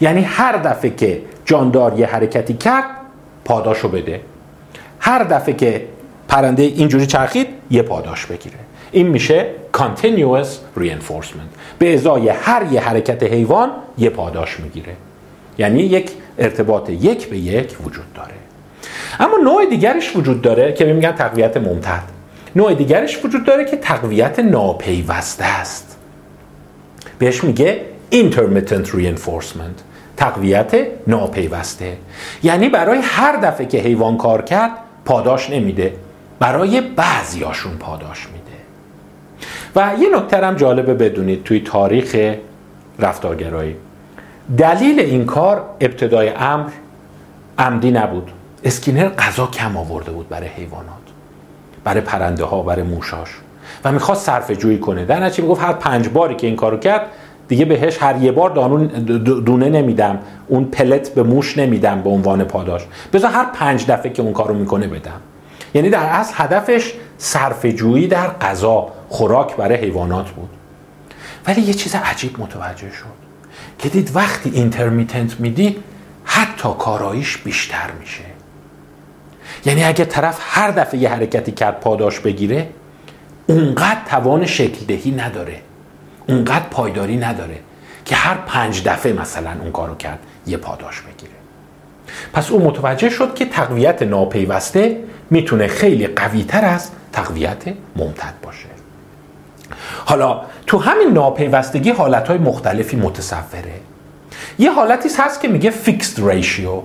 یعنی 0.00 0.22
هر 0.22 0.56
دفعه 0.56 0.90
که 0.90 1.22
جاندار 1.44 1.98
یه 1.98 2.06
حرکتی 2.06 2.54
کرد 2.54 2.84
پاداشو 3.44 3.88
بده. 3.88 4.20
هر 5.00 5.22
دفعه 5.22 5.54
که 5.54 5.86
پرنده 6.28 6.62
اینجوری 6.62 7.06
چرخید 7.06 7.48
یه 7.70 7.82
پاداش 7.82 8.26
بگیره. 8.26 8.58
این 8.96 9.08
میشه 9.08 9.46
continuous 9.76 10.78
reinforcement. 10.78 11.50
به 11.78 11.94
ازای 11.94 12.28
هر 12.28 12.72
یه 12.72 12.80
حرکت 12.80 13.22
حیوان 13.22 13.70
یه 13.98 14.10
پاداش 14.10 14.60
می‌گیره. 14.60 14.92
یعنی 15.58 15.80
یک 15.80 16.10
ارتباط 16.38 16.90
یک 16.90 17.28
به 17.28 17.38
یک 17.38 17.76
وجود 17.84 18.12
داره. 18.14 18.34
اما 19.20 19.36
نوع 19.36 19.66
دیگرش 19.66 20.16
وجود 20.16 20.42
داره 20.42 20.72
که 20.72 20.84
میگن 20.84 21.12
تقویت 21.12 21.56
ممتد. 21.56 22.02
نوع 22.56 22.74
دیگرش 22.74 23.24
وجود 23.24 23.44
داره 23.44 23.64
که 23.64 23.76
تقویت 23.76 24.38
ناپیوسته 24.38 25.44
است. 25.44 25.98
بهش 27.18 27.44
میگه 27.44 27.80
intermittent 28.12 28.86
reinforcement 28.86 29.82
تقویت 30.16 30.74
ناپیوسته. 31.06 31.96
یعنی 32.42 32.68
برای 32.68 32.98
هر 33.02 33.36
دفعه 33.36 33.66
که 33.66 33.78
حیوان 33.78 34.16
کار 34.16 34.42
کرد 34.42 34.72
پاداش 35.04 35.50
نمیده. 35.50 35.94
برای 36.38 36.80
بعضیاشون 36.80 37.76
پاداش 37.76 38.26
میده. 38.26 38.45
و 39.76 39.92
یه 40.00 40.16
نکته 40.16 40.46
هم 40.46 40.54
جالبه 40.54 40.94
بدونید 40.94 41.44
توی 41.44 41.60
تاریخ 41.60 42.36
رفتارگرایی. 42.98 43.76
دلیل 44.58 45.00
این 45.00 45.24
کار 45.24 45.64
ابتدای 45.80 46.28
امر 46.28 46.70
عمدی 47.58 47.90
نبود. 47.90 48.30
اسکینر 48.64 49.08
غذا 49.08 49.46
کم 49.46 49.76
آورده 49.76 50.10
بود 50.10 50.28
برای 50.28 50.48
حیوانات 50.48 50.86
برای 51.84 52.00
پرنده 52.00 52.44
ها 52.44 52.62
برای 52.62 52.82
موشاش. 52.82 53.28
و 53.84 53.92
می‌خواست 53.92 54.26
صرف 54.26 54.50
جویی 54.50 54.78
کنه. 54.78 55.04
در 55.04 55.24
نتیجه 55.24 55.42
می‌گفت 55.42 55.62
هر 55.62 55.72
پنج 55.72 56.08
باری 56.08 56.34
که 56.34 56.46
این 56.46 56.56
کارو 56.56 56.76
کرد 56.76 57.06
دیگه 57.48 57.64
بهش 57.64 58.02
هر 58.02 58.16
یه 58.16 58.32
بار 58.32 58.50
دانون 58.50 58.86
دونه 59.44 59.68
نمیدم. 59.68 60.18
اون 60.48 60.64
pellet 60.64 61.08
به 61.14 61.22
موش 61.22 61.58
نمیدم 61.58 62.00
به 62.00 62.10
عنوان 62.10 62.44
پاداش. 62.44 62.82
بذار 63.12 63.30
هر 63.30 63.46
پنج 63.54 63.86
دفعه 63.86 64.12
که 64.12 64.22
اون 64.22 64.32
کارو 64.32 64.54
می‌کنه 64.54 64.86
بدم. 64.86 65.20
یعنی 65.74 65.90
در 65.90 66.04
اصل 66.04 66.32
هدفش 66.36 66.92
صرف 67.18 67.66
جویی 67.66 68.06
در 68.06 68.28
غذا. 68.28 68.88
خوراک 69.16 69.56
برای 69.56 69.76
حیوانات 69.76 70.30
بود. 70.30 70.48
ولی 71.46 71.60
یه 71.60 71.74
چیز 71.74 71.94
عجیب 71.94 72.40
متوجه 72.40 72.92
شد 72.92 73.16
که 73.78 73.88
دید 73.88 74.16
وقتی 74.16 74.50
intermittent 74.50 75.40
میدی 75.40 75.76
حتی 76.24 76.68
کاراییش 76.78 77.36
بیشتر 77.36 77.90
میشه. 78.00 78.24
یعنی 79.66 79.84
اگه 79.84 80.04
طرف 80.04 80.38
هر 80.40 80.70
دفعه 80.70 81.00
یه 81.00 81.08
حرکتی 81.08 81.52
کرد 81.52 81.80
پاداش 81.80 82.20
بگیره 82.20 82.68
اونقدر 83.46 84.00
توان 84.08 84.46
شکل 84.46 84.84
دهی 84.86 85.10
نداره. 85.10 85.60
اونقدر 86.28 86.66
پایداری 86.70 87.16
نداره 87.16 87.58
که 88.04 88.16
هر 88.16 88.34
پنج 88.46 88.82
دفعه 88.84 89.12
مثلا 89.12 89.50
اون 89.60 89.72
کارو 89.72 89.94
کرد 89.94 90.18
یه 90.46 90.56
پاداش 90.56 91.00
بگیره. 91.00 91.32
پس 92.32 92.50
او 92.50 92.64
متوجه 92.64 93.10
شد 93.10 93.34
که 93.34 93.46
تقویت 93.46 94.02
ناپیوسته 94.02 95.00
می‌تونه 95.30 95.66
خیلی 95.66 96.06
قوی 96.06 96.44
تر 96.44 96.64
از 96.64 96.90
تقویت 97.12 97.64
ممتد 97.96 98.34
باشه. 98.42 98.75
حالا 100.08 100.40
تو 100.66 100.78
همین 100.78 101.08
ناپیوستگی 101.08 101.90
حالتهای 101.90 102.38
مختلفی 102.38 102.96
متصوره. 102.96 103.80
یه 104.58 104.72
حالتی 104.72 105.08
هست 105.18 105.40
که 105.40 105.48
میگه 105.48 105.70
فیکست 105.70 106.20
ریشیو 106.20 106.82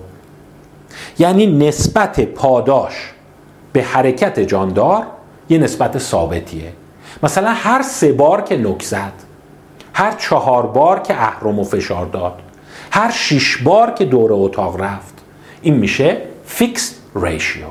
یعنی 1.20 1.68
نسبت 1.68 2.22
پاداش 2.22 2.94
به 3.74 3.84
حرکت 3.84 4.40
جاندار 4.40 5.04
یه 5.50 5.58
نسبت 5.58 5.98
ثابتیه. 5.98 6.74
مثلا 7.24 7.50
هر 7.54 7.82
سه 7.82 8.12
بار 8.12 8.42
که 8.42 8.58
نک 8.58 8.84
زد 8.84 9.14
هر 9.94 10.12
چهار 10.12 10.66
بار 10.66 11.00
که 11.00 11.14
اهرم 11.14 11.60
و 11.60 11.64
فشار 11.64 12.06
داد 12.06 12.40
هر 12.92 13.12
شیش 13.12 13.58
بار 13.58 13.92
که 13.92 14.06
دور 14.06 14.30
اتاق 14.34 14.82
رفت 14.82 15.14
این 15.62 15.76
میشه 15.76 16.18
fixed 16.46 16.96
ratio 17.16 17.66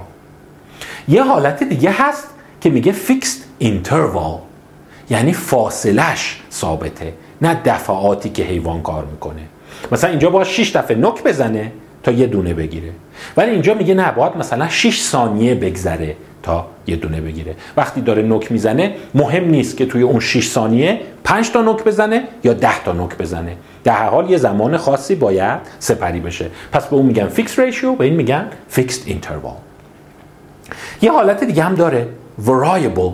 یه 1.08 1.22
حالت 1.22 1.62
دیگه 1.62 1.90
هست 1.90 2.28
که 2.60 2.70
میگه 2.70 2.92
fixed 2.92 3.44
interval 3.58 4.38
یعنی 5.10 5.32
فاصلش 5.32 6.40
ثابته 6.52 7.12
نه 7.42 7.60
دفعاتی 7.64 8.30
که 8.30 8.42
حیوان 8.42 8.82
کار 8.82 9.04
می‌کنه. 9.04 9.42
مثلا 9.92 10.10
اینجا 10.10 10.30
باید 10.30 10.46
6 10.46 10.76
دفعه 10.76 10.96
نک 10.96 11.22
بزنه 11.22 11.72
تا 12.02 12.12
یه 12.12 12.26
دونه 12.26 12.54
بگیره. 12.54 12.90
ولی 13.36 13.50
اینجا 13.50 13.74
میگه 13.74 13.94
نه 13.94 14.12
باید 14.12 14.36
مثلا 14.36 14.68
6 14.68 15.00
ثانیه 15.00 15.54
بگذره 15.54 16.16
تا 16.42 16.66
یه 16.86 16.96
دونه 16.96 17.20
بگیره. 17.20 17.56
وقتی 17.76 18.00
داره 18.00 18.22
نک 18.22 18.52
می‌زنه 18.52 18.94
مهم 19.14 19.44
نیست 19.44 19.76
که 19.76 19.86
توی 19.86 20.02
اون 20.02 20.20
6 20.20 20.48
ثانیه 20.48 21.00
5 21.24 21.50
تا 21.50 21.62
نک 21.62 21.84
بزنه 21.84 22.24
یا 22.44 22.52
10 22.52 22.84
تا 22.84 22.92
نک 22.92 23.16
بزنه. 23.16 23.56
در 23.84 23.92
هر 23.92 24.08
حال 24.08 24.30
یه 24.30 24.36
زمان 24.36 24.76
خاصی 24.76 25.14
باید 25.14 25.60
سپری 25.78 26.20
بشه. 26.20 26.50
پس 26.72 26.86
به 26.86 26.96
اون 26.96 27.06
میگن 27.06 27.26
fixed 27.26 27.58
ratio 27.58 27.94
به 27.94 28.04
این 28.04 28.14
میگن 28.14 28.46
fixed 28.68 29.02
interval 29.06 29.56
یه 31.02 31.12
حالت 31.12 31.44
دیگه 31.44 31.62
هم 31.62 31.74
داره 31.74 32.08
variable 32.46 33.12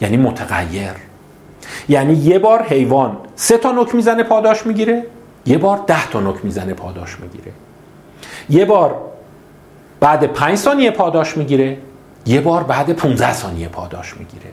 یعنی 0.00 0.16
متغیر. 0.16 1.09
یعنی 1.88 2.14
یه 2.14 2.38
بار 2.38 2.62
حیوان 2.62 3.16
سه 3.36 3.58
تا 3.58 3.72
نک 3.72 3.94
می‌زنه 3.94 4.22
پاداش 4.22 4.66
می‌گیره 4.66 5.06
یه 5.46 5.58
بار 5.58 5.80
ده 5.86 6.06
تا 6.10 6.20
نک 6.20 6.44
می‌زنه 6.44 6.74
پاداش 6.74 7.20
می‌گیره. 7.20 7.52
یه 8.50 8.64
بار 8.64 8.94
بعد 10.00 10.24
پنج 10.24 10.56
ثانیه 10.56 10.90
پاداش 10.90 11.36
می‌گیره 11.36 11.76
یه 12.26 12.40
بار 12.40 12.62
بعد 12.62 12.92
15 12.92 13.32
ثانیه 13.32 13.68
پاداش 13.68 14.16
می‌گیره 14.16 14.50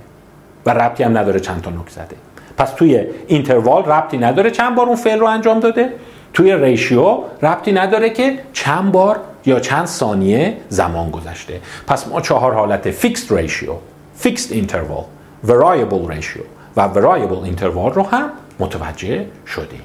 و 0.65 0.69
ربطی 0.69 1.03
هم 1.03 1.17
نداره 1.17 1.39
چند 1.39 1.61
تا 1.61 1.71
نک 1.71 1.89
زده. 1.89 2.15
پس 2.57 2.71
توی 2.71 3.05
interval 3.27 3.85
ربطی 3.85 4.17
نداره 4.17 4.51
چند 4.51 4.75
بار 4.75 4.87
اون 4.87 4.95
فعل 4.95 5.19
رو 5.19 5.25
انجام 5.25 5.59
داده 5.59 5.93
توی 6.33 6.55
ratio 6.55 7.17
ربطی 7.41 7.71
نداره 7.71 8.09
که 8.09 8.39
چند 8.53 8.91
بار 8.91 9.19
یا 9.45 9.59
چند 9.59 9.85
ثانیه 9.85 10.57
زمان 10.69 11.09
گذشته. 11.09 11.61
پس 11.87 12.07
ما 12.07 12.21
چهار 12.21 12.53
حالت 12.53 12.91
fixed 12.91 13.31
ratio 13.31 13.73
fixed 14.15 14.51
interval 14.51 15.03
variable 15.47 16.09
ratio 16.09 16.41
و 16.77 16.93
variable 16.93 17.43
interval 17.43 17.93
رو 17.93 18.03
هم 18.03 18.29
متوجه 18.59 19.25
شدیم. 19.47 19.81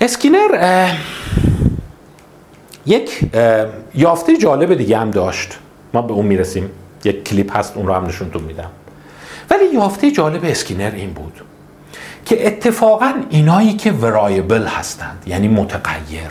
اسکینر 0.00 0.94
یک 2.86 3.30
یافته 3.94 4.36
جالب 4.36 4.74
دیگه 4.74 4.98
هم 4.98 5.10
داشت. 5.10 5.58
ما 5.94 6.02
به 6.02 6.12
اون 6.12 6.26
می‌رسیم. 6.26 6.70
یک 7.04 7.24
کلیپ 7.24 7.56
هست 7.56 7.76
اون 7.76 7.86
رو 7.86 7.94
هم 7.94 8.06
نشونتون 8.06 8.42
میدم. 8.42 8.70
ولی 9.50 9.64
یافته 9.64 10.10
جالب 10.10 10.44
اسکینر 10.44 10.90
این 10.94 11.12
بود 11.12 11.40
که 12.24 12.46
اتفاقا 12.46 13.14
اینایی 13.30 13.72
که 13.72 13.92
variable 13.92 14.66
هستند 14.66 15.22
یعنی 15.26 15.48
متغیر 15.48 16.30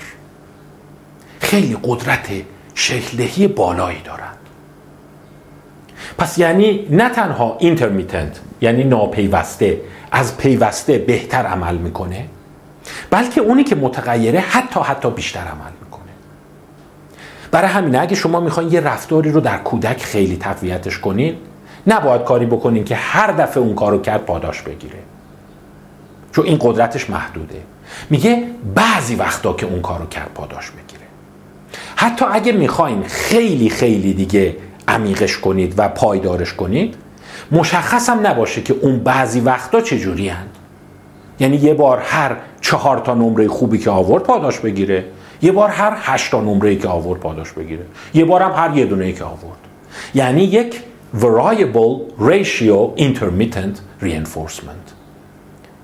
خیلی 1.39 1.78
قدرت 1.84 2.28
شکلهی 2.76 3.47
بالایی 3.47 4.01
دارند. 4.01 4.38
پس 6.18 6.38
یعنی 6.38 6.88
نه 6.89 7.09
تنها 7.09 7.57
اینترمیتنت 7.59 8.39
یعنی 8.61 8.84
ناپیوسته 8.84 9.82
از 10.11 10.38
پیوسته 10.38 10.97
بهتر 10.97 11.45
عمل 11.45 11.78
می‌کنه 11.78 12.26
بلکه 13.09 13.41
اونی 13.41 13.63
که 13.63 13.76
متغیره 13.76 14.39
حتی 14.39 14.80
حتی 14.80 15.09
بیشتر 15.09 15.39
عمل 15.39 15.72
می‌کنه. 15.84 16.01
برای 17.51 17.68
همینه 17.70 17.99
اگه 17.99 18.15
شما 18.15 18.39
می‌خواین 18.39 18.72
یه 18.72 18.80
رفتاری 18.80 19.32
رو 19.32 19.41
در 19.41 19.57
کودک 19.57 20.03
خیلی 20.03 20.38
تقویتش 20.38 20.99
کنین 20.99 21.36
نباید 21.88 22.24
کاری 22.24 22.45
بکنین 22.45 22.84
که 22.84 22.95
هر 22.95 23.32
دفعه 23.32 23.63
اون 23.63 23.76
کارو 23.76 24.01
کرد 24.01 24.26
پاداش 24.26 24.61
بگیره. 24.61 24.99
چون 26.32 26.45
این 26.45 26.57
قدرتش 26.61 27.09
محدوده. 27.09 27.61
میگه 28.09 28.43
بعضی 28.76 29.15
وقتا 29.15 29.53
که 29.53 29.65
اون 29.65 29.82
کارو 29.82 30.05
کرد 30.07 30.30
پاداش 30.36 30.72
بگیره. 30.72 31.05
حتی 31.95 32.26
اگه 32.32 32.51
می‌خواین 32.51 33.03
خیلی 33.03 33.70
خیلی 33.70 34.13
دیگه 34.13 34.55
عمیقش 34.88 35.38
کنید 35.38 35.73
و 35.77 35.89
پایدارش 35.89 36.53
کنید 36.53 36.95
مشخص 37.51 38.09
هم 38.09 38.27
نباشه 38.27 38.61
که 38.61 38.75
اون 38.81 38.99
بعضی 38.99 39.39
وقتا 39.39 39.81
چجوری 39.81 40.29
هند. 40.29 40.49
یعنی 41.39 41.57
یه 41.57 41.73
بار 41.73 41.99
هر 41.99 42.38
چهار 42.61 42.99
تا 42.99 43.13
نمره 43.13 43.47
خوبی 43.47 43.77
که 43.77 43.89
آورد 43.89 44.23
پاداش 44.23 44.59
بگیره 44.59 45.05
یه 45.41 45.51
بار 45.51 45.69
هر 45.69 45.97
هشت 46.01 46.31
تا 46.31 46.41
نمره 46.41 46.75
که 46.75 46.88
آورد 46.88 47.19
پاداش 47.19 47.51
بگیره 47.51 47.85
یه 48.13 48.25
بار 48.25 48.41
هم 48.41 48.51
هر 48.51 48.77
یه 48.77 48.85
دونه 48.85 49.11
که 49.11 49.23
آورد. 49.23 49.57
یعنی 50.15 50.43
یک 50.43 50.81
variable 51.13 52.11
ratio 52.19 52.95
intermittent 52.97 53.81
reinforcement. 54.01 54.91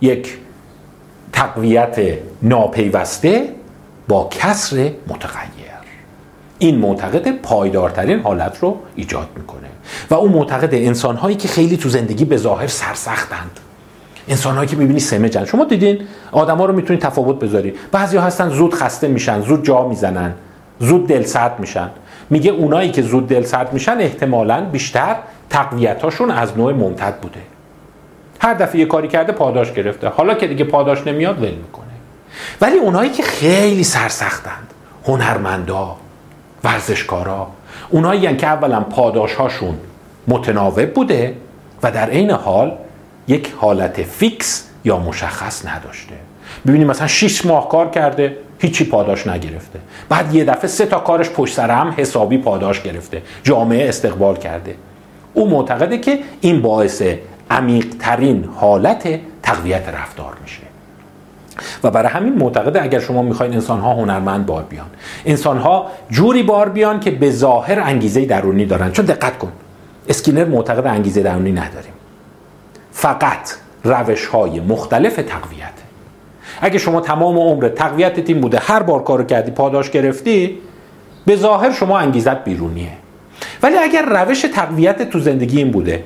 یک 0.01 0.37
تقویت 1.33 2.19
ناپیوسته 2.41 3.49
با 4.07 4.29
کسر 4.31 4.91
متغیر. 5.07 5.62
این 6.63 6.77
معتقد 6.77 7.31
پایدارترین 7.31 8.19
حالت 8.19 8.57
رو 8.59 8.77
ایجاد 8.95 9.27
می‌کنه. 9.35 9.67
و 10.09 10.13
اون 10.13 10.31
معتقد 10.31 10.73
انسان 10.73 11.15
هایی 11.15 11.35
که 11.35 11.47
خیلی 11.47 11.77
تو 11.77 11.89
زندگی 11.89 12.25
به 12.25 12.37
ظاهر 12.37 12.67
سرسختند. 12.67 13.59
انسان 14.27 14.55
هایی 14.55 14.69
که 14.69 14.75
می‌بینی 14.75 14.99
سمجن 14.99 15.45
شما 15.45 15.63
دیدین؟ 15.63 15.99
آدما 16.31 16.65
رو 16.65 16.73
می‌تونید 16.73 17.01
تفاوت 17.01 17.39
بذاری. 17.39 17.73
بعضی 17.91 18.17
هستن 18.17 18.49
زود 18.49 18.73
خسته 18.73 19.07
میشن 19.07 19.41
زود 19.41 19.65
جا 19.65 19.87
می‌زنن 19.87 20.33
زود 20.79 21.07
دل 21.07 21.23
سرد 21.23 21.59
میشن. 21.59 21.89
میگه 22.29 22.51
اونایی 22.51 22.91
که 22.91 23.01
زود 23.01 23.27
دل 23.27 23.43
سرد 23.43 23.73
میشن 23.73 23.97
احتمالا 23.99 24.61
بیشتر 24.71 25.15
تقویتاشون 25.49 26.31
از 26.31 26.57
نوع 26.57 26.73
ممتد 26.73 27.15
بوده. 27.15 27.39
هر 28.39 28.53
دفعه 28.53 28.79
یه 28.79 28.85
کاری 28.85 29.07
کرده 29.07 29.31
پاداش 29.31 29.73
گرفته. 29.73 30.07
حالا 30.07 30.33
که 30.33 30.47
دیگه 30.47 30.65
پاداش 30.65 31.07
نمیاد 31.07 31.41
ول 31.41 31.51
می‌کنه. 31.51 31.85
ولی 32.61 32.77
اونایی 32.77 33.09
که 33.09 33.23
خیلی 33.23 33.83
سرسختند 33.83 34.67
هنرمندا 35.05 35.95
ورزشکارا. 36.63 37.47
اونایی 37.89 38.37
که 38.37 38.47
اولا 38.47 38.81
پاداش 38.81 39.33
هاشون 39.33 39.79
متناوب 40.27 40.93
بوده 40.93 41.35
و 41.83 41.91
در 41.91 42.09
عین 42.09 42.31
حال 42.31 42.77
یک 43.27 43.53
حالت 43.57 44.03
فیکس 44.03 44.69
یا 44.85 44.99
مشخص 44.99 45.65
نداشته. 45.65 46.15
ببینیم 46.67 46.87
مثلا 46.87 47.07
6 47.07 47.45
ماه 47.45 47.69
کار 47.69 47.89
کرده 47.89 48.37
هیچی 48.59 48.85
پاداش 48.85 49.27
نگرفته. 49.27 49.79
بعد 50.09 50.35
یه 50.35 50.45
دفعه 50.45 50.67
سه 50.67 50.85
تا 50.85 50.99
کارش 50.99 51.29
پشت 51.29 51.53
سر 51.53 51.71
هم 51.71 51.93
حسابی 51.97 52.37
پاداش 52.37 52.81
گرفته 52.81 53.21
جامعه 53.43 53.89
استقبال 53.89 54.35
کرده. 54.35 54.75
او 55.33 55.49
معتقده 55.49 55.97
که 55.97 56.19
این 56.41 56.61
باعث 56.61 57.03
عمیق 57.51 57.85
ترین 57.99 58.49
حالت 58.55 59.19
تقویت 59.43 59.89
رفتار 59.89 60.33
میشه. 60.41 60.72
و 61.83 61.91
برای 61.91 62.09
همین 62.09 62.33
معتقده 62.33 62.83
اگر 62.83 62.99
شما 62.99 63.21
می‌خواین 63.21 63.53
انسان 63.53 63.79
ها 63.79 63.93
هنرمند 63.93 64.45
بار 64.45 64.63
بیان 64.63 64.87
انسان 65.25 65.57
ها 65.57 65.87
جوری 66.09 66.43
بار 66.43 66.69
بیان 66.69 66.99
که 66.99 67.11
به 67.11 67.31
ظاهر 67.31 67.79
انگیزه 67.79 68.25
درونی 68.25 68.65
دارن. 68.65 68.91
چون 68.91 69.05
دقت 69.05 69.37
کن 69.37 69.51
اسکینر 70.07 70.45
معتقد 70.45 70.87
انگیزه 70.87 71.23
درونی 71.23 71.51
نداریم. 71.51 71.93
فقط 72.91 73.53
روش 73.83 74.25
های 74.25 74.59
مختلف 74.59 75.15
تقویت. 75.15 75.73
اگه 76.61 76.79
شما 76.79 77.01
تمام 77.01 77.37
عمر 77.37 77.69
تقویت 77.69 78.19
تیم 78.19 78.41
بوده 78.41 78.59
هر 78.59 78.83
بار 78.83 79.03
کارو 79.03 79.23
کردی 79.23 79.51
پاداش 79.51 79.89
گرفتی 79.89 80.57
به 81.25 81.35
ظاهر 81.35 81.71
شما 81.71 81.99
انگیزت 81.99 82.43
بیرونیه. 82.43 82.91
ولی 83.63 83.77
اگر 83.77 84.05
روش 84.05 84.41
تقویت 84.41 85.09
تو 85.09 85.19
زندگی 85.19 85.57
این 85.57 85.71
بوده 85.71 86.03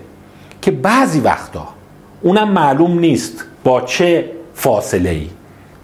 که 0.62 0.72
بعضی 0.72 1.20
وقتا 1.20 1.68
اونم 2.22 2.52
معلوم 2.52 3.00
نیست 3.00 3.46
با 3.64 3.82
چه 3.82 4.32
فاصله 4.54 5.10
ای 5.10 5.30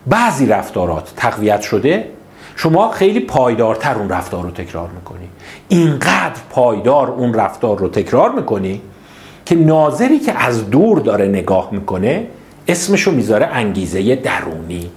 بعضی 0.07 0.45
رفتارات 0.45 1.13
تقویت 1.15 1.61
شده 1.61 2.09
شما 2.55 2.91
خیلی 2.91 3.19
پایدارتر 3.19 3.95
اون 3.95 4.09
رفتار 4.09 4.43
رو 4.43 4.51
تکرار 4.51 4.89
می‌کنی. 4.89 5.29
اینقدر 5.67 6.41
پایدار 6.49 7.11
اون 7.11 7.33
رفتار 7.33 7.77
رو 7.77 7.87
تکرار 7.87 8.31
می‌کنی 8.31 8.81
که 9.45 9.55
ناظری 9.55 10.19
که 10.19 10.33
از 10.45 10.69
دور 10.69 10.99
داره 10.99 11.27
نگاه 11.27 11.69
می‌کنه 11.71 12.27
اسمشو 12.67 13.11
می‌ذاره 13.11 13.45
انگیزه 13.45 14.15
درونی. 14.15 14.91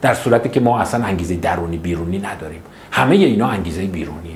در 0.00 0.14
صورتی 0.14 0.48
که 0.48 0.60
ما 0.60 0.80
اصلا 0.80 1.04
انگیزه 1.04 1.36
درونی 1.36 1.76
بیرونی 1.76 2.18
نداریم. 2.18 2.62
همه 2.90 3.16
اینا 3.16 3.46
انگیزه 3.46 3.82
بیرونیه. 3.82 4.32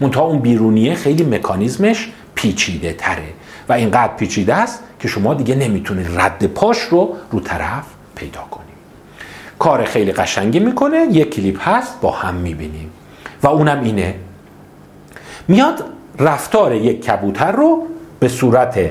منتها 0.00 0.22
اون 0.22 0.38
بیرونیه 0.38 0.94
خیلی 0.94 1.24
مکانیزمش 1.24 2.08
پیچیده 2.34 2.92
تره 2.92 3.28
و 3.68 3.72
اینقدر 3.72 4.16
پیچیده 4.16 4.54
است 4.54 4.82
که 5.00 5.08
شما 5.08 5.34
دیگه 5.34 5.54
نمی‌تونید 5.54 6.06
رد 6.16 6.46
پاش 6.46 6.78
رو 6.78 7.16
رو 7.30 7.40
طرف 7.40 7.84
پیدا 8.14 8.40
کنید 8.50 8.73
کار 9.58 9.84
خیلی 9.84 10.12
قشنگی 10.12 10.60
می‌کنه 10.60 11.06
یک 11.10 11.34
کلیپ 11.34 11.68
هست 11.68 12.00
با 12.00 12.10
هم 12.10 12.34
می‌بینیم. 12.34 12.90
و 13.42 13.48
اونم 13.48 13.80
اینه. 13.82 14.14
میاد 15.48 15.84
رفتار 16.18 16.74
یک 16.74 17.04
کبوتر 17.04 17.52
رو 17.52 17.86
به 18.20 18.28
صورت 18.28 18.90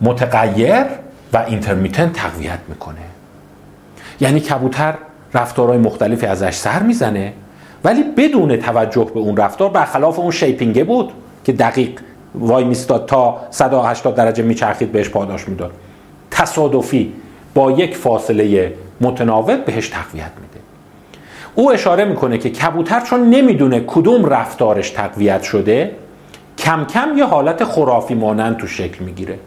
متغیر 0.00 0.84
و 1.32 1.44
اینترمیتنت 1.46 2.12
تقویت 2.12 2.58
می‌کنه. 2.68 2.96
یعنی 4.20 4.40
کبوتر 4.40 4.94
رفتارهای 5.34 5.78
مختلفی 5.78 6.26
ازش 6.26 6.54
سر 6.54 6.82
می‌زنه 6.82 7.32
ولی 7.84 8.02
بدون 8.02 8.56
توجه 8.56 9.04
به 9.14 9.20
اون 9.20 9.36
رفتار 9.36 9.70
برخلاف 9.70 10.18
اون 10.18 10.30
شیپینگه 10.30 10.84
بود 10.84 11.12
که 11.44 11.52
دقیق 11.52 12.00
وای 12.34 12.64
میستاد 12.64 13.06
تا 13.06 13.40
180 13.50 14.14
درجه 14.14 14.42
میچرخید 14.42 14.92
بهش 14.92 15.08
پاداش 15.08 15.48
می‌داد. 15.48 15.72
تصادفی 16.30 17.12
با 17.54 17.70
یک 17.70 17.96
فاصله 17.96 18.74
متناوب 19.02 19.64
بهش 19.64 19.88
تقویت 19.88 20.32
میده. 20.40 20.60
او 21.54 21.72
اشاره 21.72 22.04
می‌کنه 22.04 22.38
که 22.38 22.50
کبوتر 22.50 23.00
چون 23.00 23.30
نمی‌دونه 23.30 23.80
کدوم 23.86 24.24
رفتارش 24.24 24.90
تقویت 24.90 25.42
شده 25.42 25.96
کم 26.58 26.84
کم 26.84 27.18
یه 27.18 27.24
حالت 27.24 27.64
خرافی 27.64 28.14
مانند 28.14 28.56
تو 28.56 28.66
شکل 28.66 29.04
می‌گیره. 29.04 29.38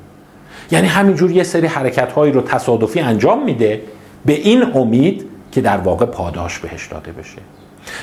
یعنی 0.71 0.87
همینجور 0.87 1.31
یه 1.31 1.43
سری 1.43 1.67
حرکت 1.67 2.11
هایی 2.11 2.31
رو 2.31 2.41
تصادفی 2.41 2.99
انجام 2.99 3.43
میده 3.43 3.81
به 4.25 4.33
این 4.33 4.63
امید 4.75 5.25
که 5.51 5.61
در 5.61 5.77
واقع 5.77 6.05
پاداش 6.05 6.59
بهش 6.59 6.87
داده 6.87 7.11
بشه. 7.11 7.41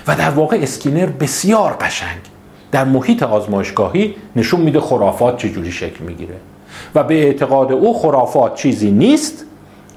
و 0.07 0.17
در 0.17 0.31
واقع 0.31 0.59
اسکینر 0.63 1.07
بسیار 1.07 1.77
قشنگ. 1.81 2.21
در 2.73 2.85
محیط 2.85 3.23
آزمایشگاهی 3.23 4.15
نشون 4.37 4.61
میده 4.61 4.81
خرافات 4.81 5.37
چجوری 5.37 5.73
شکل 5.73 6.05
می‌گیره. 6.05 6.35
و 6.95 7.05
به 7.05 7.15
اعتقاد 7.15 7.73
او 7.73 7.99
خرافات 7.99 8.55
چیزی 8.55 8.91
نیست 8.91 9.45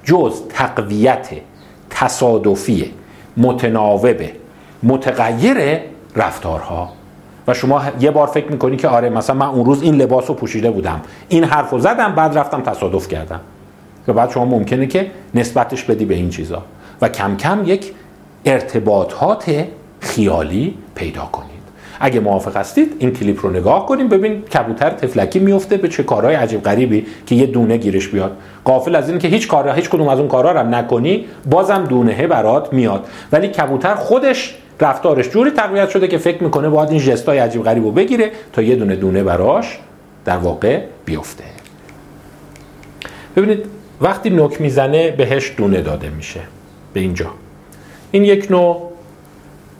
جز 0.06 0.42
تقویت 0.50 1.30
تصادفی 1.90 2.94
متناوب 3.38 4.22
متغیر 4.84 5.80
رفتارها. 6.16 6.90
و 7.48 7.54
شما 7.54 7.82
یه 8.00 8.12
بار 8.12 8.28
فکر 8.28 8.52
می‌کنی 8.52 8.78
که 8.78 8.88
آره 8.88 9.10
مثلا 9.10 9.36
من 9.36 9.46
اون 9.46 9.66
روز 9.66 9.82
این 9.82 9.96
لباس 9.96 10.30
رو 10.30 10.36
پوشیده 10.36 10.72
بودم 10.72 11.02
این 11.30 11.44
حرف 11.44 11.70
رو 11.70 11.80
زدم 11.80 12.16
بعد 12.16 12.38
رفتم 12.38 12.62
تصادف 12.62 13.08
کردم. 13.08 13.40
و 14.08 14.14
بعد 14.14 14.32
شما 14.32 14.46
ممکنه 14.46 14.88
که 14.88 15.12
نسبتش 15.36 15.84
بدی 15.84 16.06
به 16.06 16.16
این 16.16 16.30
چیزا. 16.30 16.64
و 17.02 17.10
کم 17.10 17.38
کم 17.38 17.64
یک 17.66 17.94
ارتباطات 18.46 19.66
خیالی 20.00 20.78
پیدا 20.96 21.26
کنید 21.32 21.55
اگه 22.00 22.20
موافق 22.20 22.58
هستید 22.58 22.96
این 23.00 23.14
کلیپ 23.14 23.46
رو 23.46 23.52
نگاه 23.52 23.86
کنیم 23.86 24.08
ببین 24.08 24.42
کبوتر 24.42 24.90
تفلکی 24.90 25.40
میفته 25.40 25.78
به 25.78 25.88
چه 25.88 26.04
کارهای 26.04 26.36
عجیب 26.36 26.64
غریبی 26.64 27.06
که 27.26 27.36
یه 27.36 27.46
دونه 27.46 27.78
گیرش 27.78 28.08
بیاد. 28.08 28.38
قافل 28.64 28.96
از 28.96 29.10
این 29.10 29.20
که 29.20 29.28
هیچ 29.28 29.48
کار 29.48 29.70
هیچ 29.70 29.90
کدوم 29.90 30.08
از 30.08 30.20
اون 30.20 30.28
کارا 30.28 30.52
رو 30.52 30.68
نکنی 30.68 31.26
بازم 31.50 31.84
دونه 31.84 32.28
برات 32.28 32.74
میاد. 32.74 33.06
ولی 33.32 33.48
کبوتر 33.48 33.96
خودش 33.96 34.56
رفتارش 34.82 35.30
جوری 35.30 35.52
تقویت 35.52 35.90
شده 35.90 36.08
که 36.08 36.18
فکر 36.18 36.44
می‌کنه 36.44 36.70
باید 36.70 36.90
این 36.90 37.00
جستای 37.00 37.38
عجیب 37.38 37.64
غریب 37.64 37.84
رو 37.84 37.92
بگیره 37.92 38.32
تا 38.54 38.62
یه 38.62 38.76
دونه 38.76 38.96
دونه 38.96 39.24
براش 39.24 39.80
در 40.26 40.38
واقع 40.38 40.82
بیفته. 41.06 41.44
ببینید 43.36 43.66
وقتی 44.02 44.30
نوک 44.30 44.62
می‌زنه 44.62 45.12
بهش 45.12 45.54
دونه 45.58 45.82
داده 45.82 46.10
میشه. 46.10 46.40
به 46.94 47.00
اینجا. 47.00 47.32
این 48.12 48.26
یک 48.26 48.52
نوع 48.52 48.92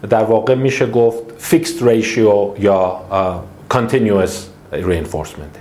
در 0.10 0.24
واقع 0.24 0.56
میشه 0.56 0.86
گفت 0.86 1.20
fixed 1.52 1.82
ratio 1.82 2.60
یا 2.60 3.02
continuous 3.74 4.32
reinforcement. 4.74 5.56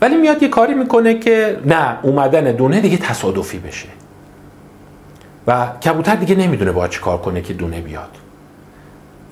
ولی 0.00 0.16
میاد 0.16 0.42
یه 0.42 0.48
کاری 0.48 0.74
می‌کنه 0.74 1.18
که 1.18 1.56
نه 1.66 1.98
اومدن 2.02 2.52
دونه 2.52 2.80
دیگه 2.80 2.96
تصادفی 2.96 3.58
بشه. 3.58 3.88
و 5.46 5.66
کبوتر 5.84 6.14
دیگه 6.14 6.34
نمی‌دونه 6.34 6.72
باید 6.72 6.90
چی 6.90 7.00
کار 7.00 7.18
کنه 7.18 7.42
که 7.42 7.54
دونه 7.54 7.80
بیاد. 7.80 8.08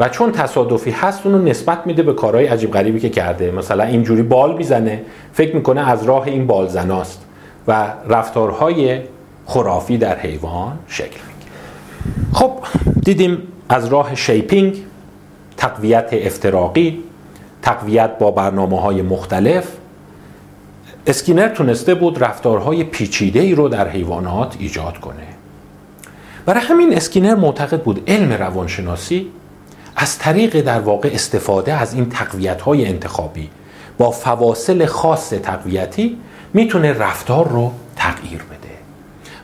و 0.00 0.08
چون 0.08 0.32
تصادفی 0.32 0.90
هست 0.90 1.26
اونو 1.26 1.38
نسبت 1.38 1.86
میده 1.86 2.02
به 2.02 2.12
کارهای 2.12 2.46
عجیب 2.46 2.70
غریبی 2.70 3.00
که 3.00 3.08
کرده. 3.08 3.50
مثلا 3.50 3.84
اینجوری 3.84 4.22
بال 4.22 4.56
می‌زنه 4.56 5.02
فکر 5.32 5.56
می‌کنه 5.56 5.90
از 5.90 6.04
راه 6.04 6.26
این 6.26 6.46
بال 6.46 6.68
زناست. 6.68 7.24
و 7.68 7.92
رفتارهای 8.08 9.00
خرافی 9.46 9.98
در 9.98 10.18
حیوان 10.18 10.78
شکل 10.88 11.06
می‌گیره. 11.06 11.52
خب 12.32 12.52
دیدیم 13.04 13.38
از 13.72 13.86
راه 13.86 14.14
شیپینگ 14.14 14.82
تقویت 15.56 16.08
افتراقی 16.12 17.04
تقویت 17.62 18.18
با 18.18 18.30
برنامه 18.30 18.80
های 18.80 19.02
مختلف. 19.02 19.68
اسکینر 21.06 21.48
تونسته 21.48 21.94
بود 21.94 22.24
رفتارهای 22.24 22.84
پیچیده 22.84 23.40
ای 23.40 23.54
رو 23.54 23.68
در 23.68 23.88
حیوانات 23.88 24.56
ایجاد 24.58 24.98
کنه. 24.98 25.26
برای 26.46 26.60
همین 26.60 26.96
اسکینر 26.96 27.34
معتقد 27.34 27.82
بود 27.82 28.10
علم 28.10 28.32
روانشناسی 28.32 29.26
از 29.96 30.18
طریق 30.18 30.60
در 30.60 30.80
واقع 30.80 31.10
استفاده 31.12 31.72
از 31.74 31.94
این 31.94 32.08
تقویت 32.08 32.60
های 32.60 32.86
انتخابی 32.86 33.50
با 33.98 34.10
فواصل 34.10 34.86
خاص 34.86 35.30
تقویتی 35.30 36.18
می‌تونه 36.54 36.92
رفتار 36.92 37.48
رو 37.48 37.72
تغییر 37.96 38.42
بده 38.42 38.72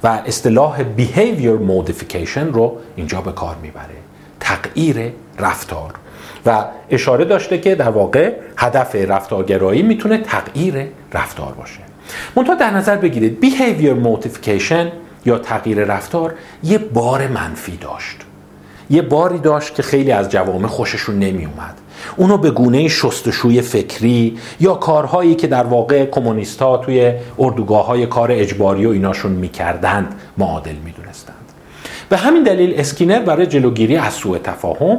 و 0.03 0.23
اصطلاح 0.27 0.79
behavior 0.99 1.71
modification 1.71 2.53
رو 2.53 2.77
اینجا 2.97 3.21
به 3.21 3.33
کار 3.33 3.57
می‌بره. 3.63 3.98
تغییر 4.49 5.13
رفتار. 5.39 5.95
و 6.47 6.65
اشاره 6.91 7.25
داشته 7.25 7.59
که 7.59 7.75
در 7.75 7.89
واقع 7.89 8.33
هدف 8.57 8.95
رفتارگرایی 8.95 9.83
می‌تونه 9.83 10.19
تغییر 10.19 10.87
رفتار 11.13 11.53
باشه. 11.53 11.81
منتها 12.37 12.55
در 12.55 12.71
نظر 12.71 12.97
بگیرید 12.97 13.39
behavior 13.45 14.07
modification 14.07 14.87
یا 15.27 15.39
تغییر 15.39 15.85
رفتار 15.85 16.35
یه 16.63 16.79
بار 16.79 17.27
منفی 17.27 17.77
داشت. 17.77 18.17
یه 18.91 19.03
باری 19.03 19.39
داشت 19.39 19.75
که 19.75 19.83
خیلی 19.83 20.13
از 20.13 20.29
جوامع 20.29 20.67
خوششون 20.67 21.19
نمی 21.19 21.45
اومد 21.45 21.75
اونو 22.17 22.39
به 22.39 22.51
گونه 22.51 22.89
شستشوی 22.89 23.61
فکری 23.61 24.39
یا 24.61 24.75
کارهایی 24.75 25.35
که 25.35 25.47
در 25.47 25.65
واقع 25.65 26.05
کمونیست 26.05 26.63
ها 26.63 26.77
توی 26.77 27.13
اردوگاه 27.39 27.87
های 27.87 28.07
کار 28.07 28.33
اجباری 28.33 28.87
و 28.87 28.91
ایناشون 28.91 29.33
می‌کردند 29.33 30.15
معادل 30.39 30.75
می‌دونستند 30.85 31.28
به 32.09 32.17
همین 32.17 32.43
دلیل 32.43 32.81
اسکینر 32.81 33.19
برای 33.19 33.47
جلوگیری 33.47 33.97
از 33.97 34.13
سوء 34.13 34.39
تفاهم 34.39 34.99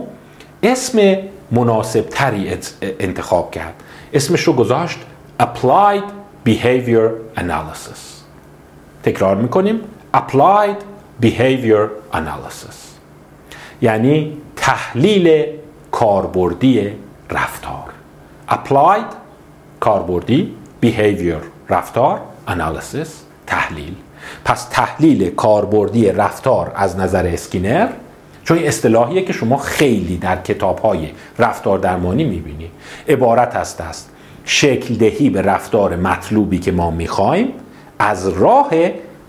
اسم 0.63 1.17
مناسب 1.51 2.01
تری 2.01 2.57
انتخاب 2.81 3.51
کرد. 3.51 3.73
اسمش 4.13 4.41
رو 4.41 4.53
گذاشت 4.53 4.99
Applied 5.39 6.03
Behavior 6.47 7.39
Analysis. 7.39 7.99
تکرار 9.03 9.35
می‌کنیم 9.35 9.79
Applied 10.15 10.77
Behavior 11.25 12.13
Analysis. 12.13 12.75
یعنی 13.81 14.37
تحلیل 14.55 15.45
کاربردی 15.91 16.91
رفتار. 17.29 17.89
Applied 18.49 19.13
کاربردی 19.79 20.53
Behavior 20.85 21.69
رفتار 21.69 22.21
Analysis 22.47 23.07
تحلیل. 23.47 23.95
پس 24.45 24.67
تحلیل 24.71 25.29
کاربردی 25.29 26.11
رفتار 26.11 26.71
از 26.75 26.97
نظر 26.97 27.27
اسکینر 27.27 27.87
چون 28.43 28.57
اصطلاحیه 28.57 29.21
که 29.21 29.33
شما 29.33 29.57
خیلی 29.57 30.17
در 30.17 30.41
کتاب 30.41 30.79
های 30.79 31.09
رفتار 31.39 31.79
درمانی 31.79 32.23
می‌بینی. 32.23 32.71
عبارت 33.07 33.55
است 33.55 33.81
است 33.81 34.09
شکل 34.45 34.95
دهی 34.95 35.29
به 35.29 35.41
رفتار 35.41 35.95
مطلوبی 35.95 36.59
که 36.59 36.71
ما 36.71 36.91
می‌خوایم 36.91 37.47
از 37.99 38.27
راه 38.27 38.69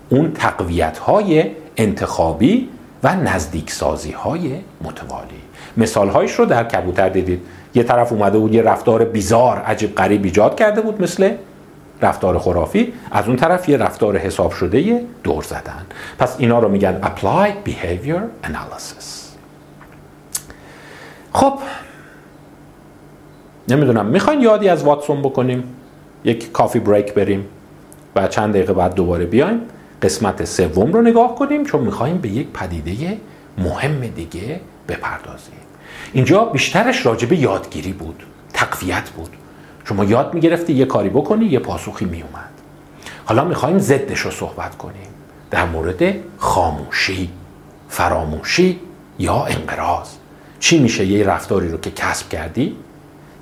اون 0.09 0.33
تقویت 0.33 0.99
های 0.99 1.45
انتخابی 1.77 2.69
و 3.03 3.17
نزدیک 3.17 3.71
سازی 3.71 4.13
های 4.13 4.55
متوالی. 4.85 5.41
مثال 5.77 6.09
هایش 6.09 6.33
رو 6.33 6.45
در 6.45 6.65
کبوتر 6.65 7.09
دیدید. 7.09 7.41
یه 7.75 7.83
طرف 7.83 8.13
اومده 8.13 8.39
بود 8.39 8.55
یه 8.55 8.63
رفتار 8.63 9.05
بیزار 9.05 9.59
عجیب 9.59 9.95
غریب 9.95 10.25
ایجاد 10.25 10.57
کرده 10.57 10.81
بود 10.81 11.03
مثل 11.03 11.31
رفتار 12.03 12.39
خرافی 12.39 12.93
از 13.11 13.27
اون 13.27 13.37
طرف 13.37 13.69
یه 13.69 13.77
رفتار 13.77 14.19
حساب 14.19 14.53
شده 14.53 15.03
دور 15.25 15.43
زدن. 15.43 15.87
پس 16.19 16.37
اینا 16.39 16.59
رو 16.59 16.69
میگن 16.69 17.01
Applied 17.03 17.69
Behavior 17.69 18.49
Analysis. 18.49 19.05
خب 21.33 21.59
نمی‌دونم 23.69 24.07
می‌خواین 24.07 24.41
یادی 24.41 24.69
از 24.69 24.85
واتسون 24.85 25.23
بکنیم؟ 25.23 25.65
یک 26.25 26.53
کافی 26.53 26.81
بریک 26.81 27.15
بریم 27.15 27.47
و 28.17 28.29
چند 28.29 28.55
دقیقه 28.55 28.73
بعد 28.73 28.95
دوباره 28.95 29.25
بیایم. 29.25 29.61
قسمت 30.03 30.45
سوم 30.45 30.93
رو 30.93 31.03
نگاه 31.03 31.35
کنیم 31.35 31.65
چون 31.65 31.81
می‌خوایم 31.81 32.19
به 32.19 32.29
یک 32.29 32.49
پدیده 32.49 33.19
مهم 33.59 34.01
دیگه 34.01 34.61
بپردازیم. 34.89 35.55
اینجا 36.13 36.45
بیشترش 36.45 37.07
راجب 37.07 37.33
یادگیری 37.33 37.93
بود 37.93 38.23
تقویت 38.53 39.11
بود. 39.11 39.31
شما 39.91 40.05
یاد 40.05 40.35
می‌گرفتی 40.35 40.73
یه 40.73 40.85
کاری 40.85 41.09
بکنی 41.09 41.47
یه 41.47 41.59
پاسخی 41.59 42.05
میومد 42.05 42.51
حالا 43.25 43.45
می‌خوایم 43.45 43.79
ضدش 43.79 44.21
رو 44.21 44.31
صحبت 44.31 44.77
کنیم. 44.77 45.09
در 45.51 45.65
مورد 45.65 46.15
خاموشی 46.39 47.31
فراموشی 47.89 48.81
یا 49.19 49.45
انقراض. 49.45 50.09
چی 50.61 50.79
میشه 50.79 51.07
یه 51.07 51.27
رفتاری 51.27 51.69
رو 51.69 51.79
که 51.81 51.91
کسب 51.91 52.29
کردی؟ 52.29 52.77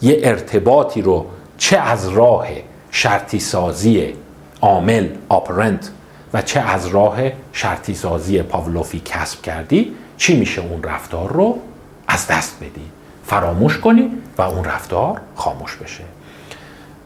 یه 0.03 0.21
ارتباطی 0.23 1.03
رو 1.03 1.27
چه 1.59 1.79
از 1.79 2.09
راه 2.09 2.47
شرطی 2.91 3.41
سازی 3.41 4.15
عامل 4.61 5.09
آپرنت 5.29 5.91
و 6.33 6.43
چه 6.43 6.61
از 6.61 6.87
راه 6.87 7.19
شرطی 7.53 7.95
سازی 7.95 8.43
پاولوفی 8.43 9.03
کسب 9.05 9.43
کردی؟ 9.43 9.95
چی 10.17 10.37
میشه 10.37 10.63
اون 10.63 10.83
رفتار 10.83 11.33
رو 11.33 11.59
از 12.07 12.27
دست 12.27 12.57
بدی؟ 12.61 12.91
فراموش 13.27 13.79
کنی 13.79 14.11
و 14.39 14.43
اون 14.43 14.65
رفتار 14.65 15.21
خاموش 15.35 15.77
بشه. 15.77 16.05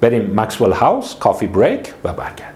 بریم 0.02 0.40
مکسول 0.40 0.72
هاوس 0.72 1.16
کافی 1.18 1.46
بریک 1.46 1.92
و 2.04 2.12
برگردیم 2.12 2.51